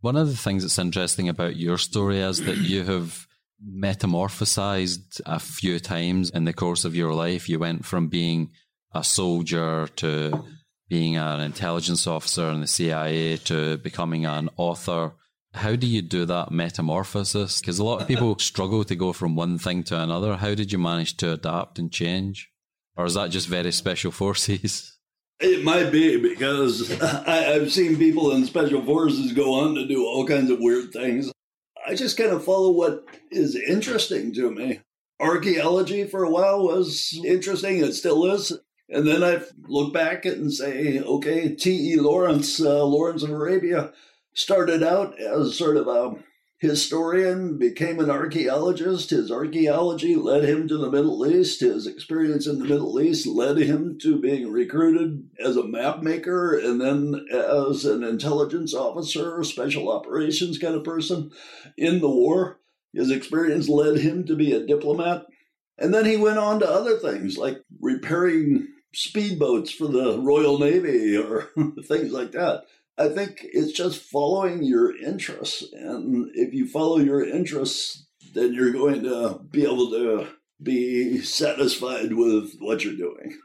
One 0.00 0.16
of 0.16 0.28
the 0.28 0.36
things 0.36 0.62
that's 0.62 0.78
interesting 0.78 1.28
about 1.28 1.56
your 1.56 1.78
story 1.78 2.20
is 2.20 2.42
that 2.44 2.56
you 2.56 2.84
have 2.84 3.26
metamorphosized 3.62 5.20
a 5.26 5.38
few 5.38 5.78
times 5.78 6.30
in 6.30 6.44
the 6.44 6.54
course 6.54 6.84
of 6.84 6.96
your 6.96 7.12
life. 7.12 7.48
You 7.48 7.58
went 7.58 7.84
from 7.84 8.08
being 8.08 8.50
a 8.94 9.04
soldier 9.04 9.88
to 9.96 10.44
being 10.90 11.16
an 11.16 11.40
intelligence 11.40 12.06
officer 12.06 12.50
in 12.50 12.60
the 12.60 12.66
CIA 12.66 13.38
to 13.38 13.78
becoming 13.78 14.26
an 14.26 14.50
author 14.58 15.12
how 15.52 15.74
do 15.74 15.86
you 15.86 16.02
do 16.02 16.24
that 16.26 16.52
metamorphosis? 16.52 17.60
Because 17.60 17.78
a 17.78 17.84
lot 17.84 18.00
of 18.00 18.08
people 18.08 18.38
struggle 18.38 18.84
to 18.84 18.94
go 18.94 19.12
from 19.12 19.34
one 19.34 19.58
thing 19.58 19.82
to 19.84 20.00
another. 20.00 20.36
How 20.36 20.54
did 20.54 20.72
you 20.72 20.78
manage 20.78 21.16
to 21.18 21.32
adapt 21.32 21.78
and 21.78 21.90
change? 21.90 22.50
Or 22.96 23.04
is 23.06 23.14
that 23.14 23.30
just 23.30 23.48
very 23.48 23.72
special 23.72 24.12
forces? 24.12 24.96
It 25.40 25.64
might 25.64 25.90
be 25.90 26.20
because 26.20 27.00
I, 27.02 27.54
have 27.54 27.72
seen 27.72 27.96
people 27.96 28.32
in 28.32 28.44
special 28.44 28.84
forces 28.84 29.32
go 29.32 29.54
on 29.54 29.74
to 29.74 29.86
do 29.86 30.04
all 30.04 30.26
kinds 30.26 30.50
of 30.50 30.60
weird 30.60 30.92
things. 30.92 31.32
I 31.86 31.94
just 31.94 32.16
kind 32.16 32.30
of 32.30 32.44
follow 32.44 32.70
what 32.70 33.06
is 33.30 33.56
interesting 33.56 34.34
to 34.34 34.50
me. 34.50 34.80
Archaeology 35.18 36.04
for 36.04 36.24
a 36.24 36.30
while 36.30 36.62
was 36.62 37.18
interesting, 37.24 37.78
it 37.78 37.94
still 37.94 38.24
is. 38.26 38.52
And 38.90 39.06
then 39.06 39.22
I 39.22 39.42
look 39.68 39.92
back 39.92 40.24
and 40.24 40.52
say, 40.52 41.00
okay, 41.00 41.54
T.E. 41.54 41.96
Lawrence, 41.96 42.60
uh, 42.60 42.84
Lawrence 42.84 43.22
of 43.22 43.30
Arabia, 43.30 43.92
started 44.34 44.82
out 44.82 45.18
as 45.20 45.56
sort 45.56 45.76
of 45.76 45.86
a 45.86 46.16
historian, 46.58 47.56
became 47.56 48.00
an 48.00 48.10
archaeologist. 48.10 49.10
His 49.10 49.30
archaeology 49.30 50.14
led 50.16 50.44
him 50.44 50.68
to 50.68 50.76
the 50.76 50.90
Middle 50.90 51.26
East. 51.26 51.60
His 51.60 51.86
experience 51.86 52.46
in 52.46 52.58
the 52.58 52.66
Middle 52.66 53.00
East 53.00 53.26
led 53.26 53.58
him 53.58 53.96
to 54.02 54.20
being 54.20 54.50
recruited 54.50 55.30
as 55.42 55.56
a 55.56 55.66
map 55.66 56.02
maker 56.02 56.58
and 56.58 56.80
then 56.80 57.26
as 57.32 57.84
an 57.86 58.04
intelligence 58.04 58.74
officer, 58.74 59.42
special 59.44 59.90
operations 59.90 60.58
kind 60.58 60.74
of 60.74 60.84
person 60.84 61.30
in 61.78 62.00
the 62.00 62.10
war. 62.10 62.60
His 62.92 63.10
experience 63.10 63.68
led 63.68 63.98
him 63.98 64.26
to 64.26 64.36
be 64.36 64.52
a 64.52 64.66
diplomat. 64.66 65.26
And 65.78 65.94
then 65.94 66.04
he 66.04 66.18
went 66.18 66.38
on 66.38 66.60
to 66.60 66.68
other 66.68 66.98
things 66.98 67.38
like 67.38 67.62
repairing 67.80 68.68
speedboats 68.94 69.70
for 69.70 69.86
the 69.86 70.18
Royal 70.18 70.58
Navy 70.58 71.16
or 71.16 71.50
things 71.84 72.12
like 72.12 72.32
that. 72.32 72.64
I 72.98 73.08
think 73.08 73.40
it's 73.42 73.72
just 73.72 74.02
following 74.02 74.62
your 74.62 74.94
interests. 74.96 75.64
And 75.72 76.30
if 76.34 76.52
you 76.52 76.68
follow 76.68 76.98
your 76.98 77.24
interests, 77.24 78.06
then 78.34 78.52
you're 78.52 78.72
going 78.72 79.02
to 79.04 79.40
be 79.50 79.62
able 79.62 79.90
to 79.90 80.28
be 80.62 81.20
satisfied 81.22 82.12
with 82.12 82.56
what 82.58 82.84
you're 82.84 82.96
doing. 82.96 83.38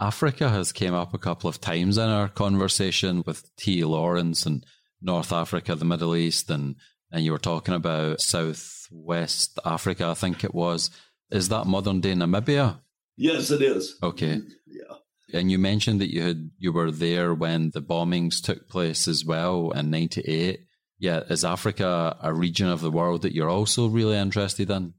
Africa 0.00 0.48
has 0.48 0.72
came 0.72 0.94
up 0.94 1.12
a 1.12 1.18
couple 1.18 1.50
of 1.50 1.60
times 1.60 1.98
in 1.98 2.08
our 2.08 2.28
conversation 2.28 3.22
with 3.26 3.54
T. 3.56 3.84
Lawrence 3.84 4.46
and 4.46 4.64
North 5.02 5.32
Africa, 5.32 5.74
the 5.74 5.84
Middle 5.84 6.16
East, 6.16 6.50
and 6.50 6.76
and 7.10 7.24
you 7.24 7.32
were 7.32 7.38
talking 7.38 7.74
about 7.74 8.20
Southwest 8.20 9.58
Africa, 9.64 10.08
I 10.08 10.14
think 10.14 10.44
it 10.44 10.54
was. 10.54 10.90
Is 11.30 11.48
that 11.48 11.66
modern 11.66 12.00
day 12.00 12.12
Namibia? 12.12 12.80
Yes, 13.18 13.50
it 13.50 13.60
is. 13.60 13.96
Okay. 14.02 14.40
Yeah. 14.66 14.94
And 15.34 15.50
you 15.50 15.58
mentioned 15.58 16.00
that 16.00 16.12
you 16.12 16.22
had 16.22 16.50
you 16.58 16.72
were 16.72 16.90
there 16.90 17.34
when 17.34 17.70
the 17.74 17.82
bombings 17.82 18.40
took 18.40 18.68
place 18.68 19.08
as 19.08 19.24
well 19.24 19.72
in 19.72 19.90
'98. 19.90 20.60
Yeah, 21.00 21.20
is 21.28 21.44
Africa 21.44 22.16
a 22.22 22.32
region 22.32 22.68
of 22.68 22.80
the 22.80 22.90
world 22.90 23.22
that 23.22 23.34
you're 23.34 23.50
also 23.50 23.88
really 23.88 24.16
interested 24.16 24.70
in? 24.70 24.94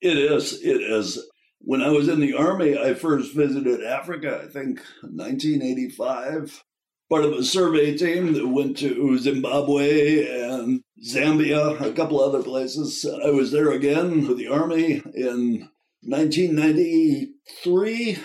It 0.00 0.16
is. 0.16 0.54
It 0.62 0.80
is. 0.80 1.22
When 1.58 1.82
I 1.82 1.90
was 1.90 2.08
in 2.08 2.20
the 2.20 2.34
army, 2.34 2.78
I 2.78 2.94
first 2.94 3.34
visited 3.34 3.84
Africa. 3.84 4.40
I 4.42 4.46
think 4.46 4.80
1985. 5.02 6.64
Part 7.10 7.24
of 7.24 7.32
a 7.32 7.42
survey 7.42 7.96
team 7.96 8.34
that 8.34 8.46
went 8.46 8.78
to 8.78 9.18
Zimbabwe 9.18 10.26
and 10.26 10.80
Zambia, 11.04 11.80
a 11.80 11.92
couple 11.92 12.20
other 12.20 12.42
places. 12.42 13.04
I 13.04 13.30
was 13.30 13.50
there 13.50 13.72
again 13.72 14.28
with 14.28 14.38
the 14.38 14.46
army 14.46 15.02
in 15.12 15.68
1993 17.64 18.24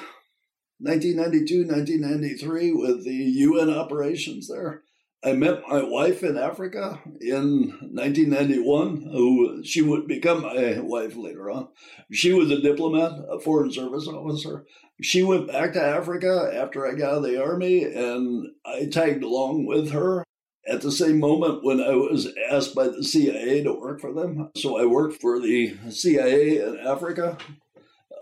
1992, 0.80 1.65
1993 1.65 2.71
with 2.73 3.05
the 3.05 3.13
UN 3.13 3.69
operations 3.69 4.49
there. 4.49 4.84
I 5.23 5.32
met 5.34 5.63
my 5.67 5.82
wife 5.82 6.21
in 6.21 6.38
Africa 6.38 6.99
in 7.21 7.69
1991, 7.82 9.09
who 9.11 9.63
she 9.63 9.82
would 9.82 10.07
become 10.07 10.43
my 10.43 10.80
wife 10.80 11.15
later 11.15 11.49
on. 11.49 11.69
She 12.11 12.34
was 12.34 12.51
a 12.51 12.61
diplomat, 12.61 13.13
a 13.32 13.39
foreign 13.39 13.71
service 13.71 14.07
officer. 14.07 14.65
She 15.01 15.23
went 15.23 15.47
back 15.47 15.73
to 15.73 15.82
Africa 15.82 16.51
after 16.53 16.86
I 16.86 16.93
got 16.93 17.11
out 17.11 17.17
of 17.17 17.23
the 17.23 17.41
army, 17.41 17.84
and 17.84 18.47
I 18.65 18.88
tagged 18.91 19.23
along 19.23 19.65
with 19.65 19.91
her 19.91 20.23
at 20.67 20.82
the 20.82 20.91
same 20.91 21.19
moment 21.19 21.63
when 21.63 21.82
I 21.82 21.95
was 21.95 22.28
asked 22.51 22.76
by 22.76 22.88
the 22.88 23.03
CIA 23.03 23.63
to 23.63 23.73
work 23.73 24.01
for 24.01 24.13
them. 24.13 24.51
So 24.57 24.78
I 24.78 24.86
worked 24.86 25.21
for 25.21 25.39
the 25.39 25.76
CIA 25.89 26.59
in 26.59 26.78
Africa, 26.80 27.38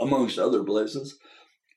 amongst 0.04 0.38
other 0.38 0.64
places. 0.64 1.18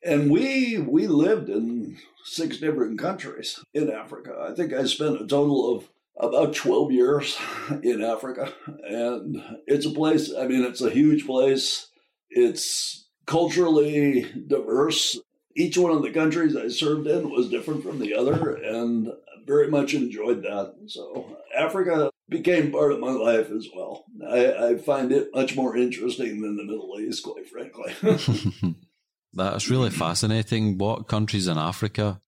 And 0.04 0.30
we 0.30 0.78
we 0.78 1.06
lived 1.06 1.48
in 1.48 1.98
six 2.24 2.58
different 2.58 2.98
countries 2.98 3.60
in 3.72 3.90
Africa. 3.90 4.46
I 4.48 4.54
think 4.54 4.72
I 4.72 4.84
spent 4.84 5.20
a 5.20 5.26
total 5.26 5.74
of 5.74 5.88
about 6.18 6.54
12 6.54 6.92
years 6.92 7.36
in 7.82 8.02
Africa. 8.02 8.52
And 8.84 9.42
it's 9.66 9.86
a 9.86 9.90
place, 9.90 10.32
I 10.36 10.46
mean, 10.46 10.64
it's 10.64 10.80
a 10.80 10.90
huge 10.90 11.26
place. 11.26 11.88
It's 12.30 13.06
culturally 13.26 14.26
diverse. 14.46 15.18
Each 15.54 15.76
one 15.76 15.92
of 15.92 16.02
the 16.02 16.10
countries 16.10 16.56
I 16.56 16.68
served 16.68 17.06
in 17.06 17.30
was 17.30 17.48
different 17.48 17.82
from 17.82 17.98
the 17.98 18.14
other, 18.14 18.54
and 18.56 19.10
very 19.46 19.68
much 19.68 19.94
enjoyed 19.94 20.42
that. 20.42 20.74
So 20.86 21.38
Africa 21.56 22.10
became 22.28 22.72
part 22.72 22.92
of 22.92 23.00
my 23.00 23.12
life 23.12 23.50
as 23.50 23.68
well. 23.74 24.04
I, 24.28 24.52
I 24.52 24.78
find 24.78 25.12
it 25.12 25.30
much 25.34 25.56
more 25.56 25.76
interesting 25.76 26.40
than 26.42 26.56
the 26.56 26.64
Middle 26.64 26.98
East, 27.00 27.24
quite 27.24 27.48
frankly. 27.48 27.94
That's 29.32 29.68
really 29.70 29.90
fascinating. 29.90 30.78
What 30.78 31.08
countries 31.08 31.46
in 31.46 31.58
Africa? 31.58 32.20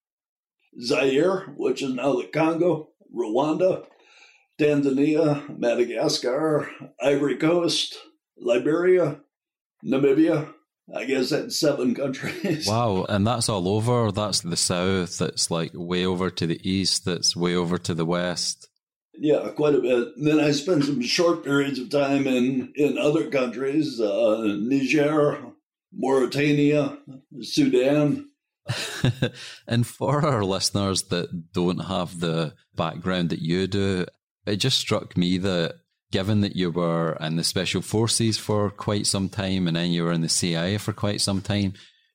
Zaire, 0.80 1.54
which 1.56 1.82
is 1.82 1.94
now 1.94 2.14
the 2.14 2.28
Congo, 2.28 2.90
Rwanda, 3.14 3.86
Tanzania, 4.60 5.58
Madagascar, 5.58 6.70
Ivory 7.00 7.36
Coast, 7.36 7.96
Liberia, 8.36 9.20
Namibia. 9.84 10.52
I 10.94 11.04
guess 11.04 11.30
that's 11.30 11.60
seven 11.60 11.94
countries. 11.94 12.66
Wow, 12.68 13.04
and 13.08 13.26
that's 13.26 13.48
all 13.48 13.68
over. 13.68 14.10
That's 14.10 14.40
the 14.40 14.56
south. 14.56 15.18
That's 15.18 15.50
like 15.50 15.72
way 15.74 16.06
over 16.06 16.30
to 16.30 16.46
the 16.46 16.60
east. 16.68 17.04
That's 17.04 17.36
way 17.36 17.54
over 17.54 17.76
to 17.78 17.94
the 17.94 18.06
west. 18.06 18.68
Yeah, 19.20 19.48
quite 19.50 19.74
a 19.74 19.80
bit. 19.80 20.16
And 20.16 20.26
then 20.26 20.40
I 20.40 20.52
spent 20.52 20.84
some 20.84 21.02
short 21.02 21.44
periods 21.44 21.78
of 21.78 21.90
time 21.90 22.26
in 22.26 22.72
in 22.76 22.98
other 22.98 23.30
countries, 23.30 24.00
uh, 24.00 24.44
Niger, 24.60 25.40
Mauritania, 25.92 26.98
Sudan. 27.42 28.30
and 29.66 29.86
for 29.86 30.24
our 30.24 30.44
listeners 30.44 31.04
that 31.04 31.52
don't 31.52 31.86
have 31.86 32.20
the 32.20 32.54
background 32.74 33.30
that 33.30 33.40
you 33.40 33.66
do, 33.66 34.06
it 34.46 34.56
just 34.56 34.78
struck 34.78 35.16
me 35.16 35.38
that 35.38 35.76
given 36.10 36.40
that 36.40 36.56
you 36.56 36.70
were 36.70 37.16
in 37.20 37.36
the 37.36 37.44
special 37.44 37.82
forces 37.82 38.38
for 38.38 38.70
quite 38.70 39.06
some 39.06 39.28
time 39.28 39.66
and 39.66 39.76
then 39.76 39.90
you 39.90 40.04
were 40.04 40.12
in 40.12 40.20
the 40.20 40.28
CIA 40.28 40.78
for 40.78 40.92
quite 40.92 41.20
some 41.20 41.40
time, 41.40 41.74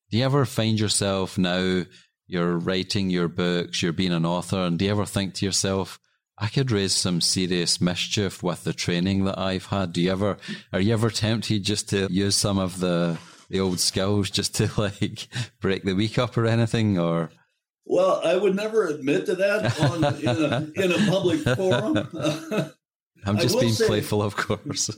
do 0.10 0.18
you 0.18 0.26
ever 0.26 0.46
find 0.46 0.80
yourself 0.80 1.38
now 1.38 1.84
you're 2.28 2.58
writing 2.58 3.10
your 3.10 3.28
books, 3.28 3.82
you're 3.82 3.94
being 3.94 4.14
an 4.14 4.26
author, 4.26 4.58
and 4.58 4.80
do 4.80 4.86
you 4.86 4.92
ever 4.92 5.06
think 5.06 5.34
to 5.36 5.46
yourself, 5.46 6.00
I 6.38 6.48
could 6.48 6.72
raise 6.72 6.94
some 6.94 7.22
serious 7.22 7.80
mischief 7.80 8.42
with 8.42 8.64
the 8.64 8.74
training 8.74 9.26
that 9.26 9.38
I've 9.38 9.68
had. 9.68 9.94
Do 9.94 10.02
you 10.02 10.12
ever, 10.12 10.38
are 10.72 10.80
you 10.80 10.94
ever 10.94 11.10
tempted 11.10 11.64
just 11.64 11.90
to 11.90 12.08
use 12.12 12.36
some 12.36 12.58
of 12.58 12.80
the 12.80 13.18
the 13.50 13.60
old 13.60 13.80
skills 13.80 14.30
just 14.32 14.56
to 14.56 14.70
like 14.78 15.28
break 15.62 15.84
the 15.84 15.94
week 15.94 16.18
up 16.18 16.38
or 16.38 16.46
anything 16.46 16.98
or? 16.98 17.30
Well 17.86 18.22
i 18.24 18.36
would 18.36 18.56
never 18.56 18.88
admit 18.88 19.26
to 19.28 19.36
that 19.36 19.80
on, 19.80 20.04
in, 20.22 20.28
a, 20.28 20.84
in 20.86 20.92
a 20.92 21.12
public 21.12 21.40
forum. 21.58 22.08
I'm 23.26 23.38
just 23.38 23.60
being 23.60 23.74
say, 23.74 23.88
playful 23.88 24.22
of 24.22 24.36
course. 24.36 24.90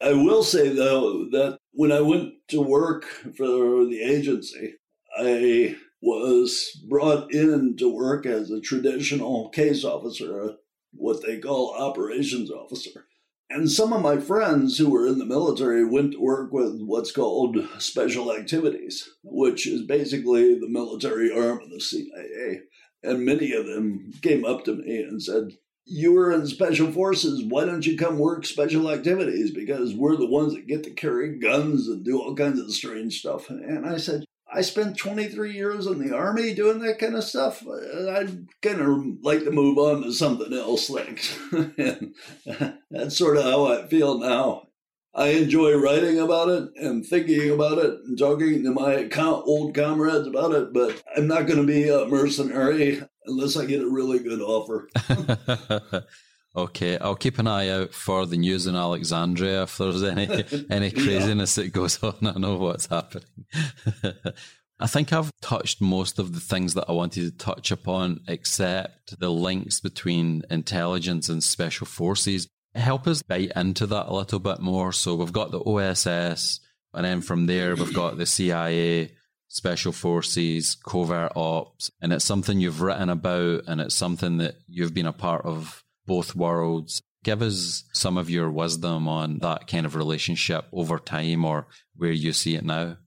I 0.00 0.12
will 0.12 0.42
say 0.42 0.68
though 0.68 1.24
that 1.32 1.58
when 1.72 1.92
i 1.92 2.00
went 2.00 2.34
to 2.48 2.60
work 2.60 3.04
for 3.36 3.84
the 3.86 4.00
agency 4.02 4.74
i 5.18 5.76
was 6.04 6.70
brought 6.88 7.32
in 7.32 7.76
to 7.78 7.88
work 7.88 8.26
as 8.26 8.50
a 8.50 8.60
traditional 8.60 9.48
case 9.48 9.84
officer 9.84 10.54
what 10.92 11.22
they 11.26 11.38
call 11.38 11.74
operations 11.74 12.50
officer 12.50 13.06
and 13.50 13.70
some 13.70 13.92
of 13.92 14.02
my 14.02 14.18
friends 14.18 14.78
who 14.78 14.90
were 14.90 15.06
in 15.06 15.18
the 15.18 15.24
military 15.24 15.84
went 15.84 16.12
to 16.12 16.20
work 16.20 16.52
with 16.52 16.80
what's 16.80 17.12
called 17.12 17.58
special 17.78 18.32
activities, 18.32 19.08
which 19.22 19.66
is 19.66 19.82
basically 19.82 20.58
the 20.58 20.68
military 20.68 21.30
arm 21.30 21.60
of 21.60 21.70
the 21.70 21.80
CIA. 21.80 22.62
And 23.02 23.24
many 23.24 23.52
of 23.52 23.66
them 23.66 24.12
came 24.22 24.44
up 24.46 24.64
to 24.64 24.74
me 24.74 25.02
and 25.02 25.22
said, 25.22 25.52
You 25.84 26.12
were 26.14 26.32
in 26.32 26.46
special 26.46 26.90
forces. 26.90 27.44
Why 27.44 27.66
don't 27.66 27.86
you 27.86 27.98
come 27.98 28.18
work 28.18 28.46
special 28.46 28.90
activities? 28.90 29.50
Because 29.50 29.94
we're 29.94 30.16
the 30.16 30.26
ones 30.26 30.54
that 30.54 30.66
get 30.66 30.82
to 30.84 30.90
carry 30.90 31.38
guns 31.38 31.86
and 31.86 32.02
do 32.02 32.18
all 32.18 32.34
kinds 32.34 32.58
of 32.58 32.72
strange 32.72 33.20
stuff. 33.20 33.50
And 33.50 33.86
I 33.86 33.98
said, 33.98 34.24
I 34.54 34.60
spent 34.60 34.96
23 34.96 35.52
years 35.52 35.86
in 35.86 35.98
the 35.98 36.14
army 36.14 36.54
doing 36.54 36.78
that 36.80 37.00
kind 37.00 37.16
of 37.16 37.24
stuff. 37.24 37.66
I'd 37.66 38.46
kind 38.62 38.80
of 38.80 39.22
like 39.22 39.42
to 39.44 39.50
move 39.50 39.78
on 39.78 40.02
to 40.02 40.12
something 40.12 40.52
else. 40.52 40.88
Like, 40.88 41.20
that's 42.90 43.18
sort 43.18 43.36
of 43.36 43.42
how 43.42 43.66
I 43.66 43.88
feel 43.88 44.18
now. 44.18 44.68
I 45.12 45.28
enjoy 45.28 45.76
writing 45.76 46.20
about 46.20 46.48
it 46.50 46.70
and 46.76 47.04
thinking 47.04 47.50
about 47.50 47.78
it 47.78 47.98
and 48.04 48.16
talking 48.16 48.62
to 48.62 48.70
my 48.70 49.08
old 49.18 49.74
comrades 49.74 50.28
about 50.28 50.52
it, 50.52 50.72
but 50.72 51.02
I'm 51.16 51.26
not 51.26 51.46
going 51.46 51.60
to 51.60 51.66
be 51.66 51.88
a 51.88 52.06
mercenary 52.06 53.02
unless 53.26 53.56
I 53.56 53.64
get 53.64 53.82
a 53.82 53.88
really 53.88 54.20
good 54.20 54.40
offer. 54.40 54.88
Okay, 56.56 56.96
I'll 56.98 57.16
keep 57.16 57.40
an 57.40 57.48
eye 57.48 57.68
out 57.68 57.92
for 57.92 58.26
the 58.26 58.36
news 58.36 58.68
in 58.68 58.76
Alexandria 58.76 59.64
if 59.64 59.76
there's 59.76 60.04
any 60.04 60.44
any 60.70 60.90
craziness 60.90 61.58
yeah. 61.58 61.64
that 61.64 61.72
goes 61.72 62.00
on. 62.02 62.14
I 62.22 62.38
know 62.38 62.56
what's 62.56 62.86
happening. 62.86 63.46
I 64.80 64.86
think 64.86 65.12
I've 65.12 65.32
touched 65.40 65.80
most 65.80 66.18
of 66.18 66.34
the 66.34 66.40
things 66.40 66.74
that 66.74 66.86
I 66.88 66.92
wanted 66.92 67.24
to 67.24 67.44
touch 67.44 67.70
upon, 67.70 68.20
except 68.28 69.18
the 69.18 69.30
links 69.30 69.80
between 69.80 70.42
intelligence 70.50 71.28
and 71.28 71.42
special 71.42 71.86
forces. 71.86 72.48
Help 72.74 73.06
us 73.06 73.22
bite 73.22 73.52
into 73.54 73.86
that 73.86 74.06
a 74.08 74.14
little 74.14 74.40
bit 74.40 74.60
more. 74.60 74.92
So 74.92 75.14
we've 75.14 75.32
got 75.32 75.52
the 75.52 75.60
OSS, 75.60 76.60
and 76.92 77.04
then 77.04 77.20
from 77.20 77.46
there 77.46 77.76
we've 77.76 77.94
got 77.94 78.16
the 78.16 78.26
CIA, 78.26 79.12
special 79.46 79.92
forces, 79.92 80.74
covert 80.74 81.32
ops, 81.36 81.90
and 82.00 82.12
it's 82.12 82.24
something 82.24 82.60
you've 82.60 82.80
written 82.80 83.10
about, 83.10 83.62
and 83.68 83.80
it's 83.80 83.94
something 83.94 84.38
that 84.38 84.56
you've 84.68 84.94
been 84.94 85.06
a 85.06 85.12
part 85.12 85.44
of 85.44 85.83
both 86.06 86.34
worlds. 86.34 87.02
Give 87.22 87.40
us 87.40 87.84
some 87.92 88.18
of 88.18 88.28
your 88.28 88.50
wisdom 88.50 89.08
on 89.08 89.38
that 89.38 89.66
kind 89.66 89.86
of 89.86 89.96
relationship 89.96 90.66
over 90.72 90.98
time 90.98 91.44
or 91.44 91.66
where 91.96 92.12
you 92.12 92.32
see 92.32 92.54
it 92.54 92.64
now. 92.64 92.98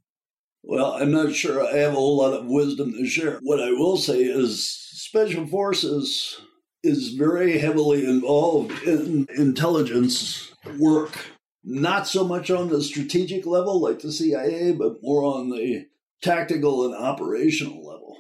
Well, 0.64 0.94
I'm 0.94 1.12
not 1.12 1.34
sure 1.34 1.64
I 1.64 1.78
have 1.78 1.94
a 1.94 1.96
whole 1.96 2.18
lot 2.18 2.34
of 2.34 2.48
wisdom 2.48 2.92
to 2.94 3.06
share. 3.06 3.40
What 3.42 3.62
I 3.62 3.72
will 3.72 3.98
say 3.98 4.22
is 4.22 4.70
Special 4.70 5.46
Forces 5.48 6.42
is 6.84 7.14
very 7.14 7.58
heavily 7.60 8.06
involved 8.06 8.84
in 8.84 9.28
intelligence 9.38 10.52
work, 10.78 11.18
not 11.64 12.08
so 12.08 12.24
much 12.28 12.52
on 12.52 12.70
the 12.70 12.82
strategic 12.82 13.46
level 13.46 13.82
like 13.82 14.00
the 14.00 14.12
CIA, 14.12 14.74
but 14.74 14.98
more 15.02 15.24
on 15.24 15.50
the 15.50 15.86
tactical 16.22 16.86
and 16.86 16.96
operational 16.96 17.86
level. 17.86 18.18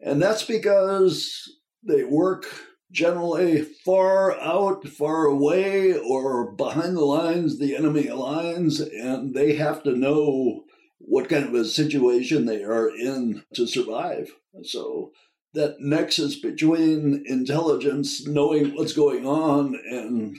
And 0.00 0.20
that's 0.20 0.44
because 0.44 1.50
they 1.86 2.04
work 2.04 2.46
generally 2.90 3.62
far 3.62 4.38
out, 4.40 4.86
far 4.88 5.26
away, 5.26 5.96
or 5.96 6.52
behind 6.52 6.96
the 6.96 7.04
lines, 7.04 7.58
the 7.58 7.76
enemy 7.76 8.08
lines, 8.08 8.80
and 8.80 9.34
they 9.34 9.54
have 9.54 9.82
to 9.84 9.96
know 9.96 10.64
what 10.98 11.28
kind 11.28 11.44
of 11.44 11.54
a 11.54 11.64
situation 11.64 12.46
they 12.46 12.62
are 12.62 12.88
in 12.88 13.44
to 13.54 13.66
survive. 13.66 14.30
So 14.62 15.12
that 15.54 15.80
nexus 15.80 16.36
between 16.36 17.24
intelligence, 17.26 18.26
knowing 18.26 18.74
what's 18.74 18.92
going 18.92 19.26
on, 19.26 19.78
and 19.90 20.36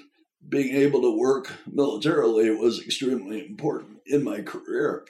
being 0.48 0.76
able 0.76 1.02
to 1.02 1.18
work 1.18 1.52
militarily 1.68 2.50
was 2.50 2.82
extremely 2.82 3.46
important 3.46 4.00
in 4.06 4.24
my 4.24 4.42
career. 4.42 5.06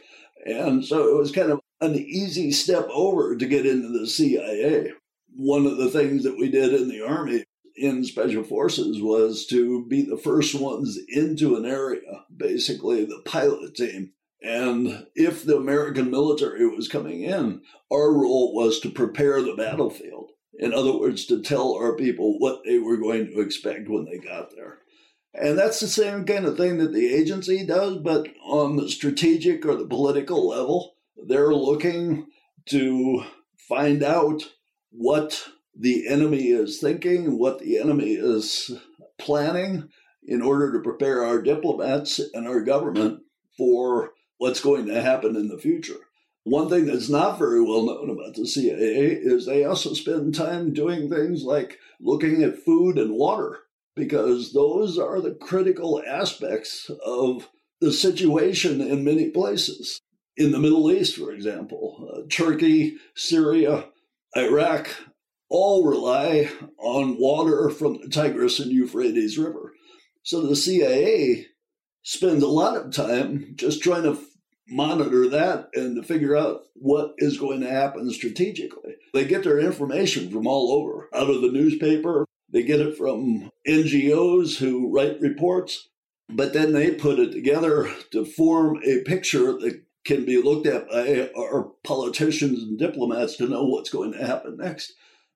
And 0.46 0.84
so 0.84 1.08
it 1.08 1.18
was 1.18 1.32
kind 1.32 1.52
of 1.52 1.60
an 1.80 1.96
easy 1.96 2.52
step 2.52 2.88
over 2.92 3.36
to 3.36 3.46
get 3.46 3.66
into 3.66 3.88
the 3.88 4.08
CIA 4.08 4.94
one 5.36 5.66
of 5.66 5.78
the 5.78 5.90
things 5.90 6.24
that 6.24 6.38
we 6.38 6.50
did 6.50 6.74
in 6.74 6.90
the 6.90 7.06
Army 7.06 7.44
in 7.76 8.04
Special 8.04 8.44
Forces 8.44 9.02
was 9.02 9.46
to 9.48 9.86
be 9.88 10.02
the 10.02 10.18
first 10.18 10.60
ones 10.60 11.00
into 11.10 11.56
an 11.56 11.66
area, 11.66 12.26
basically 12.36 13.06
the 13.06 13.22
pilot 13.26 13.76
team. 13.76 14.12
And 14.44 15.06
if 15.16 15.46
the 15.46 15.58
American 15.58 16.10
military 16.10 16.68
was 16.68 16.88
coming 16.88 17.22
in, 17.22 17.62
our 17.92 18.12
role 18.12 18.54
was 18.54 18.80
to 18.82 18.90
prepare 18.90 19.42
the 19.42 19.56
battlefield. 19.56 20.32
In 20.58 20.74
other 20.74 20.98
words, 20.98 21.26
to 21.28 21.42
tell 21.42 21.74
our 21.74 21.96
people 21.96 22.40
what 22.40 22.62
they 22.66 22.80
were 22.80 22.98
going 22.98 23.28
to 23.28 23.40
expect 23.40 23.88
when 23.88 24.06
they 24.06 24.18
got 24.18 24.52
there. 24.56 24.80
And 25.34 25.58
that's 25.58 25.80
the 25.80 25.88
same 25.88 26.26
kind 26.26 26.46
of 26.46 26.58
thing 26.58 26.78
that 26.80 26.92
the 26.92 27.14
agency 27.14 27.66
does, 27.66 27.98
but 27.98 28.28
on 28.44 28.76
the 28.76 28.90
strategic 28.90 29.66
or 29.66 29.76
the 29.76 29.88
political 29.88 30.48
level, 30.48 30.96
they're 31.28 31.54
looking 31.54 32.28
to 32.68 33.24
find 33.70 34.04
out 34.04 34.44
what 34.92 35.48
the 35.78 36.08
enemy 36.08 36.50
is 36.50 36.80
thinking, 36.80 37.40
what 37.40 37.60
the 37.60 37.80
enemy 37.80 38.12
is 38.14 38.72
planning 39.18 39.90
in 40.24 40.42
order 40.42 40.72
to 40.74 40.80
prepare 40.80 41.24
our 41.26 41.42
diplomats 41.42 42.20
and 42.34 42.48
our 42.48 42.62
government 42.62 43.22
for 43.58 44.12
what's 44.38 44.62
going 44.62 44.86
to 44.88 45.02
happen 45.02 45.36
in 45.36 45.48
the 45.48 45.58
future. 45.58 46.00
One 46.44 46.70
thing 46.70 46.86
that's 46.86 47.10
not 47.10 47.38
very 47.38 47.62
well 47.62 47.86
known 47.86 48.10
about 48.10 48.34
the 48.34 48.48
CIA 48.48 49.12
is 49.12 49.46
they 49.46 49.64
also 49.64 49.94
spend 49.94 50.34
time 50.34 50.74
doing 50.74 51.10
things 51.10 51.44
like 51.44 51.78
looking 52.00 52.42
at 52.44 52.64
food 52.64 52.98
and 52.98 53.14
water, 53.14 53.60
because 53.96 54.54
those 54.54 54.98
are 54.98 55.22
the 55.22 55.36
critical 55.36 56.02
aspects 56.08 56.90
of 57.06 57.50
the 57.80 57.92
situation 57.92 58.82
in 58.82 59.04
many 59.04 59.30
places. 59.30 60.02
In 60.38 60.52
the 60.52 60.60
Middle 60.60 60.92
East, 60.92 61.18
for 61.18 61.32
example, 61.32 62.10
uh, 62.12 62.22
Turkey, 62.30 62.96
Syria, 63.16 63.86
Iraq 64.36 64.90
all 65.50 65.86
rely 65.86 66.50
on 66.78 67.20
water 67.20 67.70
from 67.70 67.98
the 68.02 68.08
Tigris 68.08 68.60
and 68.60 68.72
Euphrates 68.72 69.38
River. 69.38 69.74
So 70.24 70.42
the 70.42 70.56
CIA 70.56 71.48
spends 72.04 72.42
a 72.42 72.48
lot 72.48 72.78
of 72.78 72.94
time 72.94 73.54
just 73.56 73.84
trying 73.84 74.04
to 74.04 74.18
monitor 74.68 75.28
that 75.28 75.68
and 75.74 75.96
to 75.98 76.04
figure 76.04 76.36
out 76.36 76.62
what 76.76 77.14
is 77.18 77.38
going 77.38 77.60
to 77.62 77.70
happen 77.70 78.10
strategically. 78.12 78.96
They 79.14 79.26
get 79.26 79.44
their 79.44 79.60
information 79.60 80.32
from 80.32 80.48
all 80.48 80.72
over, 80.72 81.10
out 81.14 81.30
of 81.30 81.42
the 81.42 81.52
newspaper, 81.52 82.26
they 82.52 82.64
get 82.64 82.80
it 82.80 82.98
from 82.98 83.50
NGOs 83.68 84.58
who 84.58 84.94
write 84.94 85.22
reports, 85.22 85.90
but 86.30 86.54
then 86.54 86.74
they 86.74 86.92
put 86.92 87.20
it 87.20 87.32
together 87.32 87.90
to 88.12 88.26
form 88.26 88.80
a 88.86 89.02
picture 89.04 89.54
that 89.54 89.84
can 90.04 90.26
be 90.26 90.42
looked 90.42 90.68
at 90.68 90.90
by 90.90 91.30
our 91.38 91.72
politicians 91.84 92.64
and 92.64 92.80
diplomats 92.80 93.38
to 93.38 93.48
know 93.48 93.66
what's 93.66 93.90
going 93.90 94.12
to 94.14 94.26
happen 94.26 94.58
next 94.58 94.94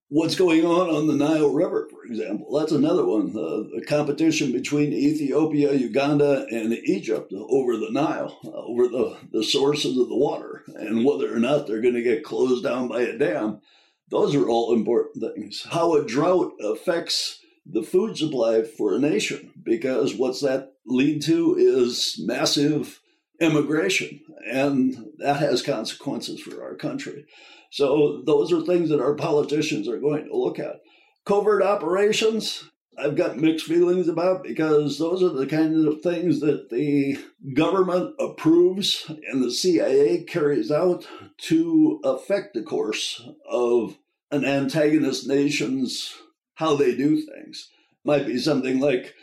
what's 0.10 0.36
going 0.36 0.66
on 0.66 0.90
on 0.90 1.08
the 1.08 1.16
Nile 1.16 1.50
River, 1.50 1.88
for 1.90 2.06
example. 2.06 2.58
That's 2.58 2.72
another 2.72 3.06
one. 3.06 3.30
Uh, 3.30 3.76
the 3.76 3.84
competition 3.88 4.52
between 4.52 4.94
Ethiopia, 4.94 5.74
Uganda, 5.74 6.46
and 6.52 6.74
Egypt 6.74 7.34
over 7.34 7.78
the 7.78 7.92
Nile, 7.92 8.38
uh, 8.46 8.52
over 8.52 8.88
the, 8.88 9.18
the 9.32 9.44
sources 9.44 9.98
of 9.98 10.10
the 10.10 10.16
water, 10.16 10.64
and 10.76 11.04
whether 11.04 11.34
or 11.34 11.40
not 11.40 11.68
they're 11.68 11.82
going 11.82 11.96
to 11.96 12.04
get 12.04 12.24
closed 12.24 12.64
down 12.64 12.88
by 12.88 13.02
a 13.02 13.18
dam. 13.18 13.62
Those 14.10 14.36
are 14.36 14.48
all 14.48 14.74
important 14.74 15.24
things. 15.34 15.66
How 15.70 15.96
a 15.96 16.06
drought 16.06 16.54
affects 16.64 17.40
the 17.66 17.82
food 17.82 18.16
supply 18.16 18.62
for 18.62 18.94
a 18.94 19.00
nation, 19.00 19.52
because 19.64 20.14
what's 20.14 20.42
that 20.42 20.74
lead 20.86 21.24
to 21.24 21.56
is 21.58 22.22
massive 22.24 23.02
immigration, 23.40 24.22
and 24.50 25.12
that 25.18 25.38
has 25.38 25.62
consequences 25.62 26.40
for 26.40 26.64
our 26.64 26.76
country. 26.76 27.26
So 27.72 28.22
those 28.26 28.54
are 28.54 28.62
things 28.62 28.90
that 28.90 29.02
our 29.02 29.16
politicians 29.16 29.88
are 29.88 30.00
going 30.00 30.26
to 30.26 30.38
look 30.38 30.60
at. 30.60 30.82
Covert 31.26 31.62
operations, 31.62 32.64
I've 32.98 33.16
got 33.16 33.38
mixed 33.38 33.66
feelings 33.66 34.08
about 34.08 34.44
because 34.44 34.98
those 34.98 35.22
are 35.22 35.30
the 35.30 35.48
kinds 35.48 35.86
of 35.86 36.02
things 36.02 36.40
that 36.40 36.70
the 36.70 37.18
government 37.54 38.16
approves 38.20 39.12
and 39.30 39.44
the 39.44 39.52
CIA 39.52 40.24
carries 40.24 40.72
out 40.72 41.06
to 41.40 42.00
affect 42.04 42.54
the 42.54 42.64
course 42.64 43.28
of 43.50 43.98
an 44.32 44.46
antagonist 44.46 45.28
nation's 45.28 46.16
how 46.56 46.76
they 46.76 46.96
do 46.96 47.22
things. 47.22 47.70
Might 48.04 48.26
be 48.26 48.38
something 48.38 48.80
like 48.80 49.14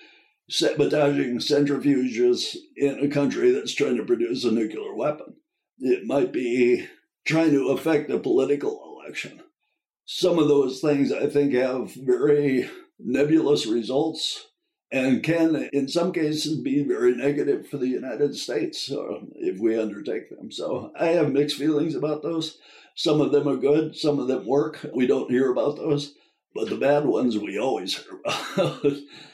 sabotaging 0.51 1.39
centrifuges 1.39 2.57
in 2.77 2.99
a 3.01 3.09
country 3.09 3.51
that's 3.53 3.75
trying 3.75 3.97
to 3.97 4.05
produce 4.05 4.45
a 4.45 4.51
nuclear 4.51 4.95
weapon. 4.95 5.37
It 5.79 6.07
might 6.07 6.33
be 6.33 6.87
trying 7.25 7.53
to 7.53 7.69
affect 7.69 8.11
a 8.11 8.19
political 8.19 8.97
election. 8.97 9.41
Some 10.05 10.39
of 10.39 10.49
those 10.49 10.81
things 10.81 11.13
I 11.13 11.29
think 11.29 11.55
have 11.55 11.95
very 11.95 12.69
nebulous 12.99 13.67
results 13.67 14.47
and 14.91 15.23
can, 15.23 15.71
in 15.73 15.89
some 15.89 16.13
cases, 16.13 16.61
be 16.61 16.85
very 16.85 17.17
negative 17.17 17.67
for 17.67 17.79
the 17.79 17.89
United 17.89 18.37
States 18.37 18.91
uh, 18.93 19.21
if 19.37 19.59
we 19.59 19.79
undertake 19.79 20.29
them. 20.29 20.53
So 20.53 20.93
I 20.99 21.07
have 21.07 21.33
mixed 21.33 21.57
feelings 21.57 21.95
about 21.95 22.23
those. 22.23 22.59
Some 22.95 23.23
of 23.23 23.33
them 23.33 23.49
are 23.49 23.57
good, 23.57 23.97
some 23.97 24.19
of 24.19 24.29
them 24.29 24.47
work. 24.47 24.85
We 24.95 25.07
don't 25.07 25.31
hear 25.31 25.51
about 25.51 25.77
those, 25.77 26.15
but 26.55 26.69
the 26.69 26.77
bad 26.77 27.07
ones 27.07 27.39
we 27.39 27.59
always 27.59 27.97
hear 27.97 28.21
about. 28.23 28.87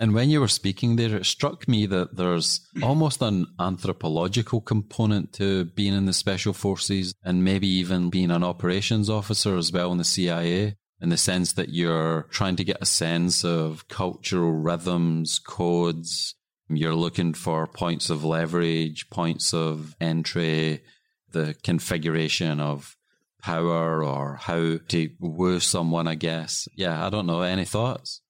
And 0.00 0.14
when 0.14 0.30
you 0.30 0.40
were 0.40 0.48
speaking 0.48 0.96
there, 0.96 1.14
it 1.14 1.26
struck 1.26 1.68
me 1.68 1.84
that 1.84 2.16
there's 2.16 2.66
almost 2.82 3.20
an 3.20 3.46
anthropological 3.60 4.62
component 4.62 5.34
to 5.34 5.66
being 5.66 5.92
in 5.92 6.06
the 6.06 6.14
special 6.14 6.54
forces 6.54 7.12
and 7.22 7.44
maybe 7.44 7.68
even 7.68 8.08
being 8.08 8.30
an 8.30 8.42
operations 8.42 9.10
officer 9.10 9.58
as 9.58 9.70
well 9.70 9.92
in 9.92 9.98
the 9.98 10.04
CIA, 10.04 10.74
in 11.02 11.10
the 11.10 11.18
sense 11.18 11.52
that 11.52 11.68
you're 11.68 12.26
trying 12.30 12.56
to 12.56 12.64
get 12.64 12.78
a 12.80 12.86
sense 12.86 13.44
of 13.44 13.88
cultural 13.88 14.52
rhythms, 14.52 15.38
codes. 15.38 16.34
You're 16.70 16.94
looking 16.94 17.34
for 17.34 17.66
points 17.66 18.08
of 18.08 18.24
leverage, 18.24 19.10
points 19.10 19.52
of 19.52 19.96
entry, 20.00 20.80
the 21.30 21.54
configuration 21.62 22.58
of 22.58 22.96
power 23.42 24.02
or 24.02 24.36
how 24.36 24.78
to 24.88 25.10
woo 25.18 25.60
someone, 25.60 26.08
I 26.08 26.14
guess. 26.14 26.68
Yeah, 26.74 27.06
I 27.06 27.10
don't 27.10 27.26
know. 27.26 27.42
Any 27.42 27.66
thoughts? 27.66 28.22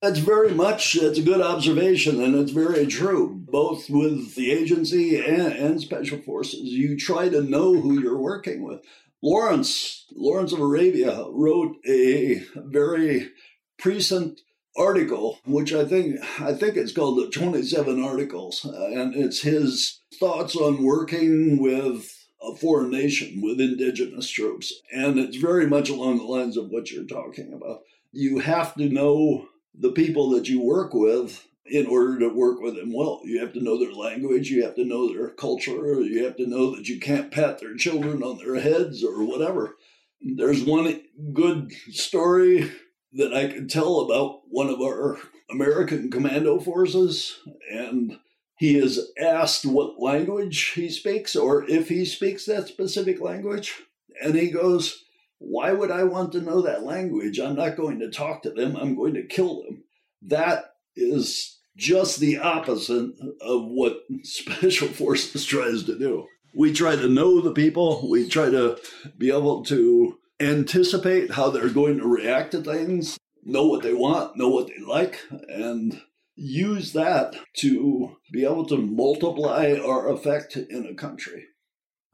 That's 0.00 0.20
very 0.20 0.52
much, 0.54 0.94
it's 0.94 1.18
a 1.18 1.22
good 1.22 1.40
observation, 1.40 2.22
and 2.22 2.36
it's 2.36 2.52
very 2.52 2.86
true, 2.86 3.34
both 3.34 3.90
with 3.90 4.36
the 4.36 4.52
agency 4.52 5.16
and, 5.16 5.52
and, 5.52 5.80
special 5.80 6.18
forces. 6.18 6.60
You 6.60 6.96
try 6.96 7.28
to 7.28 7.42
know 7.42 7.80
who 7.80 8.00
you're 8.00 8.18
working 8.18 8.62
with. 8.62 8.80
Lawrence, 9.20 10.06
Lawrence 10.14 10.52
of 10.52 10.60
Arabia, 10.60 11.24
wrote 11.30 11.78
a 11.84 12.44
very 12.54 13.30
prescient 13.76 14.40
article, 14.76 15.40
which 15.44 15.72
I 15.72 15.84
think 15.84 16.20
I 16.40 16.54
think 16.54 16.76
it's 16.76 16.92
called 16.92 17.18
the 17.18 17.28
27 17.28 18.00
Articles, 18.00 18.64
and 18.64 19.16
it's 19.16 19.42
his 19.42 20.00
thoughts 20.20 20.54
on 20.54 20.84
working 20.84 21.60
with 21.60 22.14
a 22.40 22.54
foreign 22.54 22.92
nation 22.92 23.40
with 23.42 23.60
indigenous 23.60 24.30
troops. 24.30 24.72
And 24.92 25.18
it's 25.18 25.36
very 25.36 25.66
much 25.66 25.90
along 25.90 26.18
the 26.18 26.24
lines 26.24 26.56
of 26.56 26.70
what 26.70 26.92
you're 26.92 27.04
talking 27.04 27.52
about. 27.52 27.80
You 28.12 28.38
have 28.38 28.74
to 28.76 28.88
know 28.88 29.48
the 29.78 29.92
people 29.92 30.30
that 30.30 30.48
you 30.48 30.60
work 30.60 30.92
with 30.92 31.46
in 31.70 31.86
order 31.86 32.18
to 32.18 32.28
work 32.28 32.60
with 32.60 32.76
them 32.76 32.92
well. 32.92 33.20
You 33.24 33.40
have 33.40 33.52
to 33.52 33.62
know 33.62 33.78
their 33.78 33.92
language, 33.92 34.50
you 34.50 34.64
have 34.64 34.74
to 34.76 34.84
know 34.84 35.08
their 35.08 35.30
culture, 35.30 36.00
you 36.00 36.24
have 36.24 36.36
to 36.36 36.46
know 36.46 36.74
that 36.74 36.88
you 36.88 36.98
can't 36.98 37.30
pat 37.30 37.60
their 37.60 37.76
children 37.76 38.22
on 38.22 38.38
their 38.38 38.60
heads 38.60 39.04
or 39.04 39.24
whatever. 39.24 39.76
There's 40.20 40.64
one 40.64 41.02
good 41.32 41.72
story 41.90 42.70
that 43.12 43.34
I 43.34 43.48
could 43.48 43.70
tell 43.70 44.00
about 44.00 44.40
one 44.48 44.68
of 44.68 44.80
our 44.80 45.18
American 45.50 46.10
commando 46.10 46.58
forces, 46.58 47.38
and 47.70 48.18
he 48.58 48.76
is 48.76 49.12
asked 49.18 49.64
what 49.64 50.00
language 50.00 50.72
he 50.74 50.88
speaks 50.88 51.36
or 51.36 51.68
if 51.70 51.88
he 51.88 52.04
speaks 52.04 52.44
that 52.46 52.66
specific 52.66 53.20
language. 53.20 53.74
And 54.20 54.34
he 54.34 54.50
goes, 54.50 55.04
why 55.38 55.72
would 55.72 55.90
I 55.90 56.04
want 56.04 56.32
to 56.32 56.40
know 56.40 56.62
that 56.62 56.84
language? 56.84 57.38
I'm 57.38 57.56
not 57.56 57.76
going 57.76 58.00
to 58.00 58.10
talk 58.10 58.42
to 58.42 58.50
them. 58.50 58.76
I'm 58.76 58.96
going 58.96 59.14
to 59.14 59.26
kill 59.26 59.62
them. 59.62 59.84
That 60.22 60.74
is 60.96 61.58
just 61.76 62.18
the 62.18 62.38
opposite 62.38 63.12
of 63.40 63.64
what 63.66 64.00
Special 64.24 64.88
Forces 64.88 65.44
tries 65.44 65.84
to 65.84 65.98
do. 65.98 66.26
We 66.54 66.72
try 66.72 66.96
to 66.96 67.08
know 67.08 67.40
the 67.40 67.52
people, 67.52 68.08
we 68.10 68.28
try 68.28 68.50
to 68.50 68.78
be 69.16 69.30
able 69.30 69.64
to 69.66 70.18
anticipate 70.40 71.32
how 71.32 71.50
they're 71.50 71.68
going 71.68 71.98
to 71.98 72.06
react 72.06 72.52
to 72.52 72.62
things, 72.62 73.18
know 73.44 73.66
what 73.66 73.82
they 73.82 73.92
want, 73.92 74.36
know 74.36 74.48
what 74.48 74.68
they 74.68 74.82
like, 74.84 75.20
and 75.48 76.00
use 76.34 76.92
that 76.94 77.36
to 77.58 78.16
be 78.32 78.44
able 78.44 78.64
to 78.66 78.76
multiply 78.76 79.76
our 79.84 80.10
effect 80.10 80.56
in 80.56 80.86
a 80.86 80.94
country. 80.94 81.46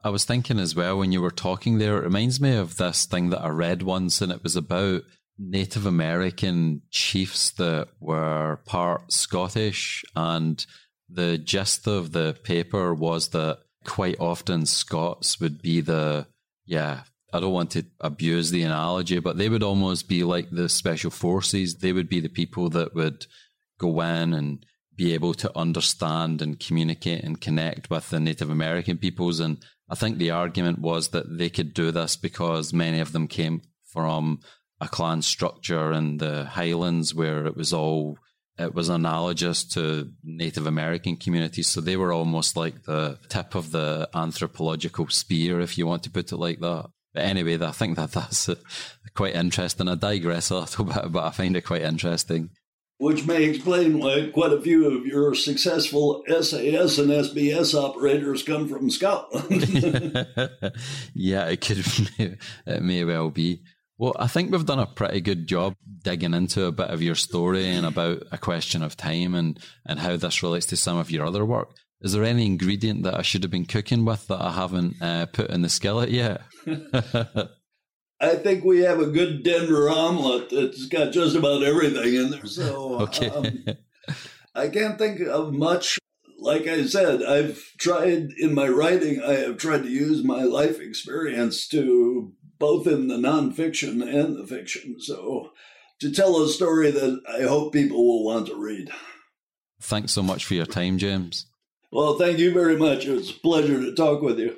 I 0.05 0.09
was 0.09 0.23
thinking 0.23 0.59
as 0.59 0.75
well 0.75 0.99
when 0.99 1.11
you 1.11 1.19
were 1.19 1.31
talking 1.31 1.79
there, 1.79 1.97
it 1.97 2.03
reminds 2.03 2.39
me 2.39 2.55
of 2.55 2.77
this 2.77 3.05
thing 3.05 3.31
that 3.31 3.41
I 3.41 3.49
read 3.49 3.81
once, 3.81 4.21
and 4.21 4.31
it 4.31 4.43
was 4.43 4.55
about 4.55 5.01
Native 5.39 5.87
American 5.87 6.83
chiefs 6.91 7.49
that 7.53 7.87
were 7.99 8.59
part 8.65 9.11
Scottish. 9.11 10.05
And 10.15 10.63
the 11.09 11.39
gist 11.39 11.87
of 11.87 12.11
the 12.11 12.37
paper 12.43 12.93
was 12.93 13.29
that 13.29 13.61
quite 13.83 14.19
often 14.19 14.67
Scots 14.67 15.39
would 15.39 15.63
be 15.63 15.81
the, 15.81 16.27
yeah, 16.67 17.01
I 17.33 17.39
don't 17.39 17.51
want 17.51 17.71
to 17.71 17.83
abuse 17.99 18.51
the 18.51 18.61
analogy, 18.61 19.17
but 19.17 19.39
they 19.39 19.49
would 19.49 19.63
almost 19.63 20.07
be 20.07 20.23
like 20.23 20.51
the 20.51 20.69
special 20.69 21.09
forces. 21.09 21.77
They 21.77 21.93
would 21.93 22.09
be 22.09 22.19
the 22.19 22.29
people 22.29 22.69
that 22.69 22.93
would 22.93 23.25
go 23.79 24.01
in 24.01 24.35
and 24.35 24.63
be 24.95 25.15
able 25.15 25.33
to 25.33 25.57
understand 25.57 26.43
and 26.43 26.59
communicate 26.59 27.23
and 27.23 27.41
connect 27.41 27.89
with 27.89 28.11
the 28.11 28.19
Native 28.19 28.51
American 28.51 28.99
peoples. 28.99 29.39
And 29.39 29.57
I 29.89 29.95
think 29.95 30.17
the 30.17 30.31
argument 30.31 30.79
was 30.79 31.09
that 31.09 31.37
they 31.37 31.49
could 31.49 31.73
do 31.73 31.91
this 31.91 32.15
because 32.15 32.73
many 32.73 32.99
of 32.99 33.11
them 33.11 33.27
came 33.27 33.61
from 33.85 34.39
a 34.81 34.87
clan 34.87 35.21
structure 35.21 35.91
in 35.91 36.17
the 36.17 36.45
Highlands 36.45 37.13
where 37.13 37.45
it 37.45 37.55
was 37.55 37.71
all 37.71 38.17
it 38.57 38.73
was 38.73 38.87
analogous 38.87 39.65
to 39.65 40.11
Native 40.23 40.65
American 40.65 41.17
communities. 41.17 41.67
So 41.67 41.81
they 41.81 41.97
were 41.97 42.13
almost 42.13 42.55
like 42.55 42.83
the 42.83 43.19
tip 43.27 43.53
of 43.53 43.71
the 43.71 44.09
anthropological 44.13 45.09
spear, 45.09 45.59
if 45.59 45.77
you 45.77 45.85
want 45.85 46.03
to 46.03 46.09
put 46.09 46.31
it 46.31 46.37
like 46.37 46.59
that. 46.61 46.89
But 47.13 47.23
anyway, 47.23 47.61
I 47.61 47.71
think 47.71 47.97
that 47.97 48.11
that's 48.13 48.49
quite 49.13 49.35
interesting. 49.35 49.89
I 49.89 49.95
digress 49.95 50.51
a 50.51 50.59
little 50.59 50.85
bit, 50.85 51.11
but 51.11 51.25
I 51.25 51.31
find 51.31 51.55
it 51.57 51.65
quite 51.65 51.81
interesting. 51.81 52.49
Which 52.97 53.27
may 53.27 53.43
explain 53.43 53.99
why 53.99 54.29
quite 54.33 54.53
a 54.53 54.61
few 54.61 54.85
of 54.97 55.05
your 55.05 55.35
successful 55.35 56.23
SAS 56.27 56.97
and 56.97 57.09
SBS 57.09 57.73
operators 57.73 58.41
come 58.41 58.69
from 58.69 58.89
Scotland. 58.89 59.63
yeah, 61.13 61.47
it 61.47 61.59
could, 61.59 61.85
it 62.65 62.81
may 62.81 63.03
well 63.03 63.29
be. 63.29 63.63
Well, 63.97 64.15
I 64.17 64.27
think 64.27 64.51
we've 64.51 64.65
done 64.65 64.79
a 64.79 64.85
pretty 64.85 65.21
good 65.21 65.47
job 65.47 65.75
digging 66.03 66.33
into 66.33 66.65
a 66.65 66.71
bit 66.71 66.89
of 66.89 67.01
your 67.01 67.15
story 67.15 67.67
and 67.67 67.85
about 67.85 68.23
a 68.31 68.37
question 68.37 68.83
of 68.83 68.97
time 68.97 69.35
and, 69.35 69.59
and 69.85 69.99
how 69.99 70.17
this 70.17 70.43
relates 70.43 70.65
to 70.67 70.77
some 70.77 70.97
of 70.97 71.11
your 71.11 71.25
other 71.25 71.45
work. 71.45 71.75
Is 72.01 72.13
there 72.13 72.23
any 72.23 72.45
ingredient 72.45 73.03
that 73.03 73.17
I 73.17 73.21
should 73.21 73.43
have 73.43 73.51
been 73.51 73.65
cooking 73.65 74.05
with 74.05 74.27
that 74.27 74.41
I 74.41 74.51
haven't 74.51 75.01
uh, 75.01 75.25
put 75.27 75.49
in 75.49 75.61
the 75.61 75.69
skillet 75.69 76.11
yet? 76.11 76.41
I 78.19 78.35
think 78.35 78.63
we 78.63 78.79
have 78.79 78.99
a 78.99 79.07
good 79.07 79.43
Denver 79.43 79.89
omelet 79.89 80.49
that's 80.49 80.85
got 80.87 81.11
just 81.11 81.35
about 81.35 81.63
everything 81.63 82.15
in 82.15 82.31
there. 82.31 82.45
So 82.45 82.99
okay. 83.01 83.29
Um, 83.29 83.65
I 84.53 84.69
can't 84.69 84.97
think 84.97 85.21
of 85.21 85.53
much. 85.53 85.99
Like 86.37 86.67
I 86.67 86.85
said, 86.85 87.23
I've 87.23 87.61
tried 87.77 88.31
in 88.37 88.53
my 88.53 88.67
writing, 88.67 89.21
I 89.21 89.33
have 89.33 89.57
tried 89.57 89.83
to 89.83 89.89
use 89.89 90.23
my 90.23 90.43
life 90.43 90.79
experience 90.79 91.67
to 91.69 92.33
both 92.59 92.87
in 92.87 93.07
the 93.07 93.17
nonfiction 93.17 94.01
and 94.01 94.37
the 94.37 94.45
fiction. 94.47 94.99
So 94.99 95.51
to 95.99 96.11
tell 96.11 96.41
a 96.41 96.47
story 96.47 96.91
that 96.91 97.21
I 97.27 97.43
hope 97.43 97.73
people 97.73 98.05
will 98.05 98.25
want 98.25 98.47
to 98.47 98.55
read. 98.55 98.91
Thanks 99.81 100.13
so 100.13 100.23
much 100.23 100.45
for 100.45 100.53
your 100.53 100.65
time, 100.65 100.97
James. 100.97 101.47
Well, 101.91 102.17
thank 102.17 102.39
you 102.39 102.53
very 102.53 102.77
much. 102.77 103.05
It 103.05 103.13
was 103.13 103.29
a 103.29 103.33
pleasure 103.33 103.79
to 103.81 103.93
talk 103.93 104.21
with 104.21 104.39
you. 104.39 104.57